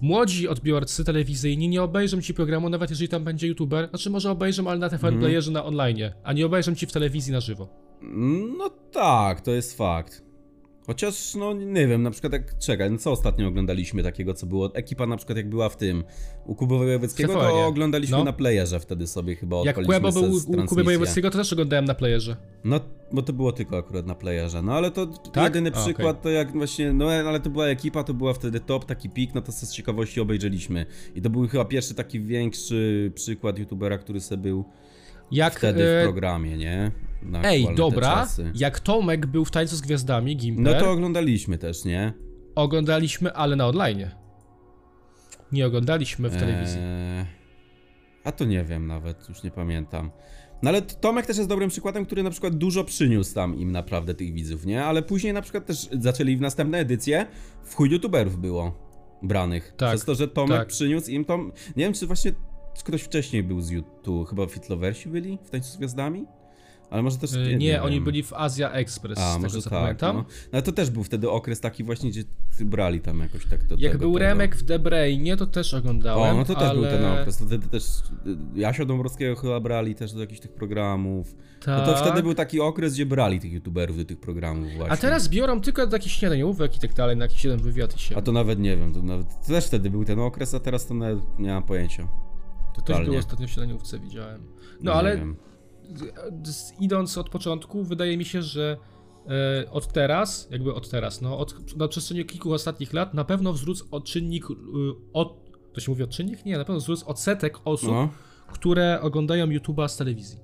młodzi 0.00 0.48
odbiorcy 0.48 1.04
telewizyjni 1.04 1.68
nie 1.68 1.82
obejrzą 1.82 2.20
ci 2.20 2.34
programu, 2.34 2.68
nawet 2.68 2.90
jeżeli 2.90 3.08
tam 3.08 3.24
będzie 3.24 3.46
YouTuber. 3.46 3.88
Znaczy, 3.88 4.10
może 4.10 4.30
obejrzą, 4.30 4.68
ale 4.68 4.78
na 4.78 4.88
Mhm. 5.12 5.20
Playerze 5.20 5.50
na 5.50 5.64
online, 5.64 5.98
a 6.24 6.32
nie 6.32 6.46
obejrzą 6.46 6.74
ci 6.74 6.86
w 6.86 6.92
telewizji 6.92 7.32
na 7.32 7.40
żywo. 7.40 7.68
No 8.58 8.70
tak, 8.92 9.40
to 9.40 9.50
jest 9.50 9.76
fakt. 9.76 10.22
Chociaż, 10.86 11.34
no 11.34 11.52
nie 11.52 11.86
wiem, 11.86 12.02
na 12.02 12.10
przykład 12.10 12.32
jak, 12.32 12.58
czekaj, 12.58 12.90
no 12.90 12.98
co 12.98 13.12
ostatnio 13.12 13.48
oglądaliśmy 13.48 14.02
takiego, 14.02 14.34
co 14.34 14.46
było, 14.46 14.74
ekipa 14.74 15.06
na 15.06 15.16
przykład 15.16 15.36
jak 15.38 15.48
była 15.48 15.68
w 15.68 15.76
tym, 15.76 16.04
u 16.46 16.54
Kuby 16.54 16.78
Wojewódzkiego, 16.78 17.32
to 17.34 17.66
oglądaliśmy 17.66 18.16
No. 18.16 18.24
na 18.24 18.32
playerze 18.32 18.80
wtedy 18.80 19.06
sobie 19.06 19.36
chyba 19.36 19.56
Jak 19.64 19.76
se 19.76 19.82
był 20.12 20.34
u 20.62 20.66
Kuby. 20.66 20.84
Wojewódzkiego, 20.84 21.30
to 21.30 21.38
też 21.38 21.52
oglądałem 21.52 21.84
na 21.84 21.94
Playerze. 21.94 22.36
No, 22.64 22.80
bo 23.12 23.22
to 23.22 23.32
było 23.32 23.52
tylko 23.52 23.78
akurat 23.78 24.06
na 24.06 24.14
playerze, 24.14 24.62
no 24.62 24.72
ale 24.74 24.90
to 24.90 25.06
Tak? 25.06 25.44
jedyny 25.44 25.70
A, 25.74 25.80
przykład 25.84 26.22
to 26.22 26.28
jak 26.30 26.52
właśnie, 26.52 26.92
no 26.92 27.10
ale 27.10 27.40
to 27.40 27.50
była 27.50 27.66
ekipa, 27.66 28.04
to 28.04 28.14
była 28.14 28.34
wtedy 28.34 28.60
top, 28.60 28.84
taki 28.84 29.10
pik, 29.10 29.34
no 29.34 29.40
to 29.42 29.52
z 29.52 29.72
ciekawości 29.72 30.20
obejrzeliśmy. 30.20 30.86
I 31.14 31.22
to 31.22 31.30
był 31.30 31.48
chyba 31.48 31.64
pierwszy 31.64 31.94
taki 31.94 32.20
większy 32.20 33.12
przykład 33.14 33.58
youtubera, 33.58 33.98
który 33.98 34.20
sobie 34.20 34.42
był 34.42 34.64
Jak, 35.32 35.58
wtedy 35.58 35.84
e, 35.84 36.00
w 36.00 36.04
programie, 36.04 36.56
nie? 36.56 36.90
Na 37.22 37.42
Ej, 37.44 37.68
dobra, 37.76 38.28
jak 38.54 38.80
Tomek 38.80 39.26
był 39.26 39.44
w 39.44 39.50
Tańcu 39.50 39.76
z 39.76 39.80
Gwiazdami, 39.80 40.36
No 40.36 40.40
Gimper, 40.40 40.80
to 40.80 40.90
oglądaliśmy 40.90 41.58
też, 41.58 41.84
nie? 41.84 42.12
oglądaliśmy, 42.54 43.32
ale 43.32 43.56
na 43.56 43.68
online. 43.68 44.10
Nie 45.52 45.66
oglądaliśmy 45.66 46.28
w 46.28 46.36
telewizji. 46.36 46.80
Eee, 46.80 47.26
a 48.24 48.32
to 48.32 48.44
nie 48.44 48.64
wiem 48.64 48.86
nawet, 48.86 49.28
już 49.28 49.42
nie 49.42 49.50
pamiętam. 49.50 50.10
No 50.62 50.70
ale 50.70 50.82
Tomek 50.82 51.26
też 51.26 51.36
jest 51.36 51.48
dobrym 51.48 51.70
przykładem, 51.70 52.06
który 52.06 52.22
na 52.22 52.30
przykład 52.30 52.54
dużo 52.54 52.84
przyniósł 52.84 53.34
tam 53.34 53.58
im 53.58 53.72
naprawdę 53.72 54.14
tych 54.14 54.32
widzów, 54.32 54.66
nie? 54.66 54.84
Ale 54.84 55.02
później 55.02 55.32
na 55.32 55.42
przykład 55.42 55.66
też 55.66 55.88
zaczęli 55.92 56.36
w 56.36 56.40
następne 56.40 56.78
edycje 56.78 57.26
w 57.64 57.74
chuj 57.74 57.90
youtuberów 57.90 58.40
było 58.40 58.88
branych. 59.22 59.74
Tak, 59.76 59.88
Przez 59.88 60.04
to, 60.04 60.14
że 60.14 60.28
Tomek 60.28 60.58
tak. 60.58 60.68
przyniósł 60.68 61.10
im 61.10 61.24
to... 61.24 61.38
Nie 61.76 61.84
wiem, 61.84 61.92
czy 61.92 62.06
właśnie 62.06 62.32
ktoś 62.84 63.02
wcześniej 63.02 63.42
był 63.42 63.60
z 63.60 63.70
YouTube, 63.70 64.28
chyba 64.28 64.46
Fitloversi 64.46 65.08
byli 65.08 65.38
w 65.44 65.50
Tańcu 65.50 65.72
z 65.72 65.76
Gwiazdami? 65.76 66.26
Ale 66.92 67.02
może 67.02 67.18
też... 67.18 67.34
E, 67.34 67.56
nie, 67.56 67.82
oni 67.82 67.94
wiem. 67.94 68.04
byli 68.04 68.22
w 68.22 68.32
Asia 68.32 68.70
Express, 68.72 69.18
A, 69.18 69.30
z 69.30 69.34
tego 69.34 69.42
może 69.42 69.62
co 69.62 69.70
tak, 69.70 69.80
pamiętam. 69.80 70.16
no. 70.16 70.24
no. 70.52 70.62
to 70.62 70.72
też 70.72 70.90
był 70.90 71.04
wtedy 71.04 71.30
okres 71.30 71.60
taki 71.60 71.84
właśnie, 71.84 72.10
gdzie 72.10 72.22
brali 72.60 73.00
tam 73.00 73.20
jakoś 73.20 73.46
tak 73.46 73.64
to 73.64 73.74
Jak 73.78 73.92
tego, 73.92 73.98
był 73.98 74.14
tego. 74.14 74.18
Remek 74.18 74.56
w 74.56 74.64
The 74.64 74.78
Brainie, 74.78 75.36
to 75.36 75.46
też 75.46 75.74
oglądałem, 75.74 76.34
O, 76.34 76.38
no 76.38 76.44
to 76.44 76.54
też 76.54 76.62
ale... 76.62 76.74
był 76.74 76.84
ten 76.84 77.04
okres. 77.04 77.36
To 77.36 77.46
wtedy 77.46 77.68
też 77.68 77.84
y, 77.84 78.60
Jasio 78.60 78.86
Dąbrowskiego 78.86 79.36
chyba 79.36 79.60
brali 79.60 79.94
też 79.94 80.12
do 80.12 80.20
jakichś 80.20 80.40
tych 80.40 80.52
programów. 80.52 81.34
Tak. 81.64 81.86
No 81.86 81.92
to 81.92 82.04
wtedy 82.04 82.22
był 82.22 82.34
taki 82.34 82.60
okres, 82.60 82.94
gdzie 82.94 83.06
brali 83.06 83.40
tych 83.40 83.52
youtuberów 83.52 83.96
do 83.96 84.04
tych 84.04 84.20
programów 84.20 84.72
właśnie. 84.76 84.92
A 84.92 84.96
teraz 84.96 85.28
biorą 85.28 85.60
tylko 85.60 85.86
do 85.86 85.96
jakichś 85.96 86.16
śniadaniówek 86.16 86.76
i 86.76 86.80
tak 86.80 86.94
dalej, 86.94 87.16
na 87.16 87.24
jakiś 87.24 87.44
jeden 87.44 87.60
wywiad 87.60 87.96
i 87.96 87.98
się... 87.98 88.16
A 88.16 88.22
to 88.22 88.32
nawet 88.32 88.58
nie 88.58 88.76
wiem, 88.76 88.94
to, 88.94 89.02
nawet, 89.02 89.26
to 89.46 89.48
też 89.48 89.66
wtedy 89.66 89.90
był 89.90 90.04
ten 90.04 90.18
okres, 90.18 90.54
a 90.54 90.60
teraz 90.60 90.86
to 90.86 90.94
nawet 90.94 91.38
nie 91.38 91.48
mam 91.48 91.62
pojęcia. 91.62 92.08
Ktoś 92.72 92.84
Totalnie. 92.84 93.06
był 93.10 93.18
ostatnio 93.18 93.46
w 93.46 93.50
śniadaniówce, 93.50 93.98
widziałem. 93.98 94.46
No 94.80 94.92
ale 94.92 95.26
idąc 96.80 97.18
od 97.18 97.28
początku, 97.28 97.84
wydaje 97.84 98.16
mi 98.16 98.24
się, 98.24 98.42
że 98.42 98.76
e, 99.64 99.70
od 99.70 99.88
teraz, 99.92 100.48
jakby 100.50 100.74
od 100.74 100.90
teraz, 100.90 101.20
no 101.20 101.38
od, 101.38 101.76
na 101.76 101.88
przestrzeni 101.88 102.24
kilku 102.24 102.52
ostatnich 102.52 102.92
lat 102.92 103.14
na 103.14 103.24
pewno 103.24 103.52
wzrósł 103.52 103.86
odczynnik, 103.90 104.50
y, 104.50 104.54
od, 105.12 105.34
to 105.72 105.80
się 105.80 105.90
mówi 105.92 106.02
odczynnik? 106.02 106.44
Nie, 106.44 106.58
na 106.58 106.64
pewno 106.64 106.80
wzrósł 106.80 107.08
odsetek 107.08 107.58
osób, 107.64 107.90
No. 107.90 108.08
które 108.52 109.00
oglądają 109.00 109.46
YouTube'a 109.46 109.88
z 109.88 109.96
telewizji. 109.96 110.38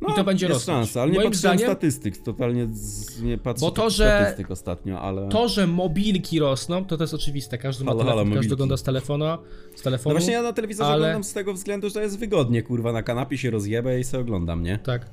No, 0.00 0.08
I 0.08 0.16
to 0.16 0.24
będzie 0.24 0.46
jest 0.46 0.54
rosnąć. 0.58 0.78
szansa, 0.86 1.02
ale 1.02 1.10
nie 1.12 1.18
Moim 1.18 1.30
patrzyłem 1.30 1.56
zdaniem- 1.58 1.70
statystyk, 1.70 2.18
totalnie 2.18 2.66
z, 2.72 3.22
nie 3.22 3.38
patrzę 3.38 3.60
Bo 3.60 3.70
to, 3.70 3.90
że- 3.90 4.16
statystyk 4.20 4.50
ostatnio, 4.50 5.00
ale... 5.00 5.28
To, 5.28 5.48
że 5.48 5.66
mobilki 5.66 6.38
rosną, 6.38 6.84
to 6.84 6.96
to 6.96 7.04
jest 7.04 7.14
oczywiste. 7.14 7.58
Każdy 7.58 7.84
ma 7.84 7.90
Halo, 7.90 7.98
telefon, 8.00 8.14
halo, 8.18 8.24
każdy 8.24 8.34
mobilki. 8.36 8.54
ogląda 8.54 8.76
z 8.76 8.82
telefona, 8.82 9.38
z 9.74 9.76
No 9.78 9.82
telefonu. 9.84 10.14
właśnie 10.14 10.32
ja 10.32 10.42
na 10.42 10.52
telewizorze 10.52 10.90
ale- 10.90 10.96
oglądam 11.06 11.24
z 11.24 11.32
tego 11.32 11.52
względu, 11.52 11.90
że 11.90 12.02
jest 12.02 12.18
wygodnie, 12.18 12.62
kurwa, 12.62 12.92
na 12.92 13.02
kanapie 13.02 13.38
się 13.38 13.50
rozjebę 13.50 14.00
i 14.00 14.04
sobie 14.04 14.20
oglądam, 14.22 14.62
nie? 14.62 14.78
Tak, 14.78 15.10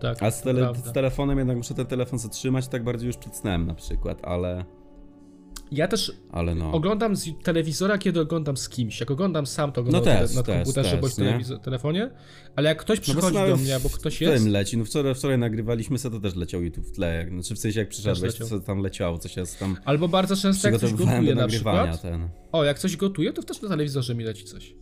tak. 0.00 0.22
A 0.22 0.30
z, 0.30 0.42
tele, 0.42 0.72
z 0.84 0.92
telefonem 0.92 1.38
jednak 1.38 1.56
muszę 1.56 1.74
ten 1.74 1.86
telefon 1.86 2.18
zatrzymać, 2.18 2.68
tak 2.68 2.84
bardziej 2.84 3.06
już 3.06 3.16
przed 3.16 3.36
snem 3.36 3.66
na 3.66 3.74
przykład, 3.74 4.18
ale... 4.24 4.64
Ja 5.72 5.88
też 5.88 6.12
no... 6.56 6.72
oglądam 6.72 7.16
z 7.16 7.28
telewizora, 7.42 7.98
kiedy 7.98 8.20
oglądam 8.20 8.56
z 8.56 8.68
kimś. 8.68 9.00
Jak 9.00 9.10
oglądam 9.10 9.46
sam, 9.46 9.72
to 9.72 9.80
oglądam 9.80 10.14
No 10.34 10.34
na 10.34 10.42
komputerze 10.42 10.90
też, 10.90 11.00
bądź 11.00 11.18
nie? 11.18 11.24
telewizor- 11.24 11.60
telefonie, 11.60 12.10
ale 12.56 12.68
jak 12.68 12.78
ktoś 12.78 12.98
No 12.98 13.14
bo 13.14 13.20
przychodzi 13.20 13.34
nawet 13.36 13.50
do 13.50 13.56
mnie, 13.56 13.74
albo 13.74 13.90
ktoś 13.90 14.20
jest, 14.20 14.44
tym 14.44 14.52
leci, 14.52 14.76
no 14.78 14.84
wczoraj, 14.84 15.14
wczoraj 15.14 15.38
nagrywaliśmy 15.38 15.98
se, 15.98 16.10
to 16.10 16.20
też 16.20 16.34
leciał 16.34 16.62
YouTube 16.62 16.86
w 16.86 16.92
tle, 16.92 17.26
znaczy 17.30 17.54
w 17.54 17.58
sensie 17.58 17.80
jak 17.80 17.88
przyszedłeś, 17.88 18.34
co 18.34 18.60
tam 18.60 18.78
leciało, 18.78 19.18
coś 19.18 19.36
ja 19.36 19.44
tam 19.58 19.76
albo 19.84 20.08
bardzo 20.08 20.36
często 20.36 20.68
jak 20.68 20.80
coś 20.80 20.94
gotuje 20.94 21.34
na 21.34 21.48
przykład, 21.48 22.02
ten. 22.02 22.28
o, 22.52 22.64
jak 22.64 22.78
coś 22.78 22.96
gotuje, 22.96 23.32
to 23.32 23.42
też 23.42 23.62
na 23.62 23.68
telewizorze 23.68 24.14
mi 24.14 24.24
leci 24.24 24.44
coś. 24.44 24.74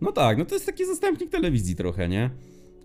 No 0.00 0.12
tak, 0.12 0.38
no 0.38 0.44
to 0.44 0.54
jest 0.54 0.66
taki 0.66 0.86
zastępnik 0.86 1.30
telewizji 1.30 1.76
trochę, 1.76 2.08
nie? 2.08 2.30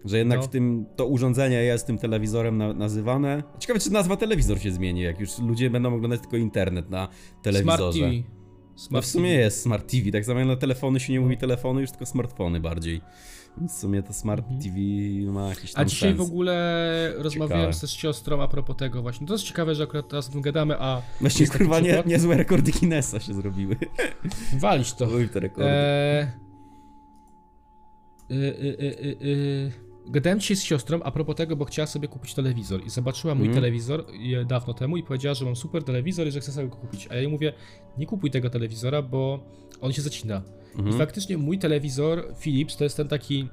Że 0.06 0.18
jednak 0.18 0.40
No. 0.40 0.44
w 0.46 0.48
tym, 0.48 0.86
to 0.96 1.06
urządzenie 1.06 1.56
jest 1.64 1.88
tym 1.88 1.98
telewizorem 1.98 2.58
na, 2.58 2.74
nazywane. 2.74 3.44
Ciekawe, 3.60 3.80
czy 3.80 3.92
nazwa 3.92 4.18
telewizor 4.18 4.60
się 4.60 4.72
zmieni, 4.72 5.02
jak 5.02 5.20
już 5.20 5.40
ludzie 5.40 5.70
będą 5.70 5.94
oglądać 5.96 6.22
tylko 6.22 6.38
internet 6.38 6.90
na 6.90 7.08
telewizorze. 7.42 8.00
Smart 8.00 8.12
TV. 8.12 8.24
No 8.74 8.76
Smart 8.86 9.06
w 9.06 9.10
sumie 9.10 9.30
TV. 9.30 9.42
jest 9.44 9.62
Smart 9.62 9.92
TV, 9.92 10.12
tak 10.12 10.26
samo 10.26 10.46
na 10.46 10.56
telefony 10.56 11.00
się 11.00 11.14
nie 11.14 11.20
mówi 11.20 11.38
telefony, 11.38 11.82
już 11.82 11.92
tylko 11.92 12.06
smartfony 12.06 12.60
bardziej. 12.60 13.02
Więc 13.58 13.76
w 13.76 13.80
sumie 13.80 14.04
to 14.04 14.14
Smart 14.14 14.46
TV 14.48 14.76
ma 15.32 15.50
jakiś 15.50 15.74
tam 15.74 15.82
Mhm. 15.82 15.86
A 15.88 15.90
dzisiaj 15.90 16.10
sens. 16.10 16.18
w 16.18 16.22
ogóle 16.32 17.14
rozmawiałem 17.18 17.62
Ciekawe. 17.66 17.74
ze 17.80 17.88
z 17.88 17.92
siostrą 17.92 18.42
a 18.42 18.48
propos 18.48 18.76
tego 18.78 19.02
właśnie. 19.02 19.28
To 19.28 19.34
jest 19.34 19.44
ciekawe, 19.46 19.76
że 19.76 19.84
akurat 19.84 20.08
teraz 20.10 20.30
o 20.30 20.32
tym 20.32 20.42
gadamy, 20.42 20.76
a 20.80 21.02
Właśnie 21.22 21.48
kurwa 21.48 21.80
nie, 21.80 22.04
niezłe 22.06 22.38
rekordy 22.38 22.72
Guinnessa 22.72 23.20
się 23.20 23.34
zrobiły. 23.34 23.76
walić 24.60 24.94
to. 24.94 25.08
Były 25.08 25.28
te 25.28 25.40
rekordy. 25.40 25.70
Eee... 25.72 26.28
Y, 28.32 28.36
y, 28.36 28.78
y, 28.80 29.00
y, 29.06 29.18
y. 29.26 29.89
Gadałem 30.12 30.40
dzisiaj 30.40 30.58
z 30.58 30.64
siostrą 30.64 31.00
a 31.04 31.12
propos 31.12 31.36
tego, 31.36 31.56
bo 31.56 31.66
chciała 31.66 31.86
sobie 31.88 32.08
kupić 32.08 32.34
telewizor 32.34 32.86
i 32.86 32.90
zobaczyła 32.90 33.36
mój 33.36 33.48
Mhm. 33.48 33.64
telewizor 33.64 34.06
dawno 34.48 34.74
temu 34.74 34.98
i 34.98 35.04
powiedziała, 35.04 35.36
że 35.36 35.46
mam 35.46 35.56
super 35.56 35.84
telewizor 35.84 36.28
i 36.28 36.32
że 36.32 36.40
chcę 36.40 36.52
sobie 36.52 36.68
go 36.68 36.76
kupić. 36.76 37.08
A 37.12 37.14
ja 37.16 37.20
jej 37.22 37.30
mówię, 37.30 37.54
nie 37.98 38.06
kupuj 38.06 38.32
tego 38.32 38.50
telewizora, 38.50 39.02
bo 39.02 39.40
on 39.82 39.94
się 39.94 40.02
zacina. 40.02 40.42
I 40.76 40.80
Mhm. 40.80 40.98
faktycznie 40.98 41.38
mój 41.38 41.60
telewizor 41.60 42.34
Philips 42.40 42.78
to 42.78 42.84
jest 42.84 42.98
ten 42.98 43.08
taki 43.08 43.50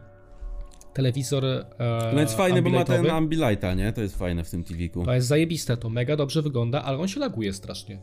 telewizor 0.94 1.44
e, 1.44 1.64
No 2.14 2.20
jest 2.20 2.36
fajny, 2.36 2.62
bo 2.62 2.70
ma 2.70 2.84
ten. 2.84 3.10
Ambilighta, 3.10 3.74
nie? 3.74 3.92
To 3.92 4.00
jest 4.00 4.18
fajne 4.18 4.44
w 4.44 4.50
tym 4.50 4.64
TV-ku. 4.64 5.04
To 5.04 5.14
jest 5.14 5.26
zajebiste, 5.28 5.76
to 5.76 5.90
mega 5.90 6.16
dobrze 6.16 6.42
wygląda, 6.42 6.82
ale 6.82 6.98
on 6.98 7.08
się 7.08 7.20
laguje 7.20 7.52
strasznie. 7.52 7.98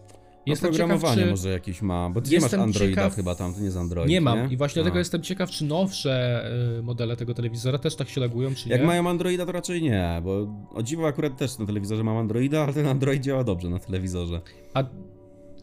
Jestem 0.45 0.69
Oprogramowanie 0.69 1.15
ciekaw, 1.15 1.25
czy... 1.25 1.29
może 1.32 1.49
jakieś 1.49 1.82
ma, 1.82 2.10
bo 2.10 2.21
ty 2.21 2.32
nie 2.32 2.39
masz 2.39 2.53
Androida 2.53 3.01
ciekaw- 3.01 3.15
chyba 3.15 3.36
tam, 3.36 3.53
to 3.53 3.60
nie 3.60 3.65
jest 3.65 3.77
Android, 3.77 4.10
Nie 4.10 4.21
mam 4.21 4.47
nie? 4.47 4.53
i 4.53 4.58
właśnie 4.58 4.79
A. 4.79 4.84
dlatego 4.84 4.99
jestem 4.99 5.21
ciekaw, 5.21 5.49
czy 5.49 5.65
nowsze 5.65 6.45
y, 6.79 6.84
modele 6.84 7.15
tego 7.17 7.34
telewizora 7.34 7.77
też 7.79 7.95
tak 7.95 8.10
się 8.10 8.21
lagują, 8.21 8.56
czy 8.56 8.69
Jak 8.69 8.82
nie. 8.82 8.88
mają 8.88 9.10
Androida, 9.10 9.45
to 9.45 9.51
raczej 9.51 9.82
nie, 9.82 10.21
bo 10.23 10.47
o 10.73 10.84
dziwo 10.84 11.08
akurat 11.08 11.38
też 11.38 11.58
na 11.58 11.65
telewizorze 11.65 12.03
mam 12.03 12.17
Androida, 12.17 12.63
ale 12.63 12.73
ten 12.73 12.88
Android 12.88 13.23
działa 13.23 13.43
dobrze 13.43 13.69
na 13.69 13.79
telewizorze. 13.79 14.41
A 14.73 14.84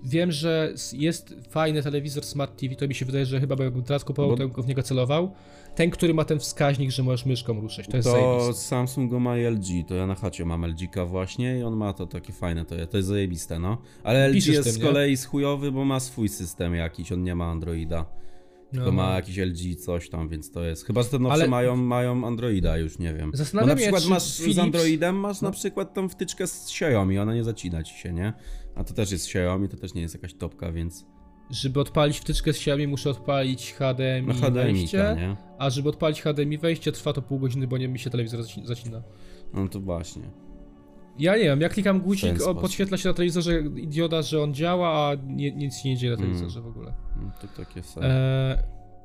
wiem, 0.04 0.32
że 0.32 0.72
jest 0.92 1.34
fajny 1.48 1.82
telewizor 1.82 2.24
Smart 2.24 2.60
TV, 2.60 2.74
to 2.74 2.88
mi 2.88 2.94
się 2.94 3.04
wydaje, 3.06 3.26
że 3.26 3.40
chyba 3.40 3.64
jakbym 3.64 3.82
teraz 3.82 4.04
kupował, 4.04 4.30
Bo- 4.30 4.36
to 4.36 4.48
bym 4.48 4.62
w 4.64 4.66
niego 4.68 4.82
celował. 4.82 5.32
Ten, 5.80 5.90
który 5.90 6.14
ma 6.14 6.24
ten 6.24 6.38
wskaźnik, 6.38 6.90
że 6.90 7.02
możesz 7.02 7.26
myszką 7.26 7.60
ruszyć, 7.60 7.86
to 7.86 7.96
jest 7.96 8.08
To 8.08 8.12
zajebiste. 8.12 8.62
Samsung 8.62 9.10
go 9.10 9.20
ma 9.20 9.38
i 9.38 9.44
LG, 9.46 9.66
to 9.88 9.94
ja 9.94 10.06
na 10.06 10.14
chacie 10.14 10.44
mam 10.44 10.64
LG 10.66 10.80
właśnie 11.06 11.58
i 11.58 11.62
on 11.62 11.76
ma 11.76 11.92
to 11.92 12.06
takie 12.06 12.32
fajne, 12.32 12.64
to, 12.64 12.86
to 12.86 12.96
jest 12.96 13.08
zajebiste, 13.08 13.58
no. 13.58 13.78
Ale 14.02 14.28
LG 14.28 14.34
Piszesz 14.34 14.54
jest 14.54 14.64
tym, 14.64 14.72
z 14.72 14.78
nie? 14.78 14.84
kolei 14.84 15.16
chujowy, 15.16 15.72
bo 15.72 15.84
ma 15.84 16.00
swój 16.00 16.28
system 16.28 16.74
jakiś, 16.74 17.12
on 17.12 17.22
nie 17.22 17.34
ma 17.34 17.44
Androida. 17.50 18.04
Tylko 18.72 18.86
No. 18.86 18.92
ma 18.92 19.14
jakiś 19.14 19.36
LG 19.38 19.76
coś 19.76 20.10
tam, 20.10 20.28
więc 20.28 20.50
to 20.50 20.64
jest. 20.64 20.86
Chyba, 20.86 21.02
że 21.02 21.08
te 21.08 21.18
nowsze 21.18 21.34
Ale- 21.34 21.48
mają, 21.48 21.76
mają 21.76 22.26
Androida, 22.26 22.76
już 22.78 22.98
nie 22.98 23.14
wiem. 23.14 23.30
Bo 23.30 23.36
Zastanawiam 23.36 23.68
na 23.68 23.76
się, 23.76 23.82
przykład 23.82 24.04
masz 24.06 24.40
Philips- 24.40 24.54
z 24.54 24.58
Androidem, 24.58 25.16
masz 25.16 25.40
na 25.40 25.48
No. 25.48 25.52
przykład 25.52 25.94
tą 25.94 26.08
wtyczkę 26.08 26.46
z 26.46 26.64
Xiaomi, 26.70 27.18
ona 27.18 27.34
nie 27.34 27.44
zacina 27.44 27.82
ci 27.82 27.94
się, 27.94 28.12
nie? 28.12 28.32
A 28.74 28.84
to 28.84 28.94
też 28.94 29.12
jest 29.12 29.24
Xiaomi, 29.26 29.68
to 29.68 29.76
też 29.76 29.94
nie 29.94 30.02
jest 30.02 30.14
jakaś 30.14 30.34
topka, 30.34 30.72
więc. 30.72 31.06
Żeby 31.50 31.80
odpalić 31.80 32.18
wtyczkę 32.18 32.52
z 32.52 32.56
Xiaomi, 32.56 32.86
muszę 32.86 33.10
odpalić 33.10 33.72
HDMI, 33.72 34.26
No 34.26 34.34
HDMI, 34.34 34.52
wejście, 34.54 35.16
nie? 35.18 35.36
a 35.58 35.70
żeby 35.70 35.88
odpalić 35.88 36.22
HDMI 36.22 36.58
wejście, 36.58 36.92
trwa 36.92 37.12
to 37.12 37.22
pół 37.22 37.38
godziny, 37.38 37.66
bo 37.66 37.78
nie 37.78 37.88
mi 37.88 37.98
się 37.98 38.10
telewizor 38.10 38.40
zaci- 38.40 38.66
zacina. 38.66 39.02
No 39.54 39.68
to 39.68 39.80
właśnie. 39.80 40.22
Ja 41.18 41.36
nie 41.36 41.42
wiem, 41.44 41.60
ja 41.60 41.68
klikam 41.68 42.00
guzik, 42.00 42.34
podświetla 42.60 42.96
się 42.96 43.08
na 43.08 43.14
telewizorze 43.14 43.60
idioda, 43.76 44.22
że 44.22 44.42
on 44.42 44.54
działa, 44.54 44.88
a 45.10 45.14
nie, 45.26 45.52
nic 45.52 45.76
się 45.76 45.88
nie 45.88 45.96
dzieje 45.96 46.10
na 46.12 46.16
Mm. 46.18 46.26
telewizorze 46.30 46.60
w 46.60 46.66
ogóle. 46.66 46.92
No 47.22 47.30
to 47.40 47.46
takie. 47.64 47.80
Eee, 48.02 48.56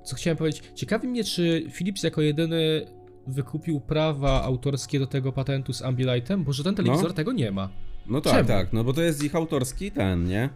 co 0.03 0.15
chciałem 0.15 0.38
powiedzieć? 0.38 0.63
Ciekawi 0.75 1.08
mnie, 1.08 1.23
czy 1.23 1.67
Philips 1.71 2.03
jako 2.03 2.21
jedyny 2.21 2.86
wykupił 3.27 3.79
prawa 3.79 4.43
autorskie 4.43 4.99
do 4.99 5.08
tego 5.08 5.31
patentu 5.31 5.73
z 5.73 5.81
Ambilightem, 5.81 6.43
bo 6.43 6.53
że 6.53 6.63
ten 6.63 6.75
telewizor 6.75 7.08
No. 7.08 7.13
tego 7.13 7.31
nie 7.31 7.51
ma. 7.51 7.69
No 8.08 8.21
tak, 8.21 8.34
Czemu? 8.34 8.47
tak, 8.47 8.73
no 8.73 8.84
bo 8.84 8.93
to 8.93 9.01
jest 9.01 9.23
ich 9.23 9.36
autorski 9.36 9.91
ten, 9.91 10.25
nie? 10.25 10.49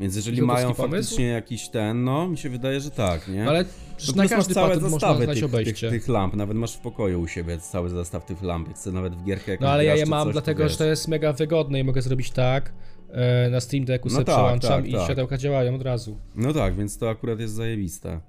Więc 0.00 0.16
jeżeli 0.16 0.40
autorski 0.40 0.62
mają 0.62 0.74
pomysł? 0.74 0.92
faktycznie 0.92 1.26
jakiś 1.26 1.68
ten, 1.68 2.04
no 2.04 2.28
mi 2.28 2.38
się 2.38 2.50
wydaje, 2.50 2.80
że 2.80 2.90
tak, 2.90 3.28
nie? 3.28 3.48
Ale 3.48 3.64
no 4.08 4.12
na 4.16 4.22
masz 4.22 4.30
każdy 4.30 4.54
całe 4.54 4.68
patent 4.74 4.90
zestawy 4.90 5.26
tych, 5.26 5.50
tych, 5.64 5.90
tych 5.90 6.08
lamp, 6.08 6.34
nawet 6.34 6.56
masz 6.56 6.76
w 6.76 6.78
pokoju 6.78 7.20
u 7.20 7.28
siebie 7.28 7.58
cały 7.58 7.90
zestaw 7.90 8.24
tych 8.24 8.42
lamp, 8.42 8.68
jak 8.68 8.76
chcę 8.76 8.92
nawet 8.92 9.14
w 9.14 9.24
gierkę 9.24 9.50
jakąś 9.50 9.64
No 9.64 9.70
ale 9.72 9.84
ja 9.84 9.96
je 9.96 10.06
mam 10.06 10.24
coś, 10.24 10.32
dlatego, 10.32 10.62
to 10.62 10.68
że 10.68 10.76
to 10.76 10.84
jest 10.84 11.08
mega 11.08 11.32
wygodne 11.32 11.80
i 11.80 11.84
mogę 11.84 12.02
zrobić 12.02 12.30
tak, 12.30 12.72
e, 13.10 13.50
na 13.50 13.60
Steam 13.60 13.84
Decku 13.84 14.08
No 14.08 14.14
sobie 14.14 14.24
tak, 14.24 14.34
przełączam 14.34 14.82
tak, 14.82 14.88
i 14.88 14.92
tak. 14.92 15.04
światełka 15.04 15.38
działają 15.38 15.74
od 15.74 15.82
razu. 15.82 16.18
No 16.34 16.52
tak, 16.52 16.76
więc 16.76 16.98
to 16.98 17.10
akurat 17.10 17.40
jest 17.40 17.54
zajebiste. 17.54 18.20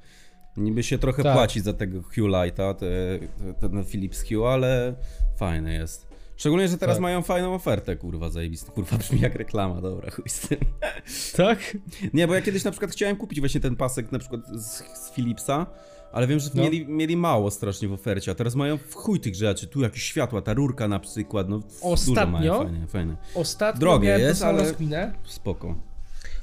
Niby 0.58 0.84
się 0.84 0.97
trochę 0.97 1.23
Tak. 1.23 1.36
płaci 1.36 1.62
za 1.62 1.73
tego 1.73 2.01
Hue 2.01 2.27
Lighta, 2.27 2.73
te, 2.73 2.86
te, 3.62 3.69
ten 3.69 3.86
Philips 3.86 4.23
Hue, 4.30 4.45
ale 4.45 4.95
fajny 5.38 5.73
jest. 5.73 6.06
Szczególnie, 6.38 6.67
że 6.67 6.78
teraz 6.78 6.95
Tak. 6.95 7.02
mają 7.02 7.21
fajną 7.21 7.54
ofertę, 7.54 7.95
kurwa, 7.95 8.30
zajebiste. 8.30 8.71
Kurwa, 8.71 8.97
brzmi 9.08 9.19
jak 9.21 9.36
reklama, 9.36 9.82
dobra, 9.82 10.12
chuj 10.12 10.30
z 10.30 10.39
tym. 10.39 10.58
Tak? 11.38 11.78
Nie, 12.13 12.28
bo 12.28 12.36
ja 12.36 12.41
kiedyś 12.41 12.63
na 12.63 12.71
przykład 12.71 12.91
chciałem 12.91 13.15
kupić 13.15 13.39
właśnie 13.39 13.62
ten 13.62 13.76
pasek 13.76 14.12
na 14.12 14.19
przykład 14.19 14.41
z, 14.47 14.84
z 15.06 15.12
Philipsa, 15.12 15.65
ale 16.12 16.28
wiem, 16.28 16.39
że 16.39 16.50
No. 16.54 16.63
mieli, 16.63 16.88
mieli 16.88 17.17
mało 17.17 17.52
strasznie 17.52 17.88
w 17.88 17.93
ofercie, 17.93 18.32
a 18.32 18.36
teraz 18.36 18.56
mają 18.56 18.78
w 18.78 18.93
chuj 18.95 19.19
tych 19.19 19.36
rzeczy, 19.36 19.67
tu 19.67 19.82
jakieś 19.82 20.04
światła, 20.04 20.41
ta 20.41 20.54
rurka 20.54 20.88
na 20.88 21.00
przykład, 21.00 21.50
no 21.50 21.60
dużo 21.60 21.76
Ostatnio? 21.82 22.32
mają, 22.39 22.63
fajnie, 22.63 22.88
fajne. 22.88 23.17
Ostatnio 23.36 23.80
Drogie 23.80 24.08
miałem 24.08 24.21
jest, 24.21 24.39
tą 24.39 24.45
samą 24.47 24.58
ale- 24.60 24.67
rozkminę. 24.67 25.13
Spoko. 25.26 25.76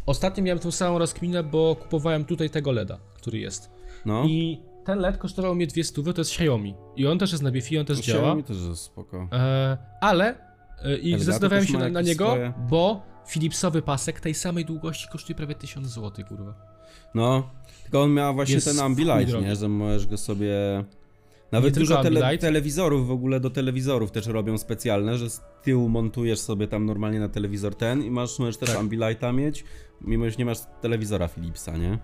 Ostatnio 0.07 0.45
miałem 0.45 0.59
tą 0.59 0.71
samą 0.71 0.99
rozkminę, 0.99 1.43
bo 1.43 1.77
kupowałem 1.77 2.25
tutaj 2.25 2.51
tego 2.51 2.73
LEDa, 2.73 2.99
który 3.15 3.39
jest. 3.39 3.71
No, 4.07 4.25
I 4.25 4.61
ten 4.85 4.99
LED 4.99 5.19
kosztował 5.19 5.55
mnie 5.55 5.67
200, 5.67 6.03
to 6.03 6.21
jest 6.21 6.31
Xiaomi. 6.33 6.75
I 6.97 7.07
on 7.07 7.19
też 7.19 7.33
jest 7.33 7.45
na 7.45 7.51
Wi-Fi, 7.51 7.79
on 7.79 7.87
też 7.87 7.99
działa. 7.99 8.21
Xiaomi 8.21 8.45
też 8.45 8.57
jest 8.57 8.83
spoko. 8.83 9.29
E, 9.33 9.77
ale 10.01 10.35
e, 10.85 10.97
i 10.97 11.13
Elgato 11.13 11.25
zdecydowałem 11.25 11.67
się 11.67 11.79
na, 11.79 11.89
na 11.89 12.01
niego, 12.01 12.27
swoje. 12.27 12.53
bo 12.71 13.03
Philipsowy 13.29 13.83
pasek 13.83 14.21
tej 14.21 14.35
samej 14.35 14.65
długości 14.65 15.09
kosztuje 15.13 15.37
prawie 15.37 15.55
1000 15.55 15.89
zł, 15.89 16.25
kurwa. 16.29 16.55
No, 17.15 17.51
tylko 17.83 18.03
on 18.03 18.15
miał 18.15 18.35
właśnie 18.35 18.55
Jest 18.55 18.67
ten 18.67 18.81
Ambilight, 18.81 19.41
nie, 19.43 19.57
że 19.57 19.69
możesz 19.69 20.07
go 20.07 20.17
sobie... 20.17 20.85
Nawet 21.53 21.75
Nie 21.75 21.81
dużo 21.81 22.03
tele, 22.03 22.39
telewizorów 22.39 23.07
w 23.07 23.11
ogóle 23.11 23.41
do 23.41 23.51
telewizorów 23.51 24.11
też 24.11 24.27
robią 24.27 24.59
specjalne, 24.59 25.19
że 25.19 25.31
z 25.31 25.43
tyłu 25.63 25.89
montujesz 25.89 26.41
sobie 26.41 26.69
tam 26.69 26.87
normalnie 26.87 27.21
na 27.21 27.29
telewizor 27.29 27.75
ten 27.75 28.03
i 28.05 28.11
masz, 28.11 28.39
możesz 28.39 28.57
też 28.57 28.69
Tak. 28.69 28.79
Ambilighta 28.79 29.33
mieć, 29.33 29.65
mimo 30.01 30.31
że 30.31 30.37
nie 30.39 30.45
masz 30.45 30.59
telewizora 30.81 31.29
Philipsa, 31.29 31.77
nie? 31.77 31.99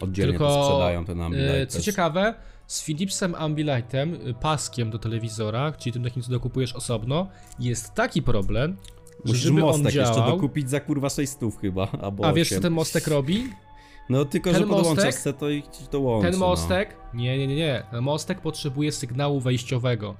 Oddzielnie 0.00 0.32
Tylko, 0.32 0.46
to 0.54 0.64
sprzedają 0.64 1.04
ten 1.04 1.20
Ambilight 1.20 1.54
E, 1.56 1.66
co 1.66 1.76
też. 1.76 1.84
ciekawe, 1.84 2.34
z 2.66 2.84
Philipsem 2.84 3.34
Ambilightem, 3.34 4.14
y, 4.14 4.34
paskiem 4.40 4.90
do 4.90 4.98
telewizora, 4.98 5.72
czyli 5.72 5.92
tym 5.92 6.04
takim, 6.04 6.22
co 6.22 6.30
dokupujesz 6.30 6.72
osobno, 6.76 7.28
jest 7.58 7.94
taki 7.94 8.22
problem, 8.22 8.76
że 9.24 9.32
Musisz 9.32 9.42
żeby 9.44 9.64
on 9.64 9.70
mostek 9.70 9.94
jeszcze 9.94 10.14
działał... 10.14 10.30
dokupić 10.30 10.70
za 10.70 10.80
kurwa 10.80 11.08
600 11.08 11.40
chyba, 11.60 11.88
albo 12.02 12.24
A 12.26 12.32
wiesz, 12.32 12.48
co 12.48 12.54
8. 12.54 12.62
ten 12.62 12.72
mostek 12.72 13.06
robi? 13.06 13.44
No 14.10 14.24
tylko, 14.24 14.50
ten 14.50 14.60
że 14.60 14.66
podłączasz 14.66 15.04
mostek- 15.04 15.12
se 15.18 15.32
to 15.32 15.50
i 15.50 15.62
ci 15.62 15.86
to 15.90 16.00
łączy, 16.00 16.30
Ten 16.30 16.40
no. 16.40 16.46
mostek, 16.46 16.96
nie, 17.14 17.38
nie, 17.38 17.46
nie, 17.46 17.56
nie, 17.56 17.82
ten 17.90 18.00
mostek 18.02 18.40
potrzebuje 18.40 18.92
sygnału 18.92 19.40
wejściowego. 19.40 20.14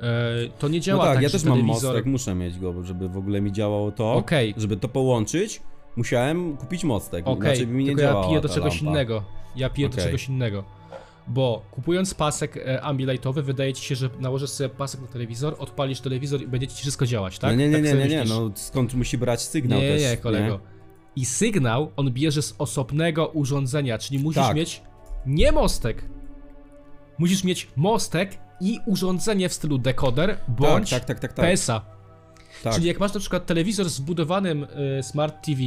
E, 0.00 0.48
to 0.58 0.68
nie 0.68 0.78
No 0.78 0.84
działa 0.84 1.04
tak, 1.04 1.14
tak, 1.14 1.22
ja 1.22 1.30
też 1.30 1.44
mam 1.44 1.58
telewizor... 1.58 1.90
mostek, 1.92 2.06
muszę 2.06 2.34
mieć 2.34 2.58
go, 2.58 2.84
żeby 2.84 3.08
w 3.08 3.16
ogóle 3.16 3.40
mi 3.40 3.52
działało 3.52 3.92
to. 3.92 4.12
Okej. 4.12 4.54
Żeby 4.56 4.76
to 4.76 4.88
połączyć, 4.88 5.60
musiałem 5.96 6.56
kupić 6.56 6.84
mostek, 6.84 7.26
Okej, 7.26 7.50
inaczej 7.50 7.66
mi 7.66 7.84
nie 7.84 7.90
tylko 7.90 8.02
ja 8.02 8.08
działała 8.08 8.28
piję 8.28 8.40
do 8.40 8.48
czegoś 8.48 8.74
lampa. 8.82 8.90
innego. 8.90 9.24
Ja 9.56 9.70
piję 9.70 9.88
do 9.88 9.94
Okej. 9.94 10.04
czegoś 10.04 10.28
innego. 10.28 10.64
Bo 11.26 11.62
kupując 11.70 12.14
pasek 12.14 12.56
e, 12.56 12.82
ambilightowy, 12.82 13.42
wydaje 13.42 13.72
ci 13.74 13.84
się, 13.84 13.94
że 13.94 14.10
nałożysz 14.20 14.50
sobie 14.50 14.68
pasek 14.70 15.00
na 15.00 15.06
telewizor, 15.06 15.56
odpalisz 15.58 16.00
telewizor 16.00 16.42
i 16.42 16.46
będzie 16.46 16.66
ci 16.66 16.76
wszystko 16.76 17.06
działać, 17.06 17.38
tak? 17.38 17.50
No 17.50 17.56
nie, 17.56 17.68
nie, 17.68 17.74
tak 17.74 17.84
nie, 17.84 17.94
nie, 17.94 18.08
nie, 18.08 18.24
no 18.24 18.50
skąd 18.54 18.94
musi 18.94 19.18
brać 19.18 19.42
sygnał 19.42 19.80
nie, 19.80 19.88
też, 19.88 20.02
nie, 20.02 20.16
kolego. 20.16 20.60
I 21.16 21.24
sygnał 21.24 21.92
on 21.96 22.10
bierze 22.12 22.42
z 22.42 22.54
osobnego 22.58 23.26
urządzenia, 23.26 23.98
czyli 23.98 24.18
musisz 24.18 24.42
Tak. 24.42 24.56
mieć 24.56 24.82
nie 25.26 25.52
mostek. 25.52 26.04
Musisz 27.18 27.44
mieć 27.44 27.68
mostek 27.76 28.38
i 28.60 28.78
urządzenie 28.86 29.48
w 29.48 29.52
stylu 29.52 29.78
decoder 29.78 30.38
bądź 30.48 30.90
tak, 30.90 31.04
tak, 31.04 31.20
tak, 31.20 31.32
tak. 31.32 31.46
PESA. 31.46 31.91
Tak. 32.62 32.74
Czyli 32.74 32.86
jak 32.86 33.00
masz 33.00 33.14
na 33.14 33.20
przykład 33.20 33.46
telewizor 33.46 33.90
z 33.90 34.00
wbudowanym 34.00 34.66
y, 34.98 35.02
Smart 35.02 35.46
TV 35.46 35.60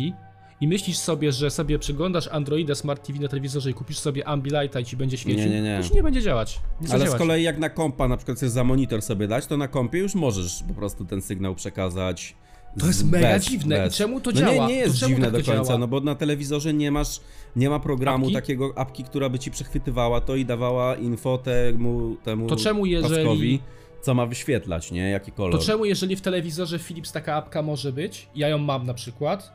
i 0.62 0.68
myślisz 0.68 0.98
sobie, 0.98 1.32
że 1.32 1.52
sobie 1.52 1.80
przeglądasz 1.80 2.28
Androida 2.28 2.76
Smart 2.76 3.08
TV 3.08 3.20
na 3.20 3.28
telewizorze 3.28 3.70
i 3.72 3.74
kupisz 3.74 3.98
sobie 4.00 4.28
Ambilighta 4.28 4.80
i 4.80 4.86
ci 4.86 4.98
będzie 4.98 5.18
świecił, 5.18 5.40
Nie, 5.44 5.50
nie, 5.50 5.62
nie. 5.62 5.80
to 5.84 5.90
ci 5.90 5.96
nie 5.96 6.04
będzie 6.04 6.22
działać. 6.22 6.60
Nie 6.62 6.78
Ale 6.80 6.88
z 6.88 6.92
zadziała 6.92 7.12
ci. 7.12 7.18
kolei 7.18 7.44
jak 7.44 7.58
na 7.58 7.70
kompa 7.70 8.08
na 8.08 8.18
przykład 8.18 8.38
chcesz 8.38 8.50
za 8.50 8.64
monitor 8.64 9.02
sobie 9.02 9.28
dać, 9.28 9.46
to 9.48 9.58
na 9.58 9.68
kompie 9.68 9.98
już 10.00 10.16
możesz 10.16 10.64
po 10.68 10.74
prostu 10.74 11.06
ten 11.06 11.22
sygnał 11.22 11.56
przekazać. 11.56 12.36
To 12.80 12.88
jest 12.88 13.00
z- 13.00 13.04
mega 13.04 13.28
bez, 13.28 13.46
dziwne. 13.46 13.78
bez. 13.78 13.94
I 13.94 13.98
czemu 13.98 14.22
to 14.22 14.32
no 14.32 14.38
działa? 14.40 14.54
Nie, 14.54 14.68
nie 14.68 14.76
jest 14.76 15.00
to 15.00 15.08
dziwne 15.08 15.32
tak 15.32 15.42
do 15.46 15.52
końca, 15.52 15.64
działa? 15.68 15.80
no 15.80 15.88
bo 15.88 16.00
na 16.02 16.16
telewizorze 16.16 16.74
nie 16.74 16.92
masz, 16.92 17.20
nie 17.56 17.70
ma 17.70 17.80
programu 17.80 18.26
Apki? 18.26 18.34
takiego 18.36 18.74
apki, 18.76 19.04
która 19.04 19.30
by 19.30 19.40
ci 19.40 19.52
przechwytywała 19.52 20.22
to 20.22 20.36
i 20.36 20.46
dawała 20.46 20.96
info 20.96 21.38
temu, 21.38 22.16
temu 22.24 22.48
To 22.48 22.56
czemu 22.56 22.86
jeżeli- 22.86 23.60
co 24.06 24.14
ma 24.14 24.26
wyświetlać, 24.26 24.92
nie? 24.92 25.10
Jaki 25.10 25.32
kolor. 25.32 25.52
To 25.60 25.66
czemu 25.66 25.86
jeżeli 25.86 26.16
w 26.16 26.22
telewizorze 26.22 26.80
Philips 26.80 27.12
taka 27.12 27.36
apka 27.36 27.62
może 27.62 27.92
być, 27.94 28.28
ja 28.36 28.50
ją 28.50 28.58
mam 28.58 28.86
na 28.86 28.94
przykład, 28.94 29.52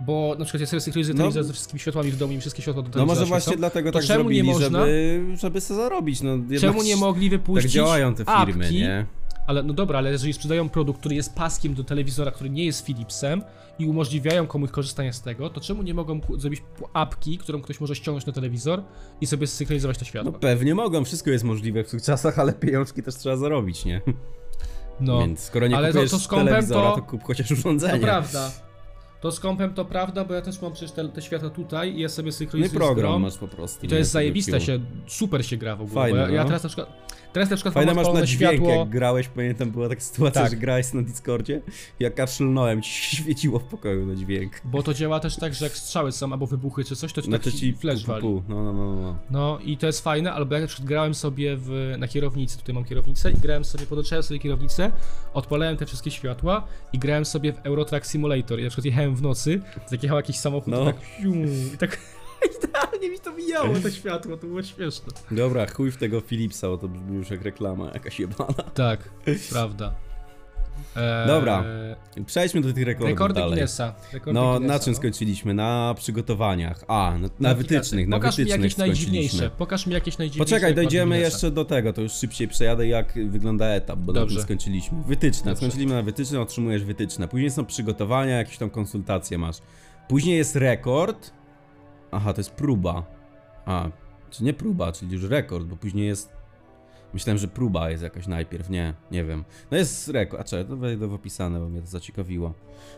bo 0.00 0.36
na 0.38 0.44
przykład 0.44 0.60
ja 0.60 0.66
sobie 0.66 0.80
synchronizuję 0.80 1.14
No. 1.14 1.18
telewizor 1.18 1.44
ze 1.44 1.52
wszystkimi 1.52 1.80
światłami 1.80 2.10
w 2.10 2.16
domu 2.16 2.32
i 2.32 2.40
wszystkie 2.40 2.62
światła 2.62 2.82
do 2.82 2.88
No 2.88 2.92
telewizora 2.92 3.14
może 3.20 3.28
właśnie 3.28 3.42
świecą. 3.50 3.58
dlatego 3.58 3.92
to 3.92 3.98
tak 3.98 4.08
czemu 4.08 4.30
nie 4.30 4.42
zrobili, 4.42 4.42
można? 4.42 4.80
żeby, 4.80 5.24
żeby 5.40 5.60
sobie 5.60 5.80
zarobić. 5.80 6.22
No, 6.22 6.38
Czemu 6.60 6.82
nie 6.82 6.96
mogli 6.96 7.30
wypuścić 7.30 7.72
Tak 7.72 7.74
działają 7.74 8.14
te 8.14 8.24
firmy, 8.24 8.64
apki, 8.64 8.74
nie? 8.74 9.06
Ale 9.46 9.62
no 9.62 9.72
dobra, 9.72 9.98
ale 9.98 10.10
jeżeli 10.12 10.32
sprzedają 10.32 10.68
produkt, 10.68 11.00
który 11.00 11.14
jest 11.14 11.34
paskiem 11.34 11.74
do 11.74 11.84
telewizora, 11.84 12.30
który 12.30 12.50
nie 12.50 12.64
jest 12.64 12.86
Philipsem 12.86 13.42
i 13.78 13.86
umożliwiają 13.86 14.46
komuś 14.46 14.70
korzystanie 14.70 15.12
z 15.12 15.22
tego, 15.22 15.50
to 15.50 15.60
czemu 15.60 15.82
nie 15.82 15.94
mogą 15.94 16.20
zrobić 16.38 16.62
apki, 16.92 17.38
którą 17.38 17.62
ktoś 17.62 17.80
może 17.80 17.94
ściągnąć 17.96 18.26
na 18.26 18.32
telewizor 18.32 18.82
i 19.20 19.26
sobie 19.26 19.46
synchronizować 19.46 19.98
to 19.98 20.04
No 20.04 20.08
światło? 20.08 20.32
pewnie 20.32 20.74
mogą, 20.74 21.04
wszystko 21.04 21.30
jest 21.30 21.44
możliwe 21.44 21.84
w 21.84 21.90
tych 21.90 22.02
czasach, 22.02 22.38
ale 22.38 22.52
pieniążki 22.52 23.02
też 23.02 23.14
trzeba 23.14 23.36
zarobić, 23.36 23.84
nie? 23.84 24.00
No, 25.00 25.18
Więc 25.18 25.40
skoro 25.40 25.66
nie 25.68 25.76
Ale 25.76 25.86
to- 25.88 25.92
kupujesz 25.92 26.10
to 26.10 26.18
z 26.18 26.28
kompem 26.28 26.46
telewizora, 26.48 26.90
to- 26.90 26.96
to... 26.96 27.02
kup 27.02 27.22
chociaż 27.24 27.50
urządzenie. 27.50 27.98
to 28.00 28.06
prawda. 28.06 28.50
To 29.26 29.32
z 29.32 29.40
kompem 29.40 29.74
to 29.74 29.84
prawda, 29.84 30.24
bo 30.24 30.34
ja 30.34 30.42
też 30.42 30.62
mam 30.62 30.72
przecież 30.72 30.92
te, 30.92 31.08
te 31.08 31.22
światła 31.22 31.50
tutaj 31.50 31.96
i 31.96 32.00
ja 32.00 32.08
sobie 32.08 32.26
No 32.26 32.30
i 32.30 32.32
synchronizuję 32.32 32.70
z 32.70 32.74
program 32.74 33.10
grą. 33.12 33.18
masz 33.18 33.38
po 33.38 33.48
prostu. 33.48 33.86
I 33.86 33.88
to 33.88 33.94
jest 33.94 34.12
Q. 34.12 34.60
się, 34.60 34.80
super 35.06 35.46
się 35.46 35.56
gra 35.56 35.76
w 35.76 35.82
ogóle. 35.82 35.94
Fajne, 35.94 36.18
ja, 36.18 36.28
ja 36.28 36.40
no. 36.42 36.46
teraz 36.46 36.62
na 36.62 36.68
przykład, 36.68 36.88
teraz 37.32 37.50
na 37.50 37.56
przykład 37.56 37.74
Fajne 37.74 37.94
masz 37.94 38.12
na 38.14 38.26
dźwięk, 38.26 38.52
światło. 38.54 38.70
jak 38.70 38.88
grałeś, 38.88 39.28
pamiętam 39.28 39.70
była 39.70 39.88
taka 39.88 40.00
sytuacja, 40.00 40.42
Tak. 40.42 40.50
że 40.50 40.56
grałeś 40.56 40.92
na 40.92 41.02
Discordzie, 41.02 41.62
jak 42.00 42.14
kaszlnąłem, 42.14 42.82
ci 42.82 42.90
się 42.90 43.16
świeciło 43.22 43.58
w 43.58 43.64
pokoju 43.64 44.06
na 44.06 44.14
dźwięk. 44.14 44.52
Bo 44.64 44.82
to 44.82 44.94
działa 44.94 45.20
też 45.20 45.36
tak, 45.36 45.54
że 45.54 45.64
jak 45.64 45.76
strzały 45.76 46.12
są 46.12 46.32
albo 46.32 46.46
wybuchy 46.46 46.84
czy 46.84 46.96
coś, 46.96 47.12
to 47.12 47.22
ci 47.22 47.30
No 47.30 47.38
tak 47.38 47.44
to 47.44 47.50
ci 47.58 47.72
flash 47.72 48.04
pu, 48.04 48.12
pu, 48.14 48.20
pu. 48.20 48.42
No, 48.48 48.62
no, 48.64 48.72
no, 48.72 48.96
no. 48.96 49.16
No 49.30 49.58
i 49.64 49.76
to 49.76 49.86
jest 49.86 50.00
fajne, 50.04 50.32
albo 50.32 50.54
jak 50.54 50.62
na 50.62 50.68
przykład 50.68 50.88
grałem 50.88 51.14
sobie 51.14 51.56
w, 51.56 51.94
na 51.98 52.08
kierownicy, 52.08 52.58
tutaj 52.58 52.74
mam 52.74 52.84
kierownicę 52.84 53.30
i 53.30 53.34
grałem 53.34 53.64
sobie, 53.64 53.86
podłączałem 53.86 54.22
sobie 54.22 54.40
kierownicę, 54.40 54.92
odpalałem 55.34 55.76
te 55.76 55.86
wszystkie 55.86 56.10
światła 56.10 56.66
i 56.92 56.98
grałem 56.98 57.24
sobie 57.24 57.52
w 57.52 57.58
Eurotrack 57.66 58.06
Simulator 58.06 58.60
i 58.60 58.62
na 58.62 58.68
przykład 58.68 58.84
jechałem 58.84 59.15
w 59.16 59.22
nocy, 59.22 59.60
tak 59.90 60.02
jechał 60.02 60.16
jakiś 60.18 60.36
samochód 60.36 60.72
No. 60.72 60.82
i 60.82 60.86
tak 60.86 60.96
fiu, 61.04 61.34
i 61.74 61.78
tak 61.78 61.98
idealnie 62.58 63.10
mi 63.10 63.18
to 63.20 63.32
mijało, 63.32 63.74
to 63.82 63.90
światło, 63.90 64.36
to 64.36 64.46
było 64.46 64.62
śmieszne. 64.62 65.06
Dobra, 65.30 65.66
chuj 65.66 65.90
w 65.90 65.96
tego 65.96 66.20
Philipsa, 66.20 66.68
bo 66.68 66.78
to 66.78 66.88
brzmi 66.88 67.16
już 67.16 67.30
jak 67.30 67.42
reklama 67.42 67.90
jakaś 67.94 68.20
jebana. 68.20 68.52
Tak, 68.74 69.00
prawda. 69.52 69.94
Eee, 70.96 71.26
Dobra, 71.26 71.64
Przejdźmy 72.26 72.60
do 72.60 72.72
tych 72.72 72.86
rekordów 72.86 73.10
Rekordy 73.10 73.34
dalej. 73.34 73.50
Guinnessa. 73.50 73.94
Rekordy 74.12 74.40
No, 74.40 74.50
Guinnessa, 74.52 74.74
na 74.74 74.78
czym 74.80 74.92
no. 74.92 74.98
skończyliśmy? 74.98 75.54
Na 75.54 75.94
przygotowaniach. 75.96 76.84
A, 76.88 77.14
na, 77.18 77.28
na 77.40 77.54
wytycznych, 77.54 78.08
na 78.08 78.16
Pokaż 78.16 78.38
mi 78.38 78.44
wytycznych 78.44 78.62
jakieś 78.62 78.76
najdziwniejsze. 78.76 79.50
Pokaż 79.50 79.86
mi 79.86 79.94
jakieś 79.94 80.18
najdziwniejsze. 80.18 80.50
Poczekaj, 80.54 80.74
dojdziemy 80.74 81.18
jeszcze 81.18 81.50
do 81.50 81.64
tego, 81.64 81.92
to 81.92 82.02
już 82.02 82.12
szybciej 82.12 82.48
przejadę 82.48 82.86
jak 82.86 83.12
wygląda 83.30 83.66
etap, 83.66 83.98
bo 83.98 84.12
na 84.12 84.20
Dobrze. 84.20 84.36
tym 84.36 84.44
skończyliśmy. 84.44 85.02
Wytyczne, 85.02 85.44
Dobrze. 85.50 85.56
skończyliśmy 85.56 85.94
na 85.94 86.02
wytyczne, 86.02 86.40
otrzymujesz 86.40 86.84
wytyczne. 86.84 87.28
Później 87.28 87.50
są 87.50 87.64
przygotowania, 87.64 88.36
jakieś 88.36 88.58
tam 88.58 88.70
konsultacje 88.70 89.38
masz. 89.38 89.56
Później 90.08 90.36
jest 90.36 90.56
rekord. 90.56 91.30
Aha, 92.10 92.32
to 92.32 92.40
jest 92.40 92.50
próba. 92.50 93.02
A, 93.66 93.88
czy 94.30 94.44
nie 94.44 94.54
próba, 94.54 94.92
czyli 94.92 95.12
już 95.12 95.22
rekord, 95.24 95.64
bo 95.66 95.76
później 95.76 96.06
jest... 96.06 96.35
Myślałem, 97.16 97.38
że 97.38 97.48
próba 97.48 97.90
jest 97.90 98.02
jakaś 98.02 98.26
najpierw, 98.26 98.70
nie, 98.70 98.94
nie 99.10 99.24
wiem. 99.24 99.44
No 99.70 99.76
jest 99.76 100.08
rekord, 100.08 100.40
a 100.40 100.44
czekaj, 100.44 100.66
to 100.66 100.76
wejdę 100.76 101.08
w 101.08 101.14
opisane, 101.14 101.60
bo 101.60 101.68
mnie 101.68 101.80
to 101.80 101.86
zaciekawiło. 101.86 102.54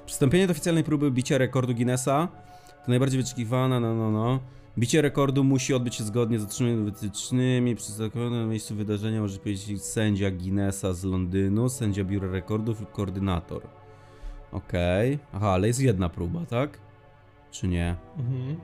Przystąpienie 0.07 0.47
do 0.47 0.51
oficjalnej 0.51 0.85
próby 0.85 1.11
bicia 1.11 1.39
rekordu 1.39 1.75
Guinnessa 1.75 2.29
to 2.85 2.91
najbardziej 2.91 3.23
wyczekiwana, 3.23 3.81
no, 3.81 3.95
no, 3.95 4.11
no. 4.11 4.41
Bicie 4.79 5.03
rekordu 5.03 5.45
musi 5.45 5.75
odbyć 5.75 5.95
się 5.95 6.05
zgodnie 6.05 6.39
z 6.39 6.45
otrzymanymi 6.45 6.85
wytycznymi. 6.85 7.77
Przy 7.77 7.93
zakonanym 7.93 8.49
miejscu 8.49 8.75
wydarzenia 8.75 9.21
może 9.21 9.39
powiedzieć 9.39 9.83
sędzia 9.83 10.31
Guinnessa 10.31 10.93
z 10.93 11.05
Londynu, 11.05 11.69
sędzia 11.69 12.05
biura 12.05 12.31
rekordów 12.31 12.81
lub 12.81 12.93
koordynator. 12.93 13.63
Okej. 14.53 15.19
Aha, 15.33 15.51
ale 15.51 15.67
jest 15.67 15.81
jedna 15.81 16.09
próba, 16.09 16.47
tak? 16.47 16.79
Czy 17.51 17.69
nie? 17.69 17.97
Mhm. 18.19 18.57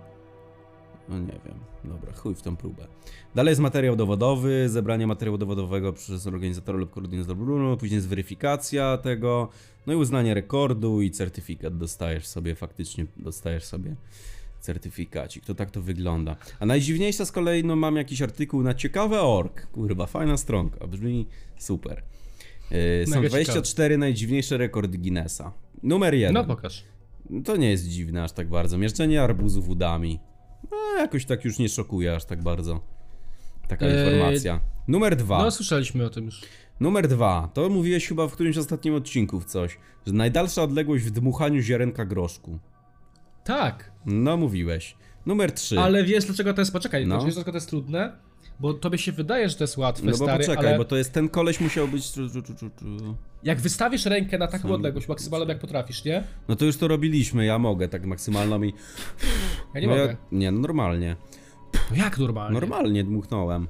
No 1.09 1.19
nie 1.19 1.41
wiem. 1.47 1.59
Dobra, 1.85 2.13
chuj 2.13 2.35
w 2.35 2.43
tą 2.43 2.57
próbę. 2.57 2.87
Dalej 3.35 3.51
jest 3.51 3.61
materiał 3.61 3.97
dowodowy, 3.97 4.69
zebranie 4.69 5.07
materiału 5.07 5.39
dowodowego 5.39 5.93
przez 5.93 6.27
organizatora 6.27 6.79
lub 6.79 6.91
koordynatora 6.91 7.77
później 7.77 7.97
jest 7.97 8.09
weryfikacja 8.09 8.99
tego, 8.99 9.49
no 9.87 9.93
i 9.93 9.97
uznanie 9.97 10.35
rekordu 10.35 11.03
i 11.03 11.11
certyfikat 11.11 11.77
dostajesz 11.77 12.27
sobie, 12.27 12.55
faktycznie 12.55 13.07
dostajesz 13.17 13.65
sobie 13.65 13.97
certyfikacik. 14.61 15.45
To 15.45 15.55
tak 15.55 15.71
to 15.71 15.83
wygląda. 15.83 16.37
A 16.61 16.67
najdziwniejsza 16.67 17.25
z 17.25 17.33
kolei, 17.33 17.65
no 17.65 17.77
mam 17.77 17.97
jakiś 17.97 18.23
artykuł 18.23 18.63
na 18.63 18.75
ciekawe 18.75 19.23
org. 19.23 19.67
Kurwa, 19.67 20.07
fajna 20.07 20.37
stronka, 20.37 20.87
brzmi 20.87 21.27
super. 21.59 22.03
Yy, 22.71 23.07
są 23.07 23.17
Mega 23.17 23.29
24 23.29 23.99
najdziwniejsze 23.99 24.57
rekordy 24.57 24.99
Guinnessa. 24.99 25.53
Numer 25.83 26.15
jeden. 26.15 26.35
No 26.35 26.45
pokaż. 26.45 26.85
To 27.45 27.57
nie 27.57 27.71
jest 27.71 27.89
dziwne 27.89 28.25
aż 28.25 28.33
tak 28.33 28.49
bardzo. 28.49 28.79
Mieszczenie 28.79 29.23
arbuzów 29.23 29.69
udami. 29.69 30.21
No, 30.71 30.77
jakoś 30.99 31.25
tak 31.27 31.45
już 31.45 31.59
nie 31.59 31.69
szokuje 31.69 32.15
aż 32.17 32.25
tak 32.25 32.43
bardzo. 32.43 32.81
Taka 33.69 33.87
Eee, 33.87 34.07
informacja. 34.07 34.61
Numer 34.89 35.17
dwa. 35.17 35.39
No 35.39 35.51
słyszeliśmy 35.51 36.05
o 36.07 36.11
tym 36.11 36.25
już. 36.25 36.41
Numer 36.81 37.09
dwa. 37.09 37.51
To 37.55 37.69
mówiłeś 37.69 38.07
chyba 38.09 38.27
w 38.29 38.33
którymś 38.33 38.57
z 38.57 38.59
ostatnim 38.59 38.95
odcinków 38.95 39.45
coś. 39.45 39.79
Że 40.07 40.13
najdalsza 40.13 40.63
odległość 40.63 41.05
w 41.05 41.11
dmuchaniu 41.11 41.61
ziarenka 41.63 42.05
groszku. 42.05 42.59
Tak, 43.45 43.93
No, 44.07 44.37
mówiłeś. 44.37 44.97
Numer 45.27 45.53
trzy. 45.53 45.81
ale 45.81 46.05
wiesz 46.05 46.25
dlaczego 46.25 46.55
to 46.55 46.61
jest, 46.61 46.73
poczekaj, 46.73 47.07
No. 47.07 47.15
wiesz 47.25 47.35
dlaczego 47.35 47.53
to 47.53 47.57
jest 47.57 47.69
trudne? 47.71 48.13
Bo 48.61 48.75
tobie 48.75 48.99
się 48.99 49.13
wydaje, 49.13 49.49
że 49.49 49.57
to 49.57 49.65
jest 49.65 49.77
łatwe, 49.77 50.05
No 50.07 50.11
bo 50.11 50.17
stary, 50.17 50.45
poczekaj, 50.45 50.67
ale 50.69 50.79
bo 50.79 50.85
to 50.85 50.97
jest 50.97 51.13
ten 51.13 51.29
koleś 51.29 51.61
musiał 51.61 51.89
być. 51.89 52.13
Jak 53.45 53.61
wystawisz 53.61 54.07
rękę 54.07 54.39
na 54.39 54.47
taką 54.47 54.63
Sam- 54.63 54.73
odległość 54.73 55.09
maksymalną 55.09 55.47
jak 55.47 55.59
potrafisz, 55.59 56.05
nie? 56.05 56.25
No 56.49 56.57
to 56.57 56.65
już 56.65 56.77
to 56.77 56.89
robiliśmy, 56.89 57.45
ja 57.45 57.59
mogę 57.59 57.89
tak 57.89 58.07
maksymalną 58.07 58.63
i. 58.63 58.75
Ja 59.75 59.81
nie 59.81 59.87
no 59.87 59.93
mogę. 59.97 60.17
nie, 60.33 60.51
no 60.53 60.61
normalnie. 60.61 61.17
No 61.91 61.97
jak 61.97 62.19
normalnie? 62.19 62.61
Normalnie 62.61 63.05
dmuchnąłem. 63.05 63.69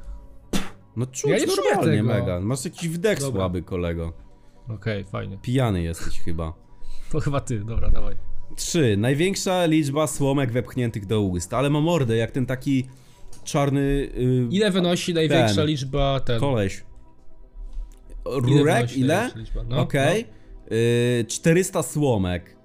No 0.97 1.07
czuć 1.07 1.31
Ja 1.31 1.37
normalnie 1.47 1.97
tego. 1.99 2.09
mega. 2.09 2.41
Masz 2.41 2.65
jakiś 2.65 2.89
wdech 2.89 3.21
Dobra. 3.21 3.41
słaby, 3.41 3.63
kolego. 3.63 4.13
Okej, 4.69 5.05
fajnie. 5.05 5.39
Pijany 5.43 5.83
jesteś 5.83 6.21
chyba. 6.21 6.53
To 7.13 7.21
chyba 7.21 7.41
ty, 7.41 7.61
dobra, 7.65 7.91
dawaj. 7.91 8.17
3. 8.57 8.97
Największa 8.97 9.67
liczba 9.67 10.07
słomek 10.07 10.53
wepchniętych 10.53 11.07
do 11.07 11.21
ust. 11.21 11.55
Ale 11.55 11.71
ma 11.71 11.81
mordę, 11.81 12.17
jak 12.17 12.31
ten 12.31 12.47
taki 12.47 12.87
czarny 13.45 14.09
yy, 14.15 14.49
Ile 14.51 14.71
wynosi 14.71 15.15
największa 15.15 15.55
ten. 15.55 15.67
liczba 15.67 16.21
ten? 16.21 16.41
koleś. 16.41 16.85
Ile 18.27 18.59
Rurek? 18.59 18.97
Ile? 18.97 19.31
liczba? 19.37 19.63
No, 19.69 19.81
Okej. 19.81 20.27
Yy, 20.71 21.25
400 21.29 21.83
słomek. 21.83 22.57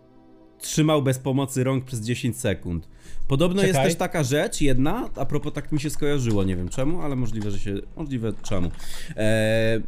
Trzymał 0.60 1.04
bez 1.04 1.20
pomocy 1.20 1.64
rąk 1.64 1.86
przez 1.86 2.02
10 2.02 2.38
sekund. 2.38 2.88
Podobno 3.28 3.62
jest 3.62 3.74
Czekaj. 3.74 3.88
też 3.90 3.98
taka 3.98 4.24
rzecz, 4.24 4.62
jedna, 4.62 5.10
a 5.16 5.26
propos 5.26 5.54
tak 5.54 5.72
mi 5.72 5.80
się 5.80 5.90
skojarzyło, 5.90 6.44
nie 6.44 6.56
wiem 6.56 6.70
czemu, 6.70 7.02
ale 7.02 7.16
możliwe, 7.16 7.52
że 7.52 7.60
się, 7.60 7.76
możliwe 7.98 8.34
czemu. 8.44 8.72
Eee, 9.16 9.82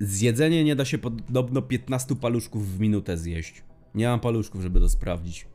zjedzenie 0.00 0.64
nie 0.64 0.76
da 0.76 0.84
się 0.84 0.98
podobno 0.98 1.62
15 1.62 2.16
paluszków 2.16 2.76
w 2.76 2.80
minutę 2.80 3.16
zjeść. 3.16 3.62
Nie 3.94 4.06
mam 4.06 4.20
paluszków, 4.20 4.62
żeby 4.62 4.80
to 4.80 4.88
sprawdzić. 4.88 5.46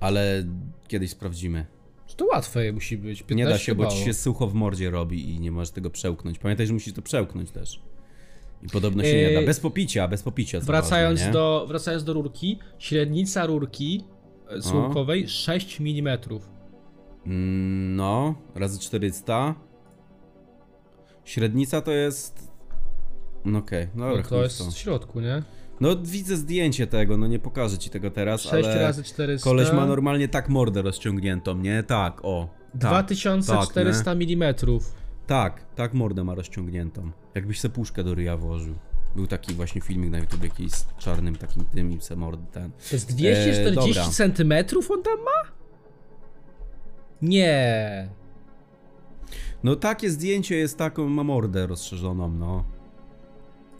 Ale 0.00 0.44
kiedyś 0.88 1.10
sprawdzimy. 1.10 1.66
No. 2.08 2.14
To 2.14 2.26
łatwe 2.26 2.72
musi 2.72 2.96
być. 2.96 3.22
15 3.22 3.36
Nie 3.36 3.44
da 3.44 3.58
się, 3.58 3.74
bo 3.74 3.86
ci 3.86 3.98
się 3.98 4.14
sucho 4.14 4.46
w 4.46 4.54
mordzie 4.54 4.90
robi 4.90 5.30
i 5.30 5.40
nie 5.40 5.50
możesz 5.50 5.70
tego 5.70 5.90
przełknąć. 5.90 6.38
Pamiętaj, 6.38 6.66
że 6.66 6.72
musisz 6.72 6.92
to 6.94 7.02
przełknąć 7.02 7.50
też. 7.50 7.80
I 8.62 8.68
podobno 8.68 9.02
się 9.02 9.16
nie 9.16 9.40
da. 9.40 9.46
Bez 9.46 9.60
popicia, 9.60 10.08
bez 10.08 10.22
popicia. 10.22 10.60
Wracając, 10.60 11.20
ważne, 11.20 11.32
do, 11.32 11.64
wracając 11.68 12.04
do 12.04 12.12
rurki, 12.12 12.58
średnica 12.78 13.46
rurki 13.46 14.04
e, 14.48 14.62
słomkowej 14.62 15.28
6 15.28 15.80
mm. 15.80 16.18
No, 17.96 18.34
razy 18.54 18.78
400. 18.78 19.54
Średnica 21.24 21.80
to 21.80 21.92
jest. 21.92 22.52
No 23.44 23.58
okej, 23.58 23.88
no 23.94 24.04
dobra, 24.04 24.22
No 24.22 24.28
chuj 24.28 24.38
to 24.38 24.42
jest 24.42 24.68
w 24.68 24.78
środku, 24.78 25.20
nie? 25.20 25.42
No 25.80 25.96
widzę 25.96 26.36
zdjęcie 26.36 26.86
tego, 26.86 27.16
no 27.16 27.26
nie 27.26 27.38
pokażę 27.38 27.78
ci 27.78 27.90
tego 27.90 28.10
teraz, 28.10 28.40
6 28.40 28.52
ale 28.54 28.82
razy 28.82 29.02
400. 29.02 29.44
koleś 29.44 29.72
ma 29.72 29.86
normalnie 29.86 30.28
tak 30.28 30.48
mordę 30.48 30.82
rozciągniętą, 30.82 31.58
nie? 31.58 31.82
Tak, 31.82 32.20
o. 32.22 32.48
Tak, 32.72 33.06
2400 33.06 34.12
mm. 34.12 34.54
Tak, 35.26 35.64
tak 35.74 35.94
mordę 35.94 36.24
ma 36.24 36.34
rozciągniętą. 36.34 37.10
Jakbyś 37.34 37.60
se 37.60 37.68
puszkę 37.68 38.04
do 38.04 38.14
ryja 38.14 38.36
włożył. 38.36 38.74
Był 39.16 39.26
taki 39.26 39.54
właśnie 39.54 39.80
filmik 39.80 40.10
na 40.10 40.18
YouTube 40.18 40.42
jakiś 40.42 40.72
z 40.72 40.86
czarnym 40.98 41.36
takim 41.36 41.64
tym 41.64 41.92
i 41.92 42.00
se 42.00 42.16
mordę 42.16 42.46
ten. 42.52 42.70
To 42.90 42.96
jest 42.96 43.08
240 43.14 44.00
E, 44.00 44.12
centymetrów 44.12 44.90
on 44.90 45.02
tam 45.02 45.18
ma? 45.18 45.52
Nie. 47.22 48.08
No 49.64 49.76
takie 49.76 50.10
zdjęcie 50.10 50.56
jest 50.56 50.78
taką, 50.78 51.08
ma 51.08 51.24
mordę 51.24 51.66
rozszerzoną, 51.66 52.28
no. 52.28 52.64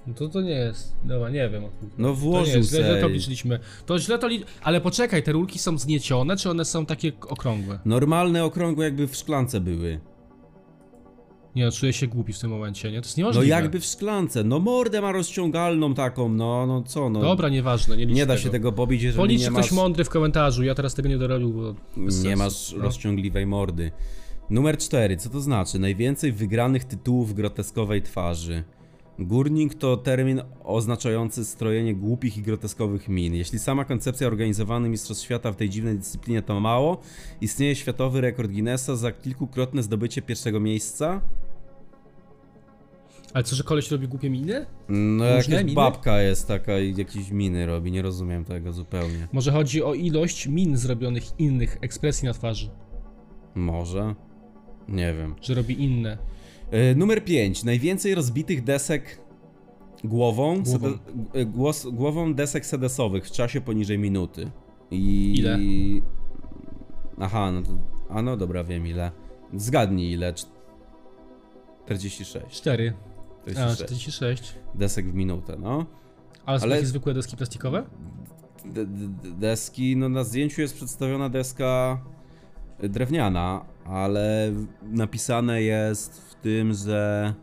No 0.06 0.14
to 0.14 0.28
to 0.28 0.40
nie 0.40 0.50
jest. 0.50 0.96
Dobra, 1.04 1.30
nie 1.30 1.48
wiem. 1.48 1.62
No 1.98 2.08
To 2.08 2.10
nie 2.10 2.16
włożył 2.16 2.62
źle, 2.62 2.78
źle 2.84 3.00
to 3.00 3.08
liczyliśmy. 3.08 3.58
To 3.86 3.98
źle 3.98 4.18
to 4.18 4.26
li... 4.28 4.44
Ale 4.62 4.80
poczekaj, 4.80 5.22
te 5.22 5.32
rurki 5.32 5.58
są 5.58 5.78
zgniecione, 5.78 6.36
czy 6.36 6.50
one 6.50 6.64
są 6.64 6.86
takie 6.86 7.12
okrągłe? 7.28 7.78
Normalne, 7.84 8.44
okrągłe 8.44 8.84
jakby 8.84 9.06
w 9.08 9.16
szklance 9.16 9.60
były. 9.60 10.00
Nie, 11.56 11.64
no, 11.64 11.72
czuję 11.72 11.92
się 11.92 12.06
głupi 12.06 12.32
w 12.32 12.38
tym 12.38 12.50
momencie, 12.50 12.92
nie? 12.92 13.00
To 13.00 13.06
jest 13.06 13.16
No 13.16 13.20
niemożliwe. 13.20 13.46
jakby 13.48 13.80
w 13.80 13.84
szklance, 13.84 14.44
no 14.44 14.60
mordę 14.60 15.00
ma 15.00 15.12
rozciągalną 15.12 15.94
taką, 15.94 16.28
no, 16.28 16.66
no 16.66 16.82
co, 16.82 17.10
no. 17.10 17.20
Dobra, 17.20 17.48
nieważne, 17.48 17.96
nie 17.96 18.06
nie 18.06 18.26
da 18.26 18.34
tego. 18.34 18.42
się 18.44 18.50
tego 18.50 18.72
pobić, 18.72 19.02
jeżeli 19.02 19.18
Policzy 19.22 19.44
nie 19.44 19.50
ktoś 19.50 19.62
masz, 19.64 19.72
mądry 19.72 20.04
w 20.04 20.08
komentarzu, 20.08 20.64
ja 20.64 20.74
teraz 20.74 20.94
tego 20.94 21.08
nie 21.08 21.18
dorobił, 21.18 21.52
bo 21.52 21.74
nie 22.24 22.36
masz 22.36 22.72
No. 22.76 22.82
rozciągliwej 22.82 23.46
mordy. 23.46 23.90
Numer 24.50 24.78
4, 24.78 25.16
co 25.16 25.30
to 25.30 25.40
znaczy? 25.40 25.78
Najwięcej 25.78 26.32
wygranych 26.32 26.84
tytułów 26.84 27.34
groteskowej 27.34 28.02
twarzy. 28.02 28.64
Górnik 29.18 29.74
to 29.74 29.96
termin 29.96 30.42
oznaczający 30.64 31.44
strojenie 31.44 31.94
głupich 31.94 32.38
i 32.38 32.42
groteskowych 32.42 33.08
min. 33.08 33.34
Jeśli 33.34 33.58
sama 33.58 33.84
koncepcja 33.84 34.26
organizowanych 34.26 34.90
mistrzostw 34.90 35.24
świata 35.24 35.52
w 35.52 35.56
tej 35.56 35.70
dziwnej 35.70 35.98
dyscyplinie 35.98 36.42
to 36.42 36.60
mało, 36.60 37.00
istnieje 37.40 37.74
światowy 37.76 38.20
rekord 38.20 38.50
Guinnessa 38.52 38.96
za 38.96 39.12
kilkukrotne 39.12 39.82
zdobycie 39.82 40.22
pierwszego 40.22 40.60
miejsca. 40.60 41.20
Ale 43.34 43.44
co, 43.44 43.56
że 43.56 43.62
koleś 43.62 43.90
robi 43.90 44.08
głupie 44.08 44.30
miny? 44.30 44.66
No 44.88 45.36
Różne 45.36 45.54
jakaś 45.54 45.64
miny? 45.64 45.74
babka 45.74 46.20
jest 46.22 46.48
taka 46.48 46.78
i 46.78 46.96
jakieś 46.96 47.30
miny 47.30 47.66
robi, 47.66 47.92
nie 47.92 48.02
rozumiem 48.02 48.44
tego 48.44 48.72
zupełnie. 48.72 49.28
Może 49.32 49.52
chodzi 49.52 49.82
o 49.82 49.94
ilość 49.94 50.46
min 50.46 50.76
zrobionych 50.76 51.24
innych 51.40 51.78
ekspresji 51.80 52.26
na 52.28 52.34
twarzy, 52.34 52.70
Może? 53.54 54.14
Nie 54.88 55.14
wiem. 55.14 55.34
że 55.42 55.54
robi 55.54 55.84
inne. 55.84 56.18
E, 56.70 56.94
numer 56.94 57.24
5. 57.24 57.64
Najwięcej 57.64 58.14
rozbitych 58.14 58.64
desek 58.64 59.20
głową, 60.04 60.62
Głową. 60.62 60.88
Sede, 60.88 60.98
e, 61.34 61.44
głos, 61.44 61.86
głową 61.86 62.34
desek 62.34 62.66
sedesowych 62.66 63.26
w 63.26 63.30
czasie 63.30 63.60
poniżej 63.60 63.98
minuty. 63.98 64.50
I... 64.90 65.34
Ile? 65.38 65.58
Aha, 67.20 67.52
no 67.52 67.62
to... 67.62 67.70
A 68.10 68.22
no 68.22 68.36
dobra, 68.36 68.64
wiem 68.64 68.86
ile. 68.86 69.10
Zgadnij 69.54 70.12
ile. 70.12 70.32
Cz- 70.32 70.46
46. 71.84 72.46
4. 72.50 72.92
A, 73.46 73.50
46. 73.50 73.78
46. 73.78 74.54
Desek 74.74 75.06
w 75.06 75.14
minutę, 75.14 75.56
no. 75.60 75.86
Ale 76.46 76.58
są 76.60 76.64
Ale- 76.64 76.74
takie 76.76 76.86
zwykłe 76.86 77.14
deski 77.14 77.36
plastikowe? 77.36 77.84
d- 78.64 78.86
deski, 79.38 79.96
no 79.96 80.08
na 80.08 80.24
zdjęciu 80.24 80.60
jest 80.60 80.74
przedstawiona 80.74 81.28
deska 81.28 82.00
drewniana, 82.82 83.64
ale 83.84 84.52
napisane 84.82 85.62
jest 85.62 86.20
w 86.30 86.34
tym, 86.34 86.74
że 86.74 87.34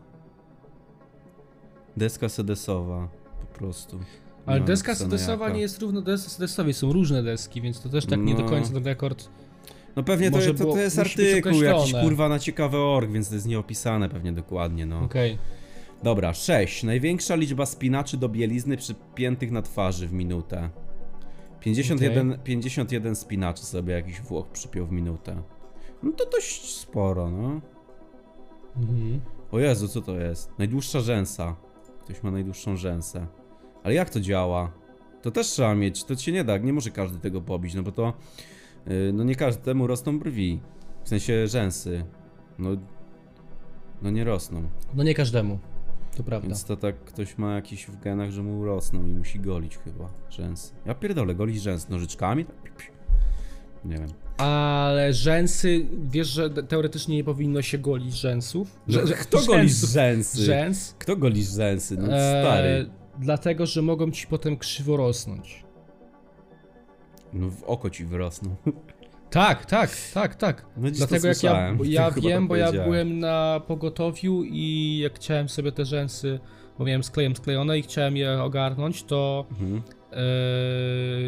deska 1.96 2.28
sedesowa 2.28 3.08
po 3.40 3.58
prostu. 3.58 3.98
Ale 4.46 4.60
ma 4.60 4.66
deska 4.66 4.94
sedesowa 4.94 5.44
jaka. 5.44 5.56
nie 5.56 5.62
jest 5.62 5.78
równo 5.82 6.02
desce 6.02 6.30
sedesowej, 6.30 6.74
są 6.74 6.92
różne 6.92 7.22
deski, 7.22 7.60
więc 7.60 7.80
to 7.80 7.88
też 7.88 8.06
tak 8.06 8.20
nie 8.20 8.34
do 8.34 8.42
No. 8.42 8.48
końca 8.48 8.72
ten 8.72 8.84
rekord. 8.84 9.28
No 9.96 10.02
pewnie 10.02 10.30
to, 10.30 10.38
to, 10.54 10.64
to 10.64 10.78
jest 10.78 10.98
artykuł 10.98 11.62
jakiś 11.62 11.92
kurwa 11.92 12.28
na 12.28 12.38
ciekawy 12.38 12.76
org, 12.76 13.10
więc 13.10 13.28
to 13.28 13.34
jest 13.34 13.46
nieopisane 13.46 14.08
pewnie 14.08 14.32
dokładnie, 14.32 14.86
no. 14.86 15.00
Okej. 15.00 15.38
Dobra, 16.04 16.34
6. 16.34 16.82
Największa 16.82 17.34
liczba 17.34 17.66
spinaczy 17.66 18.16
do 18.16 18.28
bielizny 18.28 18.76
przypiętych 18.76 19.50
na 19.50 19.62
twarzy 19.62 20.08
w 20.08 20.12
minutę. 20.12 20.70
51, 21.60 22.38
51 22.44 23.16
spinaczy 23.16 23.64
sobie 23.64 23.94
jakiś 23.94 24.20
Włoch 24.20 24.48
przypiął 24.48 24.86
w 24.86 24.92
minutę. 24.92 25.42
No 26.02 26.12
to 26.12 26.30
dość 26.30 26.74
sporo, 26.74 27.30
no. 27.30 27.60
Mhm. 28.76 29.20
O 29.52 29.58
Jezu, 29.58 29.88
co 29.88 30.00
to 30.00 30.16
jest? 30.16 30.58
Najdłuższa 30.58 31.00
rzęsa. 31.00 31.56
Ktoś 32.00 32.22
ma 32.22 32.30
najdłuższą 32.30 32.76
rzęsę. 32.76 33.26
Ale 33.82 33.94
jak 33.94 34.10
to 34.10 34.20
działa? 34.20 34.72
To 35.22 35.30
też 35.30 35.46
trzeba 35.46 35.74
mieć, 35.74 36.04
to 36.04 36.16
się 36.16 36.32
nie 36.32 36.44
da, 36.44 36.58
nie 36.58 36.72
może 36.72 36.90
każdy 36.90 37.18
tego 37.18 37.40
pobić, 37.40 37.74
no 37.74 37.82
bo 37.82 37.92
to... 37.92 38.12
Yy, 38.86 39.12
no 39.14 39.24
nie 39.24 39.34
każdemu 39.34 39.86
rosną 39.86 40.18
brwi. 40.18 40.60
W 41.04 41.08
sensie 41.08 41.48
rzęsy. 41.48 42.04
No... 42.58 42.70
No 44.02 44.10
nie 44.10 44.24
rosną. 44.24 44.68
No 44.94 45.02
nie 45.02 45.14
każdemu. 45.14 45.58
To 46.16 46.22
prawda. 46.22 46.48
Więc 46.48 46.64
to 46.64 46.76
tak 46.76 46.96
ktoś 47.04 47.38
ma 47.38 47.54
jakiś 47.54 47.86
w 47.86 48.00
genach, 48.00 48.30
że 48.30 48.42
mu 48.42 48.64
rosną 48.64 49.06
i 49.06 49.10
musi 49.10 49.40
golić 49.40 49.78
chyba 49.78 50.08
rzęsy. 50.30 50.72
Ja 50.86 50.94
pierdolę, 50.94 51.34
golić 51.34 51.62
rzęsy 51.62 51.90
nożyczkami? 51.90 52.46
Nie 53.84 53.96
wiem. 53.98 54.08
Ale 54.36 55.12
rzęsy, 55.12 55.86
wiesz, 56.08 56.28
że 56.28 56.50
teoretycznie 56.50 57.16
nie 57.16 57.24
powinno 57.24 57.62
się 57.62 57.78
golić 57.78 58.14
rzęsów? 58.14 58.80
Że, 58.88 59.06
Że- 59.06 59.14
kto 59.14 59.46
goli 59.46 59.68
rzęsy? 59.70 60.44
Rzęs? 60.44 60.94
Kto 60.98 61.16
goli 61.16 61.44
rzęsy? 61.44 61.96
No 61.96 62.06
stary. 62.06 62.68
E, 62.68 62.86
dlatego, 63.18 63.66
że 63.66 63.82
mogą 63.82 64.10
ci 64.10 64.26
potem 64.26 64.56
krzywo 64.56 64.96
rosnąć. 64.96 65.64
No 67.32 67.50
w 67.50 67.62
oko 67.62 67.90
ci 67.90 68.04
wyrosną. 68.04 68.56
Tak, 69.34 69.66
tak, 69.66 69.90
tak, 70.14 70.34
tak. 70.34 70.66
No 70.76 70.90
Dlatego 70.90 71.28
jak 71.28 71.42
ja, 71.42 71.76
ja 71.84 72.10
wiem, 72.10 72.48
bo 72.48 72.56
ja 72.56 72.72
byłem 72.72 73.18
na 73.18 73.60
pogotowiu 73.66 74.44
i 74.44 74.98
jak 74.98 75.14
chciałem 75.14 75.48
sobie 75.48 75.72
te 75.72 75.84
rzęsy, 75.84 76.40
bo 76.78 76.84
miałem 76.84 77.04
sklejem 77.04 77.36
sklejone 77.36 77.78
i 77.78 77.82
chciałem 77.82 78.16
je 78.16 78.42
ogarnąć, 78.42 79.02
to 79.02 79.46
Mhm. 79.50 79.82
e, 80.12 80.16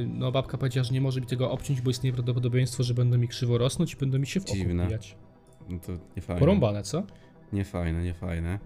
no 0.06 0.32
babka 0.32 0.58
powiedziała, 0.58 0.84
że 0.84 0.92
nie 0.94 1.00
może 1.00 1.20
mi 1.20 1.26
tego 1.26 1.50
obciąć, 1.50 1.80
bo 1.80 1.90
istnieje 1.90 2.12
prawdopodobieństwo, 2.12 2.82
że 2.82 2.94
będą 2.94 3.18
mi 3.18 3.28
krzywo 3.28 3.58
rosnąć 3.58 3.94
i 3.94 3.96
będą 3.96 4.18
mi 4.18 4.26
się 4.26 4.40
w 4.40 4.44
wbijać. 4.44 5.16
No 5.68 5.78
to 5.78 5.92
nie 6.16 6.22
fajne. 6.22 6.40
Porąbane, 6.40 6.82
co? 6.82 7.02
Nie 7.52 7.64
fajne, 7.64 8.02
nie 8.02 8.14
fajne. 8.14 8.58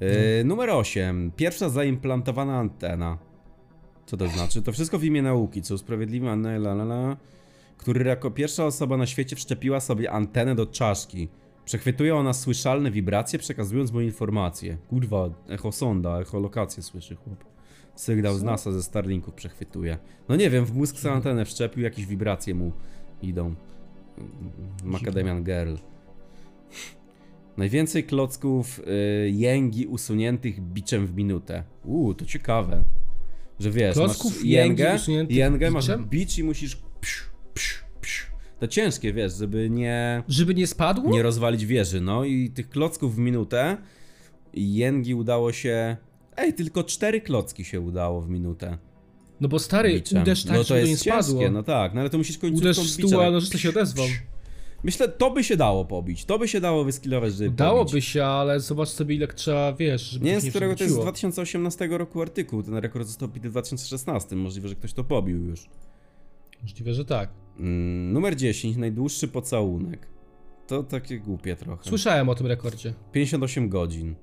Yy, 0.00 0.08
numer 0.44 0.70
8. 0.70 1.32
Pierwsza 1.36 1.68
zaimplantowana 1.68 2.58
antena. 2.58 3.18
Co 4.06 4.16
to 4.16 4.28
znaczy? 4.28 4.62
To 4.62 4.72
wszystko 4.72 4.98
w 4.98 5.04
imię 5.04 5.22
nauki, 5.22 5.62
co 5.62 5.74
usprawiedliwia 5.74 6.32
la, 6.32 6.56
la, 6.56 6.82
la, 6.82 7.16
który 7.76 8.04
jako 8.04 8.30
pierwsza 8.30 8.66
osoba 8.66 8.96
na 8.96 9.06
świecie 9.06 9.36
wszczepiła 9.36 9.80
sobie 9.80 10.10
antenę 10.10 10.54
do 10.54 10.66
czaszki. 10.66 11.28
Przechwytuje 11.64 12.16
ona 12.16 12.32
słyszalne 12.32 12.90
wibracje, 12.90 13.38
przekazując 13.38 13.92
mu 13.92 14.00
informacje. 14.00 14.78
Kurwa, 14.88 15.30
echosonda, 15.48 16.20
echolokację 16.20 16.82
słyszy 16.82 17.16
chłop. 17.16 17.44
Sygnał 17.94 18.34
z? 18.34 18.42
NASA 18.42 18.72
ze 18.72 18.82
Starlinków 18.82 19.34
przechwytuje. 19.34 19.98
No 20.28 20.36
nie 20.36 20.50
wiem, 20.50 20.64
w 20.64 20.74
mózg 20.74 20.98
sobie 20.98 21.14
antenę 21.14 21.44
wszczepił, 21.44 21.82
jakieś 21.82 22.06
wibracje 22.06 22.54
mu 22.54 22.72
idą. 23.22 23.54
Macadamian 24.84 25.44
Girl. 25.44 25.74
Najwięcej 27.56 28.04
klocków 28.04 28.78
y, 28.78 29.30
jęgi 29.30 29.86
usuniętych 29.86 30.60
biczem 30.60 31.06
w 31.06 31.14
minutę. 31.14 31.64
Uuu, 31.84 32.14
to 32.14 32.24
ciekawe. 32.24 32.84
Że 33.60 33.70
wiesz, 33.70 33.94
Klocków 33.94 34.34
masz 34.34 34.44
jęgę, 34.44 34.98
jęgę 35.28 35.70
masz 35.70 35.96
bicz 35.98 36.38
i 36.38 36.44
musisz 36.44 36.76
psz. 37.00 37.35
To 38.60 38.68
ciężkie, 38.68 39.12
wiesz, 39.12 39.34
żeby 39.34 39.70
nie, 39.70 40.22
Żeby 40.28 40.54
nie 40.54 40.66
spadło? 40.66 41.10
nie 41.10 41.22
rozwalić 41.22 41.66
wieży, 41.66 42.00
no 42.00 42.24
i 42.24 42.50
tych 42.50 42.68
klocków 42.68 43.14
w 43.14 43.18
minutę 43.18 43.76
jęgi 44.54 45.14
udało 45.14 45.52
się... 45.52 45.96
Ej, 46.36 46.54
tylko 46.54 46.84
cztery 46.84 47.20
klocki 47.20 47.64
się 47.64 47.80
udało 47.80 48.20
w 48.20 48.28
minutę. 48.30 48.78
No 49.40 49.48
bo 49.48 49.58
stary, 49.58 49.92
biczem. 49.94 50.22
uderz 50.22 50.44
tak, 50.44 50.52
no 50.52 50.58
to 50.58 50.68
to 50.68 50.74
nie 50.74 50.80
jest 50.90 51.02
spadło. 51.02 51.32
ciężkie, 51.40 51.50
no 51.50 51.62
tak, 51.62 51.94
no 51.94 52.00
ale 52.00 52.10
to 52.10 52.18
musisz 52.18 52.38
końcówką 52.38 52.62
Uderz 52.62 52.78
w 52.80 52.90
stół, 52.90 53.20
a 53.20 53.24
tak 53.24 53.32
nożyce 53.32 53.58
się 53.58 53.68
odezwą. 53.68 54.02
Myślę, 54.84 55.08
to 55.08 55.30
by 55.30 55.44
się 55.44 55.56
dało 55.56 55.84
pobić. 55.84 56.24
To 56.24 56.38
by 56.38 56.48
się 56.48 56.60
dało 56.60 56.84
wyskilować, 56.84 57.34
żeby 57.34 57.50
Dałoby 57.50 57.90
pobić. 57.90 58.04
się, 58.04 58.24
ale 58.24 58.60
zobacz 58.60 58.88
sobie 58.88 59.14
ile 59.14 59.28
trzeba, 59.28 59.72
wiesz, 59.72 60.02
żeby 60.02 60.24
Nie 60.24 60.30
wiem, 60.32 60.40
z 60.40 60.50
którego 60.50 60.74
to 60.76 60.84
jest 60.84 60.94
z 60.94 60.96
przewróciło. 60.96 61.02
2018 61.02 61.86
roku 61.90 62.22
artykuł. 62.22 62.62
Ten 62.62 62.74
rekord 62.74 63.06
został 63.06 63.28
bity 63.28 63.48
w 63.48 63.52
2016. 63.52 64.36
Możliwe, 64.36 64.68
że 64.68 64.74
ktoś 64.74 64.92
to 64.92 65.04
pobił 65.04 65.44
już. 65.44 65.66
Możliwe, 66.62 66.94
że 66.94 67.04
tak. 67.04 67.30
Mm, 67.58 68.12
numer 68.12 68.36
10. 68.36 68.76
Najdłuższy 68.76 69.28
pocałunek. 69.28 70.06
To 70.66 70.82
takie 70.82 71.18
głupie 71.18 71.56
trochę. 71.56 71.88
Słyszałem 71.88 72.28
o 72.28 72.34
tym 72.34 72.46
rekordzie. 72.46 72.94
58 73.12 73.68
godzin. 73.68 74.14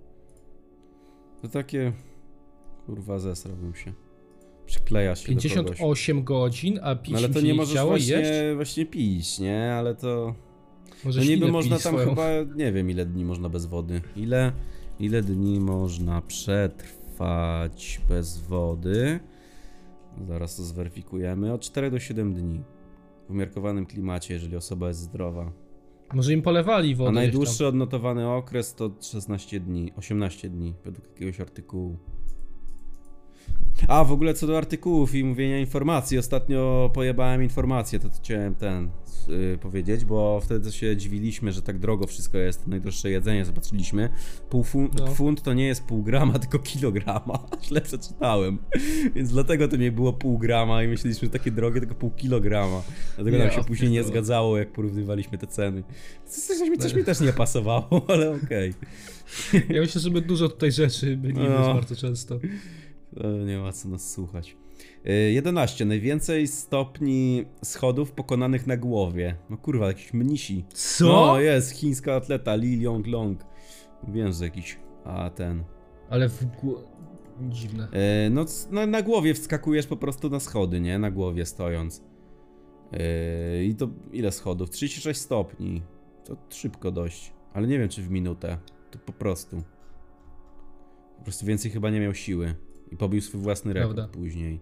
To 1.42 1.48
takie... 1.48 1.94
Kurwa, 2.86 3.20
zesrałbym 3.20 3.76
się. 3.76 3.94
Przykleja 4.66 5.16
się 5.16 5.22
do 5.36 5.42
kogoś. 5.42 5.44
58 5.52 6.24
godzin, 6.24 6.80
a 6.84 6.96
pić 6.96 7.12
No 7.14 7.18
ale 7.18 7.30
to 7.30 7.42
nie 7.42 7.54
możesz 7.54 7.72
chciało 7.74 7.92
i 7.98 8.00
jeść? 8.00 8.12
właśnie, 8.14 8.56
właśnie 8.56 8.86
pić, 8.86 9.40
nie? 9.40 9.74
Ale 9.74 9.96
to... 9.96 10.36
Może 11.06 11.20
No 11.20 11.26
niby 11.26 11.52
można 11.52 11.80
tam 11.80 11.94
swoją. 11.94 12.10
chyba, 12.10 12.28
nie 12.56 12.72
wiem 12.72 12.90
ile 12.90 13.06
dni 13.06 13.26
można 13.26 13.50
bez 13.50 13.66
wody. 13.66 14.02
Ile, 14.16 14.52
ile 15.00 15.22
dni 15.22 15.60
można 15.60 16.22
przetrwać 16.22 18.02
bez 18.10 18.38
wody? 18.38 19.20
Zaraz 20.28 20.56
to 20.56 20.64
zweryfikujemy. 20.64 21.54
Od 21.54 21.62
4 21.62 21.92
do 21.92 22.00
7 22.00 22.34
dni. 22.34 22.62
Umiarkowanym 23.34 23.86
klimacie, 23.86 24.34
jeżeli 24.34 24.56
osoba 24.56 24.88
jest 24.88 25.00
zdrowa. 25.00 25.52
Może 26.14 26.34
im 26.34 26.42
polewali 26.42 26.96
wodę 26.96 27.10
A 27.10 27.14
najdłuższy 27.14 27.68
odnotowany 27.68 28.30
okres 28.30 28.76
to 28.76 28.92
16 29.02 29.60
dni, 29.60 29.92
18 29.96 30.50
dni, 30.50 30.74
według 30.86 31.08
jakiegoś 31.08 31.40
artykułu. 31.40 31.98
A, 33.88 34.04
w 34.04 34.12
ogóle 34.12 34.34
co 34.34 34.48
do 34.48 34.58
artykułów 34.58 35.16
i 35.16 35.24
mówienia 35.24 35.60
informacji, 35.60 36.18
ostatnio 36.18 36.92
pojebałem 36.94 37.44
informację, 37.44 38.00
to 38.00 38.10
chciałem 38.10 38.56
ten 38.56 38.90
yy, 39.28 39.58
powiedzieć, 39.62 40.06
bo 40.06 40.42
wtedy 40.44 40.72
się 40.72 40.98
dziwiliśmy, 40.98 41.52
że 41.52 41.62
tak 41.62 41.80
drogo 41.80 42.08
wszystko 42.08 42.38
jest, 42.38 42.68
najdroższe 42.68 43.10
jedzenie 43.10 43.46
zobaczyliśmy. 43.46 44.10
Pół 44.50 44.64
funt, 44.64 45.00
No. 45.00 45.08
funt 45.08 45.42
to 45.42 45.54
nie 45.54 45.66
jest 45.68 45.84
pół 45.84 46.04
grama, 46.04 46.40
tylko 46.40 46.60
kilograma, 46.60 47.40
źle 47.64 47.82
przeczytałem, 47.82 48.58
więc 49.16 49.32
dlatego 49.32 49.68
to 49.68 49.76
nie 49.76 49.92
było 49.92 50.14
pół 50.14 50.38
grama 50.38 50.84
i 50.84 50.88
myśleliśmy, 50.88 51.26
że 51.28 51.32
takie 51.32 51.52
drogie, 51.52 51.80
tylko 51.80 51.96
pół 51.96 52.12
kilograma. 52.12 52.82
Dlatego 53.16 53.38
Ja 53.38 53.46
nam 53.46 53.54
się 53.54 53.64
później 53.64 53.92
nie 53.92 54.04
zgadzało, 54.04 54.58
jak 54.58 54.72
porównywaliśmy 54.72 55.38
te 55.38 55.48
ceny. 55.48 55.84
Coś, 56.26 56.58
coś, 56.58 56.70
mi, 56.70 56.78
coś 56.78 56.94
mi 56.94 57.04
też 57.04 57.20
nie 57.20 57.34
pasowało, 57.34 58.06
ale 58.14 58.32
okej. 58.32 58.74
tam. 58.74 59.62
Ja 59.70 59.82
myślę, 59.82 60.02
że 60.02 60.10
my 60.10 60.22
dużo 60.22 60.50
tutaj 60.50 60.72
rzeczy 60.72 61.18
mylimy 61.18 61.50
No. 61.50 61.74
bardzo 61.74 61.96
często. 61.96 62.40
To 63.16 63.28
Nie 63.32 63.58
ma 63.58 63.72
co 63.72 63.90
nas 63.90 64.12
słuchać. 64.12 64.58
Y, 65.08 65.32
11. 65.32 65.86
Najwięcej 65.86 66.48
stopni 66.48 67.46
schodów 67.64 68.12
pokonanych 68.12 68.68
na 68.68 68.78
głowie. 68.78 69.36
No 69.50 69.58
kurwa, 69.58 69.88
jakiś 69.88 70.14
mnisi. 70.14 70.66
Co? 70.74 71.06
No 71.06 71.40
jest, 71.40 71.72
chińska 71.72 72.16
atleta 72.16 72.56
Li 72.56 72.82
Yong 72.82 73.08
Long. 73.08 73.46
Wiem, 74.08 74.34
że 74.34 74.44
jakiś... 74.46 74.80
A, 75.06 75.30
ten... 75.30 75.64
Ale 76.10 76.30
w. 76.30 76.46
Dziwne. 77.50 77.88
Y, 78.28 78.30
No 78.30 78.46
na, 78.72 78.86
na 78.86 79.02
głowie 79.02 79.34
wskakujesz 79.34 79.88
po 79.88 79.98
prostu 79.98 80.30
na 80.30 80.40
schody, 80.40 80.80
nie? 80.82 81.00
Na 81.00 81.12
głowie 81.12 81.46
stojąc. 81.46 82.04
I 83.64 83.76
to 83.76 83.90
ile 84.12 84.32
schodów? 84.32 84.70
36 84.70 85.20
stopni. 85.22 85.82
To 86.26 86.38
szybko 86.50 86.92
dość. 86.92 87.34
Ale 87.54 87.68
nie 87.68 87.80
wiem, 87.80 87.90
czy 87.90 88.02
w 88.02 88.10
minutę. 88.10 88.58
To 88.92 89.00
po 89.00 89.14
prostu. 89.14 89.64
Po 91.18 91.24
prostu 91.24 91.46
więcej 91.46 91.72
chyba 91.72 91.90
nie 91.90 92.00
miał 92.00 92.14
siły. 92.14 92.56
I 92.94 92.98
pobił 92.98 93.22
swój 93.22 93.42
własny 93.42 93.74
rekord 93.74 93.96
Prawda. 93.96 94.14
później. 94.14 94.60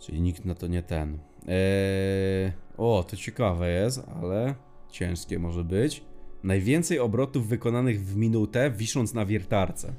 Czyli 0.00 0.20
nikt 0.20 0.44
na 0.44 0.54
to 0.54 0.66
nie 0.66 0.82
ten. 0.82 1.18
Eee, 1.48 2.52
o, 2.76 3.04
to 3.10 3.16
ciekawe 3.16 3.70
jest, 3.72 4.02
ale 4.22 4.54
ciężkie 4.90 5.38
może 5.38 5.64
być. 5.64 6.02
Najwięcej 6.44 6.98
obrotów 6.98 7.48
wykonanych 7.48 8.04
w 8.04 8.16
minutę, 8.16 8.70
wisząc 8.76 9.14
na 9.14 9.26
wiertarce. 9.26 9.92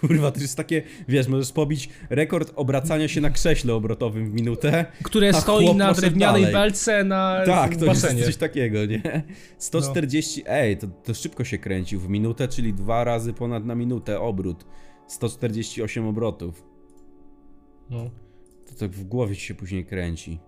Kurwa, 0.00 0.30
to 0.30 0.40
jest 0.40 0.56
takie, 0.56 0.82
wiesz, 1.08 1.28
możesz 1.28 1.52
pobić 1.52 1.88
rekord 2.10 2.52
obracania 2.56 3.08
się 3.08 3.20
na 3.20 3.30
krześle 3.30 3.74
obrotowym 3.74 4.30
w 4.30 4.34
minutę. 4.34 4.86
Które 5.02 5.32
stoi 5.32 5.74
na 5.74 5.92
drewnianej 5.92 6.42
dalej. 6.42 6.54
belce 6.54 7.04
na 7.04 7.42
Tak, 7.46 7.76
to 7.76 7.84
jest 7.84 8.02
basenie. 8.02 8.24
coś 8.24 8.36
takiego, 8.36 8.86
nie? 8.86 9.22
140, 9.58 10.42
ej, 10.46 10.76
to, 10.76 10.86
to 10.86 11.14
szybko 11.14 11.44
się 11.44 11.58
kręcił 11.58 12.00
w 12.00 12.08
minutę, 12.08 12.48
czyli 12.48 12.74
dwa 12.74 13.04
razy 13.04 13.32
ponad 13.32 13.64
na 13.64 13.74
minutę 13.74 14.20
obrót. 14.20 14.64
148 15.12 16.06
obrotów. 16.06 16.64
No. 17.90 18.10
To 18.66 18.74
tak 18.74 18.90
w 18.90 19.04
głowie 19.04 19.36
ci 19.36 19.42
się 19.42 19.54
później 19.54 19.84
kręci. 19.86 20.38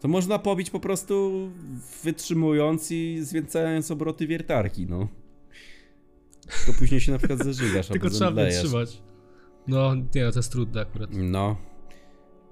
To 0.00 0.08
można 0.08 0.38
pobić 0.38 0.70
po 0.70 0.80
prostu 0.80 1.32
wytrzymując 2.04 2.90
i 2.90 3.18
zwiększając 3.20 3.90
obroty 3.90 4.26
wiertarki, 4.26 4.86
no. 4.86 5.08
Tylko 6.64 6.78
później 6.78 7.00
się 7.00 7.12
na 7.12 7.18
przykład 7.18 7.38
zażygasz, 7.38 7.88
Tylko 7.92 8.10
trzeba 8.10 8.26
zemdlejesz. 8.26 8.62
wytrzymać. 8.62 9.02
No, 9.66 9.94
nie, 9.94 10.24
no 10.24 10.32
to 10.32 10.38
jest 10.38 10.52
trudne 10.52 10.80
akurat. 10.80 11.10
No. 11.12 11.56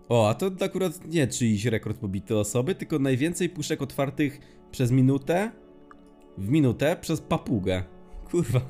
O, 0.08 0.28
a 0.28 0.34
to 0.34 0.50
akurat 0.64 1.06
nie 1.06 1.26
czyjś 1.26 1.64
rekord 1.64 1.98
pobity 1.98 2.38
osoby, 2.38 2.74
tylko 2.74 2.98
najwięcej 2.98 3.48
puszek 3.48 3.82
otwartych 3.82 4.40
przez 4.70 4.90
minutę, 4.90 5.52
w 6.38 6.48
minutę 6.48 6.96
przez 7.00 7.20
papugę. 7.20 7.84
Kurwa, 8.30 8.60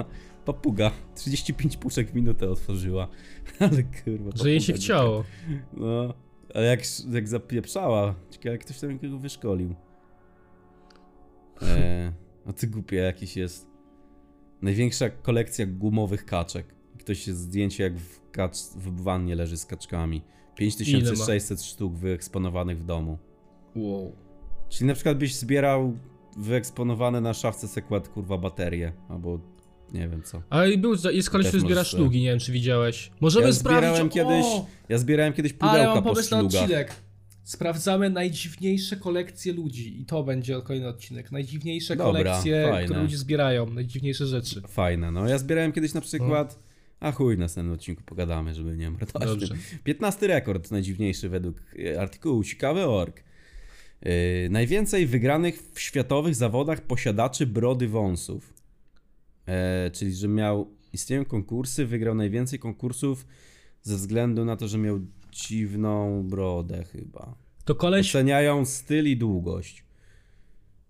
papuga. 0.52 0.90
35 1.14 1.76
puszek 1.76 2.10
w 2.10 2.14
minutę 2.14 2.50
otworzyła. 2.50 3.08
Ale 3.60 3.82
kurwa. 3.82 4.30
Że 4.34 4.50
jej 4.50 4.60
się 4.60 4.72
papuga 4.72 4.84
chciało. 4.84 5.24
No, 5.72 6.14
ale 6.54 6.66
jak, 6.66 6.80
jak 7.12 7.28
zapieprzała. 7.28 8.14
Ciekawe, 8.30 8.52
jak 8.52 8.60
ktoś 8.60 8.80
tam 8.80 8.98
kogo 8.98 9.18
wyszkolił. 9.18 9.74
E, 11.62 12.12
a 12.46 12.52
ty 12.52 12.66
głupie 12.66 12.96
jakiś 12.96 13.36
jest. 13.36 13.66
Największa 14.62 15.10
kolekcja 15.10 15.66
gumowych 15.66 16.24
kaczek. 16.24 16.74
Ktoś 16.98 17.26
jest 17.26 17.40
zdjęcie 17.40 17.84
jak 17.84 17.98
w, 17.98 18.30
kacz, 18.30 18.56
w 18.76 19.02
wannie 19.02 19.34
leży 19.34 19.56
z 19.56 19.66
kaczkami. 19.66 20.22
5600 20.56 21.62
sztuk 21.62 21.94
wyeksponowanych 21.94 22.78
w 22.78 22.84
domu. 22.84 23.18
Wow. 23.76 24.16
Czyli 24.68 24.88
na 24.88 24.94
przykład 24.94 25.18
byś 25.18 25.34
zbierał 25.34 25.96
wyeksponowane 26.36 27.20
na 27.20 27.34
szafce 27.34 27.68
sekład 27.68 28.08
kurwa 28.08 28.38
baterie, 28.38 28.92
albo 29.08 29.38
nie 29.94 30.08
wiem 30.08 30.22
co. 30.22 30.42
Ale 30.50 30.78
był, 30.78 30.94
jest 31.12 31.30
koleś, 31.30 31.46
który 31.48 31.60
zbiera 31.60 31.84
szlugi, 31.84 32.20
nie 32.22 32.30
wiem 32.30 32.38
czy 32.38 32.52
widziałeś. 32.52 33.10
Możemy 33.20 33.46
Ja 33.46 33.52
sprawdzić. 33.52 33.80
zbierałem 33.90 34.08
kiedyś, 34.08 34.44
O! 34.46 34.66
ja 34.88 34.98
zbierałem 34.98 35.32
kiedyś 35.32 35.54
Ale 35.58 35.70
pudełka 35.72 35.94
mam 35.94 36.02
po 36.04 36.08
pomysł 36.10 36.30
na 36.34 36.40
szlugach. 36.40 36.62
odcinek. 36.62 36.92
Sprawdzamy 37.44 38.10
najdziwniejsze 38.10 38.96
kolekcje 38.96 39.52
ludzi. 39.52 40.00
I 40.00 40.04
to 40.06 40.22
będzie 40.22 40.62
kolejny 40.62 40.88
odcinek. 40.88 41.32
Najdziwniejsze 41.32 41.96
Dobra, 41.96 42.12
kolekcje, 42.22 42.68
fajne. 42.70 42.84
które 42.84 43.02
ludzie 43.02 43.16
zbierają. 43.18 43.66
Najdziwniejsze 43.70 44.26
rzeczy. 44.26 44.62
Fajne, 44.68 45.10
no 45.10 45.28
ja 45.28 45.38
zbierałem 45.38 45.72
kiedyś 45.72 45.94
na 45.94 46.00
przykład. 46.00 46.58
A 47.00 47.12
chuj, 47.12 47.36
w 47.36 47.38
następnym 47.38 47.74
odcinku 47.74 48.02
pogadamy, 48.06 48.54
żeby 48.54 48.76
nie. 48.76 48.92
Dobrze. 49.20 49.54
15 49.84 50.26
rekord 50.26 50.70
najdziwniejszy 50.70 51.28
według 51.28 51.56
e, 51.94 52.00
artykułu 52.00 52.44
ciekawy.org. 52.44 53.22
Yy, 54.02 54.10
najwięcej 54.50 55.06
wygranych 55.06 55.62
w 55.74 55.80
światowych 55.80 56.34
zawodach 56.34 56.80
posiadaczy 56.80 57.46
brody 57.46 57.88
wąsów. 57.88 58.54
E, 59.50 59.90
czyli, 59.90 60.14
że 60.14 60.28
miał. 60.28 60.80
Istnieją 60.92 61.24
konkursy, 61.24 61.86
wygrał 61.86 62.14
najwięcej 62.14 62.58
konkursów 62.58 63.26
ze 63.82 63.96
względu 63.96 64.44
na 64.44 64.56
to, 64.56 64.68
że 64.68 64.78
miał 64.78 65.00
dziwną 65.32 66.22
brodę 66.28 66.84
chyba. 66.92 67.34
To 67.64 67.74
koleś, 67.74 68.10
Oceniają 68.10 68.64
styl 68.64 69.06
i 69.06 69.16
długość. 69.16 69.84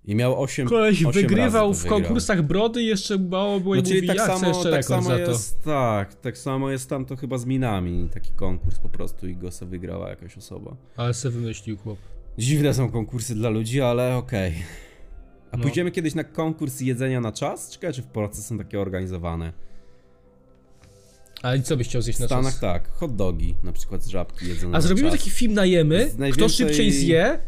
I 0.04 0.14
miał 0.14 0.42
8 0.42 0.68
koleś 0.68 1.04
osiem 1.04 1.22
wygrywał 1.22 1.68
razy 1.68 1.86
w 1.86 1.88
konkursach 1.88 2.42
brody 2.42 2.82
i 2.82 2.86
jeszcze 2.86 3.18
mało 3.18 3.60
było 3.60 3.74
i 3.74 3.78
No, 3.78 3.84
czyli 3.84 3.96
mówi, 3.96 4.06
tak 4.06 4.16
ja 4.16 4.26
samo, 4.26 4.48
jeszcze 4.48 4.70
tak 4.70 4.84
samo 4.84 5.14
jest, 5.14 5.62
tak, 5.62 6.14
tak 6.14 6.38
samo 6.38 6.70
jest 6.70 6.88
tam 6.88 7.04
to 7.04 7.16
chyba 7.16 7.38
z 7.38 7.46
minami, 7.46 8.08
taki 8.14 8.32
konkurs 8.32 8.78
po 8.78 8.88
prostu 8.88 9.28
i 9.28 9.36
go 9.36 9.50
sobie 9.50 9.70
wygrała 9.70 10.10
jakaś 10.10 10.38
osoba. 10.38 10.76
Ale 10.96 11.14
se 11.14 11.30
wymyślił 11.30 11.76
chłop. 11.76 11.98
Dziwne 12.38 12.74
są 12.74 12.90
konkursy 12.90 13.34
dla 13.34 13.50
ludzi, 13.50 13.80
ale 13.80 14.16
okej. 14.16 14.54
A 15.52 15.56
No. 15.56 15.62
pójdziemy 15.62 15.90
kiedyś 15.90 16.14
na 16.14 16.24
konkurs 16.24 16.80
jedzenia 16.80 17.20
na 17.20 17.32
czas? 17.32 17.70
Ciekawe, 17.70 17.92
czy 17.92 18.02
w 18.02 18.06
Polsce 18.06 18.42
są 18.42 18.58
takie 18.58 18.80
organizowane. 18.80 19.52
A 21.42 21.54
i 21.56 21.62
co 21.62 21.76
byś 21.76 21.88
chciał 21.88 22.02
zjeść 22.02 22.18
W 22.18 22.20
na 22.20 22.26
Stanach 22.26 22.52
czas? 22.52 22.60
tak, 22.60 22.92
hot 22.92 23.16
dogi 23.16 23.54
na 23.64 23.72
przykład 23.72 24.02
z 24.04 24.08
żabki 24.08 24.48
jedzone 24.48 24.76
A 24.76 24.80
zrobimy 24.80 25.10
taki 25.10 25.30
film 25.30 25.54
na 25.54 25.64
jemy, 25.64 26.04
Z 26.08 26.12
kto 26.12 26.18
najwięcej- 26.20 26.48
szybciej 26.48 26.92
zje. 26.92 27.38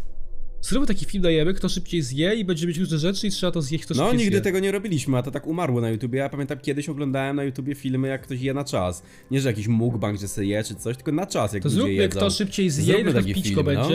Zrobimy 0.63 0.87
taki 0.87 1.05
film 1.05 1.23
na 1.25 1.31
jemy, 1.31 1.55
kto 1.55 1.69
szybciej 1.69 2.03
zje 2.03 2.35
i 2.35 2.45
będzie 2.45 2.67
mieć 2.67 2.79
różne 2.79 2.99
rzeczy 2.99 3.27
i 3.27 3.31
trzeba 3.31 3.53
to 3.53 3.63
zjeść, 3.63 3.85
kto 3.85 3.95
No, 3.95 4.03
szybciej 4.05 4.19
nigdy 4.19 4.37
zje. 4.37 4.41
tego 4.43 4.59
nie 4.59 4.73
robiliśmy, 4.73 5.19
a 5.19 5.23
to 5.23 5.31
tak 5.31 5.47
umarło 5.47 5.81
na 5.81 5.91
YouTubie. 5.91 6.19
Ja 6.19 6.29
pamiętam, 6.29 6.59
kiedyś 6.59 6.89
oglądałem 6.89 7.37
na 7.37 7.45
YouTubie 7.45 7.75
filmy, 7.75 8.09
jak 8.09 8.23
ktoś 8.23 8.41
je 8.41 8.55
na 8.55 8.65
czas. 8.65 9.03
Nie, 9.31 9.41
że 9.41 9.49
jakiś 9.49 9.69
mukbang, 9.69 10.21
że 10.21 10.29
se 10.29 10.45
je 10.45 10.65
czy 10.65 10.75
coś, 10.75 10.97
tylko 10.97 11.13
na 11.13 11.27
czas, 11.27 11.53
jak 11.53 11.63
To 11.63 11.69
ludzie 11.69 11.81
zróbmy, 11.81 11.95
jedzą. 11.95 12.17
kto 12.21 12.31
szybciej 12.31 12.71
zje, 12.71 12.95
Zróbmy 13.05 13.21
i 13.31 13.35
pićko 13.35 13.65
film, 13.65 13.75
no. 13.75 13.89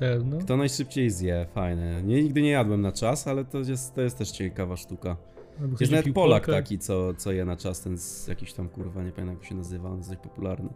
Ten, 0.00 0.30
no. 0.30 0.38
Kto 0.38 0.56
najszybciej 0.56 1.10
zje, 1.10 1.46
fajne. 1.54 2.02
Nie, 2.02 2.22
nigdy 2.22 2.42
nie 2.42 2.50
jadłem 2.50 2.80
na 2.80 2.92
czas, 2.92 3.28
ale 3.28 3.44
to 3.44 3.58
jest, 3.58 3.94
to 3.94 4.00
jest 4.00 4.18
też 4.18 4.30
ciekawa 4.30 4.76
sztuka. 4.76 5.16
Albo 5.60 5.76
Jest 5.80 5.92
nawet 5.92 6.14
Polak 6.14 6.46
Polkę. 6.46 6.62
taki, 6.62 6.78
co, 6.78 7.14
co 7.14 7.32
je 7.32 7.44
na 7.44 7.56
czas, 7.56 7.80
ten 7.80 7.98
z 7.98 8.26
jakiś 8.28 8.52
tam 8.52 8.68
kurwa, 8.68 9.02
nie 9.02 9.12
pamiętam 9.12 9.36
jak 9.36 9.44
się 9.48 9.54
nazywa, 9.54 9.88
on 9.90 9.96
jest 9.96 10.08
dość 10.08 10.20
popularny. 10.20 10.68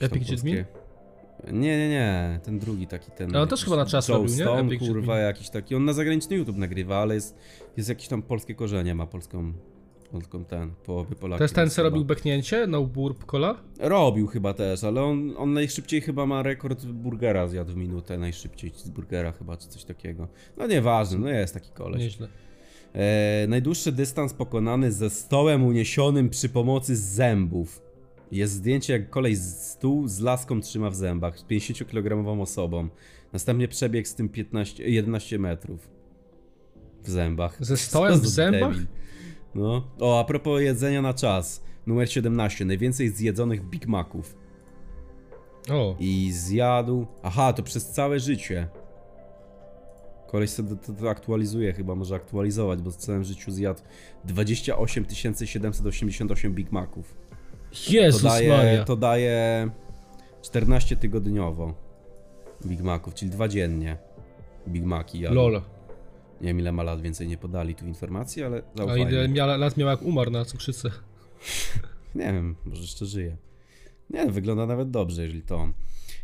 Jakieś 0.00 0.18
Epic 0.18 0.28
polskie- 0.28 0.64
Nie, 1.52 1.78
nie, 1.78 1.88
nie, 1.88 2.40
ten 2.44 2.58
drugi 2.58 2.86
taki, 2.86 3.10
ten... 3.10 3.30
Ale 3.30 3.42
on 3.42 3.48
też 3.48 3.64
chyba 3.64 3.76
na 3.76 3.86
czas 3.86 4.08
Joe 4.08 4.14
robił, 4.16 4.36
nie? 4.36 4.42
Stone, 4.44 4.62
Epic 4.62 4.80
kurwa, 4.80 5.18
jakiś 5.18 5.50
taki, 5.50 5.74
on 5.74 5.84
na 5.84 5.92
zagraniczny 5.92 6.36
YouTube 6.36 6.56
nagrywa, 6.56 6.96
ale 6.96 7.14
jest, 7.14 7.38
jest 7.76 7.88
jakiś 7.88 8.08
tam 8.08 8.22
polskie 8.22 8.54
korzenie, 8.54 8.94
ma 8.94 9.06
polską, 9.06 9.52
polską 10.12 10.44
ten, 10.44 10.70
połowy 10.84 11.14
Polaków. 11.14 11.38
To 11.38 11.44
jest 11.44 11.54
ten, 11.54 11.70
co 11.70 11.82
robił 11.82 12.04
beknięcie? 12.04 12.66
No 12.66 12.82
burp 12.82 13.24
cola? 13.26 13.54
Robił 13.78 14.26
chyba 14.26 14.54
też, 14.54 14.84
ale 14.84 15.02
on, 15.02 15.34
on 15.36 15.52
najszybciej 15.52 16.00
chyba 16.00 16.26
ma 16.26 16.42
rekord 16.42 16.84
burgera 16.84 17.48
zjadł 17.48 17.72
w 17.72 17.76
minutę, 17.76 18.18
najszybciej 18.18 18.72
z 18.76 18.88
burgera 18.88 19.32
chyba, 19.32 19.56
czy 19.56 19.68
coś 19.68 19.84
takiego. 19.84 20.28
No 20.56 20.66
nieważne, 20.66 21.18
no 21.18 21.28
jest 21.28 21.54
taki 21.54 21.70
koleś. 21.70 22.00
Nieźle. 22.00 22.28
E, 22.94 23.46
najdłuższy 23.48 23.92
dystans 23.92 24.34
pokonany 24.34 24.92
ze 24.92 25.10
stołem 25.10 25.64
uniesionym 25.64 26.30
przy 26.30 26.48
pomocy 26.48 26.96
zębów. 26.96 27.82
Jest 28.32 28.52
zdjęcie, 28.52 28.92
jak 28.92 29.10
kolej 29.10 29.36
z 29.36 29.62
stół 29.62 30.08
z 30.08 30.20
laską 30.20 30.60
trzyma 30.60 30.90
w 30.90 30.94
zębach, 30.94 31.38
z 31.38 31.44
50-kilogramową 31.44 32.42
osobą. 32.42 32.88
Następnie 33.32 33.68
przebieg 33.68 34.08
z 34.08 34.14
tym 34.14 34.28
15, 34.28 34.88
11 34.88 35.38
metrów. 35.38 35.88
W 37.04 37.10
zębach. 37.10 37.56
Ze 37.60 37.76
stołem 37.76 38.20
w 38.20 38.26
zębach? 38.26 38.72
debil. 38.72 38.86
No. 39.54 39.82
O, 40.00 40.20
a 40.20 40.24
propos 40.24 40.60
jedzenia 40.60 41.02
na 41.02 41.14
czas. 41.14 41.62
Numer 41.86 42.12
17. 42.12 42.64
Najwięcej 42.64 43.08
zjedzonych 43.08 43.64
Big 43.64 43.86
Maców. 43.86 44.36
O, 45.70 45.96
I 45.98 46.32
zjadł. 46.32 47.06
Aha, 47.22 47.52
to 47.52 47.62
przez 47.62 47.90
całe 47.90 48.20
życie. 48.20 48.68
Koleś 50.26 50.50
sobie 50.50 50.76
to, 50.76 50.92
to 50.92 51.10
aktualizuje, 51.10 51.72
chyba 51.72 51.94
może 51.94 52.14
aktualizować, 52.14 52.82
bo 52.82 52.90
w 52.90 52.96
całym 52.96 53.24
życiu 53.24 53.50
zjadł 53.50 53.80
28 54.24 55.06
788 55.44 56.54
Big 56.54 56.72
Maców. 56.72 57.16
To 57.70 57.92
Jezus 57.92 58.22
daje, 58.22 58.48
Maria. 58.48 58.84
to 58.84 58.96
daje 58.96 59.70
14 60.42 60.96
tygodniowo 60.96 61.74
Big 62.66 62.80
Maców, 62.80 63.14
czyli 63.14 63.30
dwa 63.30 63.48
dziennie. 63.48 63.96
Big 64.68 64.84
Maci. 64.84 65.20
jadł. 65.20 65.34
Lol. 65.34 65.62
Nie 66.42 66.48
wiem 66.48 66.60
ile 66.60 66.72
ma 66.72 66.82
lat, 66.82 67.02
więcej 67.02 67.28
nie 67.28 67.38
podali 67.38 67.74
tu 67.74 67.86
informacji, 67.86 68.42
ale 68.42 68.62
A 68.74 68.78
zaufajmy. 68.78 69.10
ile 69.10 69.28
mia- 69.28 69.58
lat 69.58 69.76
miał 69.76 69.88
jak 69.88 70.02
umarł 70.02 70.30
na 70.30 70.44
cukrzycę? 70.44 70.90
Nie 72.14 72.32
wiem, 72.32 72.56
może 72.64 72.82
jeszcze 72.82 73.06
żyje. 73.06 73.36
Nie, 74.10 74.26
wygląda 74.26 74.66
nawet 74.66 74.90
dobrze, 74.90 75.22
jeżeli 75.22 75.42
to 75.42 75.56
on. 75.56 75.72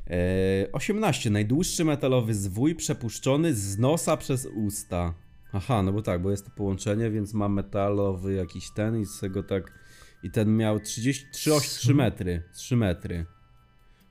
E, 0.06 0.72
18. 0.72 1.30
Najdłuższy 1.30 1.84
metalowy 1.84 2.34
zwój 2.34 2.74
przepuszczony 2.74 3.54
z 3.54 3.78
nosa 3.78 4.16
przez 4.16 4.46
usta. 4.46 5.14
Aha, 5.52 5.82
no 5.82 5.92
bo 5.92 6.02
tak, 6.02 6.22
bo 6.22 6.30
jest 6.30 6.44
to 6.44 6.50
połączenie, 6.56 7.10
więc 7.10 7.34
ma 7.34 7.48
metalowy 7.48 8.34
jakiś 8.34 8.70
ten 8.70 9.00
i 9.00 9.06
z 9.06 9.20
tego 9.20 9.42
tak... 9.42 9.78
I 10.22 10.30
ten 10.30 10.56
miał 10.56 10.80
33 10.80 11.50
oś- 11.52 11.68
3 11.68 11.94
metry. 11.94 12.42
3 12.54 12.76
metry. 12.76 13.26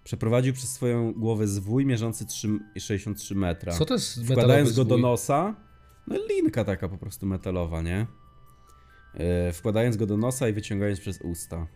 Przeprowadził 0.03 0.53
przez 0.53 0.73
swoją 0.73 1.13
głowę 1.13 1.47
zwój 1.47 1.85
mierzący 1.85 2.25
3, 2.25 2.59
63 2.79 3.35
metra. 3.35 3.73
Co 3.73 3.85
to 3.85 3.93
jest 3.93 4.23
Wkładając 4.23 4.75
go 4.75 4.85
do 4.85 4.97
nosa, 4.97 5.55
no 6.07 6.15
linka 6.29 6.63
taka 6.63 6.89
po 6.89 6.97
prostu 6.97 7.25
metalowa, 7.25 7.81
nie? 7.81 8.05
E, 9.13 9.53
wkładając 9.53 9.97
go 9.97 10.05
do 10.05 10.17
nosa 10.17 10.49
i 10.49 10.53
wyciągając 10.53 10.99
przez 10.99 11.21
usta. 11.21 11.67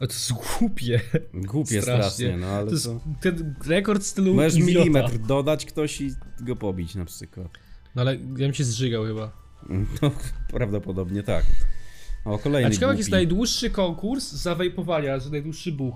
Ale 0.00 0.08
to 0.08 0.14
jest 0.14 0.32
głupie. 0.32 1.00
Głupie 1.34 1.82
Strasznie. 1.82 2.10
strasznie, 2.10 2.36
no 2.36 2.46
ale 2.46 2.64
To 2.64 2.70
to... 2.70 2.74
jest 2.74 2.88
ten 3.20 3.54
rekord 3.66 4.04
stylu 4.04 4.34
Możesz 4.34 4.54
idiota. 4.54 4.78
milimetr 4.78 5.18
dodać 5.18 5.66
ktoś 5.66 6.00
i 6.00 6.10
go 6.40 6.56
pobić 6.56 6.94
na 6.94 7.04
przykład. 7.04 7.48
No 7.94 8.02
ale 8.02 8.14
ja 8.14 8.20
bym 8.22 8.54
się 8.54 8.64
zżygał 8.64 9.04
chyba. 9.04 9.32
No, 10.02 10.10
prawdopodobnie 10.48 11.22
tak. 11.22 11.44
O, 12.24 12.38
kolejny 12.38 12.68
A 12.68 12.72
ciekawe 12.72 12.92
jak 12.92 12.98
jest 12.98 13.10
najdłuższy 13.10 13.70
konkurs 13.70 14.32
zawejpowania, 14.32 15.18
że 15.18 15.30
najdłuższy 15.30 15.72
buch. 15.72 15.94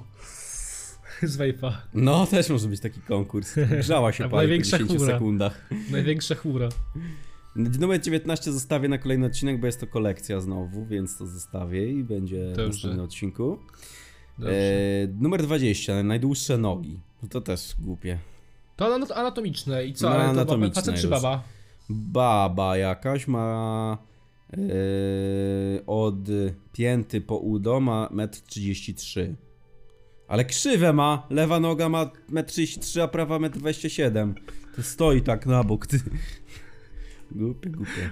Z 1.23 1.37
wejpa. 1.37 1.83
No, 1.95 2.27
też 2.27 2.49
może 2.51 2.69
być 2.69 2.81
taki 2.81 3.01
konkurs. 3.01 3.55
Grzała 3.81 4.13
się 4.13 4.19
pali 4.19 4.31
po 4.31 4.37
największa 4.37 4.79
10 4.79 4.99
chmura. 4.99 5.13
sekundach. 5.15 5.69
Największa 5.91 6.35
chmura. 6.35 6.69
Numer 7.57 8.01
19 8.01 8.53
zostawię 8.53 8.89
na 8.89 8.99
kolejny 8.99 9.27
odcinek, 9.27 9.61
bo 9.61 9.67
jest 9.67 9.81
to 9.81 9.87
kolekcja 9.87 10.41
znowu, 10.41 10.87
więc 10.87 11.19
to 11.19 11.27
zostawię 11.27 11.93
i 11.93 12.05
będzie 12.05 12.45
w 12.45 12.57
Dobrze. 12.57 12.67
następnym 12.67 13.05
odcinku. 13.05 13.59
Dobrze. 14.39 14.55
E, 14.55 15.07
numer 15.21 15.43
20, 15.43 16.03
najdłuższe 16.03 16.59
nogi. 16.59 17.01
No 17.23 17.29
to 17.29 17.41
też 17.41 17.75
głupie. 17.79 18.19
To 18.77 18.99
anat- 18.99 19.13
anatomiczne 19.15 19.85
i 19.87 19.95
co? 19.95 20.09
No, 20.09 20.15
ale 20.15 20.25
to 20.25 20.31
anatomiczne 20.31 20.75
facet 20.83 21.01
czy 21.01 21.09
baba? 21.09 21.43
Baba 21.91 22.77
jakaś 22.77 23.27
ma 23.29 23.99
e, 24.53 24.57
od 25.87 26.15
pięty 26.73 27.21
po 27.21 27.37
udo 27.37 27.81
ma 27.81 28.09
1,33 28.13 29.21
m. 29.21 29.37
Ale 30.31 30.45
krzywe 30.45 30.93
ma, 30.93 31.27
lewa 31.31 31.61
noga 31.61 31.89
ma 31.89 32.05
1,33 32.05 32.99
m, 33.01 33.05
a 33.05 33.09
prawa 33.09 33.39
1,27 33.39 34.19
m. 34.19 34.35
To 34.77 34.83
stoi 34.83 35.23
tak 35.23 35.47
na 35.47 35.65
bok, 35.65 35.87
ty. 35.87 36.01
Głupie, 37.33 37.71
głupie. 37.71 38.11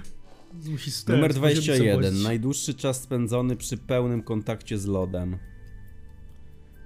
Numer 1.07 1.33
21. 1.33 2.21
Najdłuższy 2.21 2.73
czas 2.73 3.01
spędzony 3.01 3.55
przy 3.55 3.77
pełnym 3.77 4.23
kontakcie 4.23 4.77
z 4.77 4.85
lodem. 4.85 5.37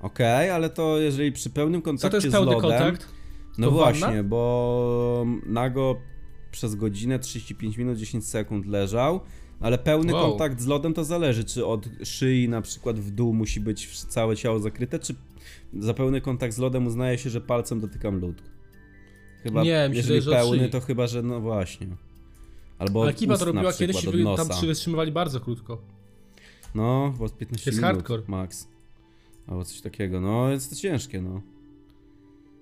Okej, 0.01 0.49
ale 0.49 0.69
to 0.69 0.99
jeżeli 0.99 1.31
przy 1.31 1.49
pełnym 1.49 1.81
Co 1.81 1.85
kontakcie 1.85 2.09
to 2.09 2.17
jest 2.17 2.27
z 2.27 2.31
pełny 2.31 2.51
lodem... 2.51 2.69
kontakt? 2.71 3.07
No 3.57 3.67
To 3.67 3.75
wanna? 3.75 3.99
właśnie, 3.99 4.23
bo 4.23 5.25
nago 5.45 6.01
przez 6.51 6.75
godzinę 6.75 7.19
35 7.19 7.77
minut 7.77 7.97
10 7.97 8.27
sekund 8.27 8.65
leżał, 8.65 9.19
ale 9.63 9.77
pełny 9.77 10.13
Wow. 10.13 10.29
kontakt 10.29 10.61
z 10.61 10.65
lodem 10.65 10.93
to 10.93 11.03
zależy, 11.03 11.43
czy 11.43 11.65
od 11.65 11.89
szyi 12.03 12.49
na 12.49 12.61
przykład 12.61 12.99
w 12.99 13.11
dół 13.11 13.33
musi 13.33 13.59
być 13.59 13.97
całe 14.03 14.35
ciało 14.35 14.59
zakryte, 14.59 14.99
czy 14.99 15.15
za 15.79 15.93
pełny 15.93 16.21
kontakt 16.21 16.53
z 16.53 16.57
lodem 16.57 16.87
uznaje 16.87 17.17
się, 17.17 17.29
że 17.29 17.41
palcem 17.41 17.79
dotykam 17.79 18.19
lód. 18.19 18.41
Chyba, 19.43 19.63
Nie, 19.63 19.69
się 19.69 19.91
jeżeli 19.93 20.21
pełny, 20.25 20.69
to 20.69 20.79
chyba, 20.81 21.07
że 21.07 21.21
no 21.23 21.39
właśnie. 21.41 21.87
Albo 22.79 23.03
Ale 23.03 23.13
Kiba 23.13 23.37
to 23.37 23.45
robiła 23.45 23.71
przykład, 23.71 23.77
kiedyś 23.77 24.21
i 24.21 24.37
tam 24.37 24.49
przy- 24.49 24.67
wytrzymywali 24.67 25.11
bardzo 25.11 25.39
krótko. 25.39 25.81
No, 26.75 27.13
bo 27.19 27.27
z 27.27 27.31
15 27.31 27.63
To 27.63 27.69
jest 27.69 27.81
minut 27.81 27.95
hardcore. 27.95 28.23
max. 28.27 28.67
Albo 29.47 29.65
coś 29.65 29.81
takiego. 29.81 30.21
No, 30.21 30.49
jest 30.49 30.69
to 30.69 30.75
ciężkie, 30.75 31.21
no. 31.21 31.41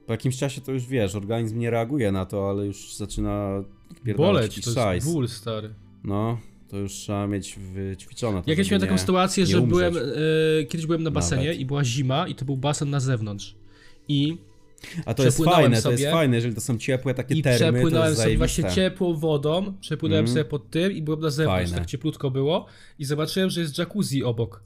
Po 0.05 0.13
jakimś 0.13 0.37
czasie 0.37 0.61
to 0.61 0.71
już 0.71 0.85
wiesz, 0.87 1.15
organizm 1.15 1.59
nie 1.59 1.69
reaguje 1.69 2.11
na 2.11 2.25
to, 2.25 2.49
ale 2.49 2.65
już 2.65 2.95
zaczyna 2.95 3.63
odpierdalać 3.91 4.33
Boleć, 4.35 4.75
to 4.75 4.93
jest 4.93 5.11
ból, 5.13 5.27
stary. 5.27 5.73
No, 6.03 6.37
to 6.71 6.77
już 6.77 6.93
trzeba 6.93 7.27
mieć 7.27 7.59
wyćwiczone. 7.73 8.37
Ja 8.37 8.55
kiedyś 8.55 8.71
miałem 8.71 8.81
taką 8.81 8.97
sytuację, 8.97 9.45
że 9.45 9.57
umrzeć. 9.59 9.69
byłem, 9.69 9.97
e, 10.59 10.63
kiedyś 10.65 10.85
byłem 10.87 11.03
na 11.03 11.11
basenie 11.11 11.43
Nawet. 11.43 11.59
i 11.59 11.65
była 11.65 11.83
zima 11.83 12.27
i 12.27 12.35
to 12.35 12.45
był 12.45 12.57
basen 12.57 12.89
na 12.89 12.99
zewnątrz. 12.99 13.55
I, 14.07 14.37
A 15.05 15.13
to 15.13 15.23
jest 15.23 15.37
fajne, 15.43 15.81
to 15.81 15.91
jest 15.91 16.01
sobie 16.03 16.11
fajne, 16.11 16.35
jeżeli 16.35 16.55
to 16.55 16.61
są 16.61 16.77
ciepłe 16.77 17.13
takie 17.13 17.35
i 17.35 17.41
termy, 17.41 17.57
przepłynąłem 17.79 18.15
sobie 18.15 18.37
właśnie 18.37 18.69
ciepłą 18.71 19.13
wodą, 19.15 19.73
przepłynąłem 19.81 20.25
Mhm. 20.25 20.33
sobie 20.33 20.45
pod 20.49 20.69
tym 20.69 20.91
i 20.91 21.01
byłem 21.01 21.19
na 21.19 21.29
zewnątrz, 21.29 21.63
Fajne. 21.63 21.77
tak 21.77 21.85
cieplutko 21.87 22.31
było 22.31 22.65
i 22.99 23.05
zobaczyłem, 23.05 23.49
że 23.49 23.61
jest 23.61 23.77
jacuzzi 23.77 24.23
obok. 24.23 24.63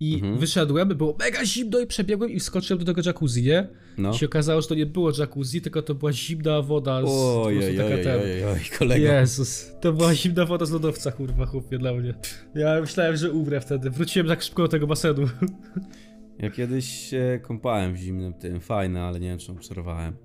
I 0.00 0.14
Mhm. 0.14 0.38
wyszedłem, 0.38 0.88
było 0.88 1.16
mega 1.18 1.44
zimno 1.44 1.80
i 1.80 1.86
przebiegłem 1.86 2.30
i 2.30 2.40
wskoczyłem 2.40 2.78
do 2.84 2.94
tego 2.94 3.02
jacuzzi, 3.06 3.42
nie? 3.42 3.68
No. 3.98 4.10
I 4.10 4.14
się 4.18 4.26
okazało, 4.26 4.62
że 4.62 4.68
to 4.68 4.74
nie 4.74 4.86
było 4.86 5.10
jacuzzi, 5.18 5.60
tylko 5.60 5.82
to 5.82 5.94
była 5.94 6.12
zimna 6.12 6.62
woda 6.62 7.00
z 7.02 7.04
Oj, 7.04 7.10
po 7.10 7.42
oj, 7.42 7.54
prostu 7.56 7.76
taka 7.76 7.94
oj, 7.94 8.02
ten- 8.04 8.20
oj, 8.20 8.44
oj, 8.44 8.78
kolego. 8.78 9.04
Jezus, 9.06 9.70
to 9.80 9.92
była 9.92 10.14
zimna 10.14 10.44
woda 10.46 10.66
z 10.66 10.70
lodowca, 10.70 11.12
kurwa, 11.12 11.46
chłopie, 11.46 11.78
dla 11.78 11.92
mnie. 11.94 12.14
Ja 12.54 12.80
myślałem, 12.80 13.16
że 13.16 13.32
umrę 13.32 13.60
wtedy. 13.60 13.90
Wróciłem 13.90 14.28
tak 14.28 14.42
szybko 14.42 14.62
do 14.62 14.68
tego 14.68 14.86
basenu. 14.86 15.28
Ja 16.38 16.50
kiedyś 16.50 16.86
się 17.10 17.40
kąpałem 17.42 17.94
w 17.94 17.96
zimnym 17.96 18.34
tym, 18.34 18.60
fajne, 18.60 19.02
ale 19.02 19.20
nie 19.20 19.28
wiem, 19.28 19.38
czemu 19.38 19.58
przerwałem. 19.58 20.16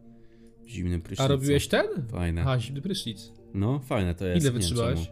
W 0.65 0.69
zimnym 0.69 1.01
prysznicu. 1.01 1.23
A 1.23 1.27
robiłeś 1.27 1.67
ten? 1.67 1.85
Fajne. 2.11 2.41
Aha, 2.41 2.59
zimny 2.59 2.81
prysznic. 2.81 3.31
No, 3.53 3.79
fajne 3.79 4.15
to 4.15 4.25
jest. 4.25 4.41
Ile 4.41 4.51
wytrzymałeś? 4.51 5.11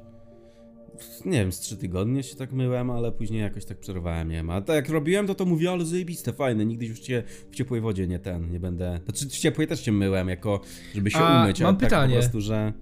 Nie 1.26 1.32
wiem, 1.40 1.52
z 1.52 1.60
trzy 1.60 1.78
tygodnie 1.78 2.24
się 2.24 2.36
tak 2.36 2.52
myłem, 2.52 2.92
ale 2.92 3.12
później 3.12 3.42
jakoś 3.42 3.66
tak 3.66 3.78
przerwałem, 3.80 4.30
nie 4.30 4.36
wiem. 4.36 4.50
A 4.50 4.62
tak 4.62 4.76
jak 4.76 4.90
robiłem, 4.90 5.28
to 5.28 5.36
to 5.36 5.46
mówię, 5.46 5.72
ale 5.72 5.86
zajebiste, 5.86 6.34
fajne, 6.34 6.66
nigdy 6.66 6.86
już 6.86 7.00
cię 7.00 7.24
w 7.52 7.56
ciepłej 7.56 7.82
wodzie 7.82 8.08
nie 8.08 8.20
ten, 8.20 8.52
nie 8.52 8.60
będę... 8.60 9.00
Znaczy 9.06 9.26
w 9.30 9.38
ciepłej 9.40 9.68
też 9.68 9.86
się 9.86 9.92
myłem, 9.92 10.30
jako, 10.30 10.62
żeby 10.96 11.12
się 11.12 11.18
A, 11.20 11.44
umyć, 11.44 11.60
mam 11.60 11.68
ale 11.68 11.78
tak 11.78 11.90
pytanie. 11.90 12.14
po 12.16 12.20
prostu, 12.20 12.42
że... 12.42 12.74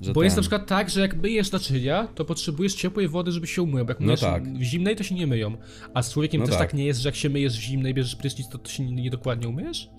że 0.00 0.12
Bo 0.12 0.22
jest 0.22 0.36
ten. 0.36 0.38
na 0.38 0.42
przykład 0.42 0.66
tak, 0.66 0.90
że 0.90 1.00
jak 1.00 1.16
myjesz 1.22 1.52
naczynia, 1.52 2.06
to 2.14 2.24
potrzebujesz 2.24 2.74
ciepłej 2.74 3.08
wody, 3.08 3.32
żeby 3.32 3.46
się 3.46 3.66
bo 3.66 3.78
Jak 3.78 4.00
No 4.00 4.16
tak. 4.16 4.48
w 4.58 4.62
zimnej, 4.62 4.96
to 4.96 5.02
się 5.02 5.14
nie 5.14 5.26
myją. 5.26 5.56
A 5.94 6.02
z 6.02 6.12
człowiekiem 6.12 6.40
No 6.40 6.46
też 6.46 6.56
tak. 6.56 6.70
tak. 6.70 6.74
nie 6.78 6.84
jest, 6.86 7.00
że 7.00 7.08
jak 7.08 7.16
się 7.16 7.28
myjesz 7.28 7.58
w 7.58 7.62
zimnej, 7.62 7.94
bierzesz 7.94 8.16
prysznic, 8.16 8.48
to, 8.48 8.58
to 8.58 8.70
się 8.70 8.84
nie- 8.86 9.02
niedokładnie 9.02 9.48
umyjesz? 9.48 9.90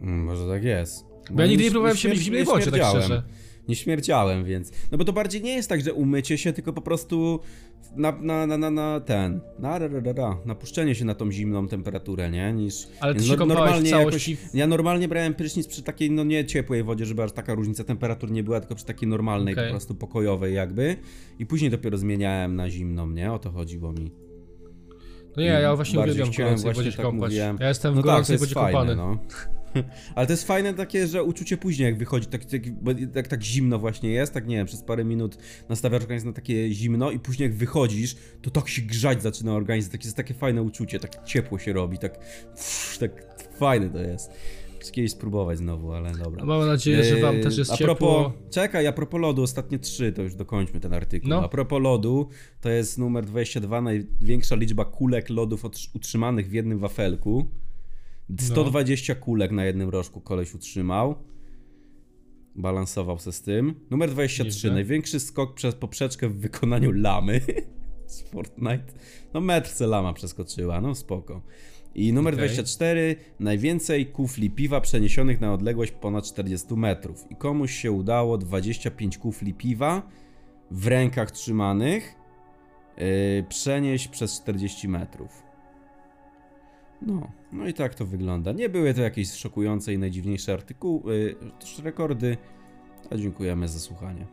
Mm, 0.00 0.24
Może 0.24 0.48
tak 0.48 0.64
jest. 0.64 1.04
Bo 1.30 1.42
ja 1.42 1.48
nigdy 1.48 1.64
nie 1.64 1.70
próbowałem 1.70 1.96
się 1.96 2.08
myć 2.08 2.18
w 2.18 2.22
zimnej 2.22 2.40
nie 2.42 2.46
wodzie, 2.46 2.70
tak 2.70 2.82
szczerze. 2.84 3.22
Nie 3.68 3.76
śmierdziałem, 3.76 4.44
więc... 4.44 4.72
No 4.92 4.98
bo 4.98 5.04
to 5.04 5.12
bardziej 5.12 5.42
nie 5.42 5.54
jest 5.54 5.68
tak, 5.68 5.80
że 5.80 5.92
umycie 5.92 6.38
się, 6.38 6.52
tylko 6.52 6.72
po 6.72 6.82
prostu 6.82 7.40
na, 7.96 8.12
na, 8.12 8.46
na, 8.46 8.58
na, 8.58 8.70
na 8.70 9.00
ten... 9.00 9.40
Na, 9.58 9.78
ra, 9.78 9.88
ra, 9.88 10.00
ra, 10.00 10.12
ra, 10.12 10.38
napuszczenie 10.44 10.94
się 10.94 11.04
na 11.04 11.14
tą 11.14 11.32
zimną 11.32 11.68
temperaturę, 11.68 12.30
nie? 12.30 12.52
Niż... 12.52 12.88
Ale 13.00 13.14
ty 13.14 13.20
w 13.20 13.26
całości 13.36 13.90
jakoś, 13.90 14.36
Ja 14.54 14.66
normalnie 14.66 15.08
brałem 15.08 15.34
prysznic 15.34 15.66
przy 15.66 15.82
takiej, 15.82 16.10
no 16.10 16.24
nie 16.24 16.44
ciepłej 16.44 16.82
wodzie, 16.82 17.06
żeby 17.06 17.22
aż 17.22 17.32
taka 17.32 17.54
różnica 17.54 17.84
temperatur 17.84 18.30
nie 18.30 18.42
była, 18.44 18.60
tylko 18.60 18.74
przy 18.74 18.84
takiej 18.84 19.08
normalnej, 19.08 19.54
Okej. 19.54 19.64
po 19.64 19.70
prostu 19.70 19.94
pokojowej 19.94 20.54
jakby. 20.54 20.96
I 21.38 21.46
później 21.46 21.70
dopiero 21.70 21.98
zmieniałem 21.98 22.56
na 22.56 22.70
zimną, 22.70 23.10
nie? 23.10 23.32
O 23.32 23.38
to 23.38 23.50
chodziło 23.50 23.92
mi. 23.92 24.10
No 25.36 25.42
nie, 25.42 25.48
ja 25.48 25.76
właśnie 25.76 26.00
uwielbiam 26.00 26.30
gorącej 26.38 26.74
wodzie 26.74 26.90
się 26.90 26.96
tak 26.96 27.06
kąpać. 27.06 27.30
mówiłem. 27.30 27.56
Ja 27.60 27.68
jestem 27.68 27.92
w 27.92 27.96
No 27.96 28.02
tak, 28.02 28.10
gorącej 28.10 28.34
jest 28.34 28.44
wodzie 28.44 28.54
fajne, 28.54 28.72
kąpany. 28.72 28.96
no. 28.96 29.18
Ale 30.14 30.26
to 30.26 30.32
jest 30.32 30.46
fajne 30.46 30.74
takie, 30.74 31.06
że 31.06 31.24
uczucie 31.24 31.56
później 31.56 31.86
jak 31.86 31.98
wychodzi, 31.98 32.26
tak, 32.26 32.44
tak, 32.44 32.62
tak, 33.14 33.28
tak 33.28 33.42
zimno 33.42 33.78
właśnie 33.78 34.10
jest, 34.10 34.32
tak 34.32 34.46
nie 34.46 34.56
wiem, 34.56 34.66
przez 34.66 34.82
parę 34.82 35.04
minut 35.04 35.38
nastawiasz 35.68 36.02
organizm 36.02 36.26
na 36.26 36.32
takie 36.32 36.72
zimno 36.72 37.10
i 37.10 37.18
później 37.18 37.48
jak 37.48 37.58
wychodzisz, 37.58 38.16
to 38.42 38.50
tak 38.50 38.68
się 38.68 38.82
grzać 38.82 39.22
zaczyna 39.22 39.52
organizm, 39.52 39.90
takie 39.90 40.04
jest 40.04 40.16
takie 40.16 40.34
fajne 40.34 40.62
uczucie, 40.62 41.00
tak 41.00 41.24
ciepło 41.24 41.58
się 41.58 41.72
robi, 41.72 41.98
tak, 41.98 42.18
pff, 42.54 42.98
tak 42.98 43.38
fajne 43.58 43.90
to 43.90 43.98
jest. 43.98 44.30
Kiedyś 44.92 45.10
spróbować 45.10 45.58
znowu, 45.58 45.92
ale 45.92 46.12
dobra. 46.12 46.44
Mam 46.44 46.66
nadzieję, 46.66 47.04
że 47.04 47.20
wam 47.20 47.40
też 47.40 47.58
jest 47.58 47.70
a 47.72 47.76
ciepło. 47.76 47.94
propos, 47.96 48.32
czekaj, 48.50 48.86
a 48.86 48.92
propos 48.92 49.20
lodu, 49.20 49.42
ostatnie 49.42 49.78
trzy, 49.78 50.12
to 50.12 50.22
już 50.22 50.34
dokończmy 50.34 50.80
ten 50.80 50.92
artykuł. 50.92 51.30
No. 51.30 51.44
A 51.44 51.48
propos 51.48 51.82
lodu, 51.82 52.28
to 52.60 52.70
jest 52.70 52.98
numer 52.98 53.24
22, 53.24 53.80
największa 53.80 54.54
liczba 54.54 54.84
kulek 54.84 55.30
lodów 55.30 55.64
utrzymanych 55.94 56.48
w 56.48 56.52
jednym 56.52 56.78
wafelku. 56.78 57.48
120 58.38 59.14
kulek 59.14 59.50
na 59.50 59.64
jednym 59.64 59.88
rożku 59.88 60.20
koleś 60.20 60.54
utrzymał. 60.54 61.14
Balansował 62.54 63.18
se 63.18 63.32
z 63.32 63.42
tym. 63.42 63.74
Numer 63.90 64.10
23, 64.10 64.56
Nieźle. 64.56 64.72
największy 64.72 65.20
skok 65.20 65.54
przez 65.54 65.74
poprzeczkę 65.74 66.28
w 66.28 66.40
wykonaniu 66.40 66.92
lamy. 66.92 67.40
z 68.06 68.22
Fortnite. 68.22 68.92
No 69.34 69.40
metr 69.40 69.70
se 69.70 69.86
lama 69.86 70.12
przeskoczyła, 70.12 70.80
no 70.80 70.94
spoko. 70.94 71.42
I 71.94 72.12
numer 72.12 72.34
Okej. 72.34 72.48
24, 72.48 73.16
najwięcej 73.40 74.06
kufli 74.06 74.50
piwa 74.50 74.80
przeniesionych 74.80 75.40
na 75.40 75.52
odległość 75.52 75.92
ponad 75.92 76.24
40 76.24 76.74
metrów. 76.74 77.26
I 77.30 77.36
komuś 77.36 77.72
się 77.74 77.92
udało 77.92 78.38
25 78.38 79.18
kufli 79.18 79.54
piwa 79.54 80.02
w 80.70 80.86
rękach 80.86 81.30
trzymanych 81.30 82.14
yy, 82.96 83.04
przenieść 83.48 84.08
przez 84.08 84.40
40 84.40 84.88
metrów. 84.88 85.45
No, 87.02 87.30
no 87.52 87.66
i 87.66 87.74
tak 87.74 87.94
to 87.94 88.06
wygląda. 88.06 88.52
Nie 88.52 88.68
były 88.68 88.94
to 88.94 89.02
jakieś 89.02 89.32
szokujące 89.32 89.92
i 89.92 89.98
najdziwniejsze 89.98 90.52
artykuły, 90.52 91.36
też 91.60 91.78
rekordy. 91.78 92.36
A 93.10 93.16
dziękujemy 93.16 93.68
za 93.68 93.78
słuchanie. 93.78 94.26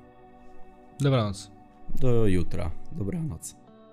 Dobranoc. 0.99 1.51
Do 2.01 2.27
jutra. 2.27 2.71
Dobranoc. 2.91 3.62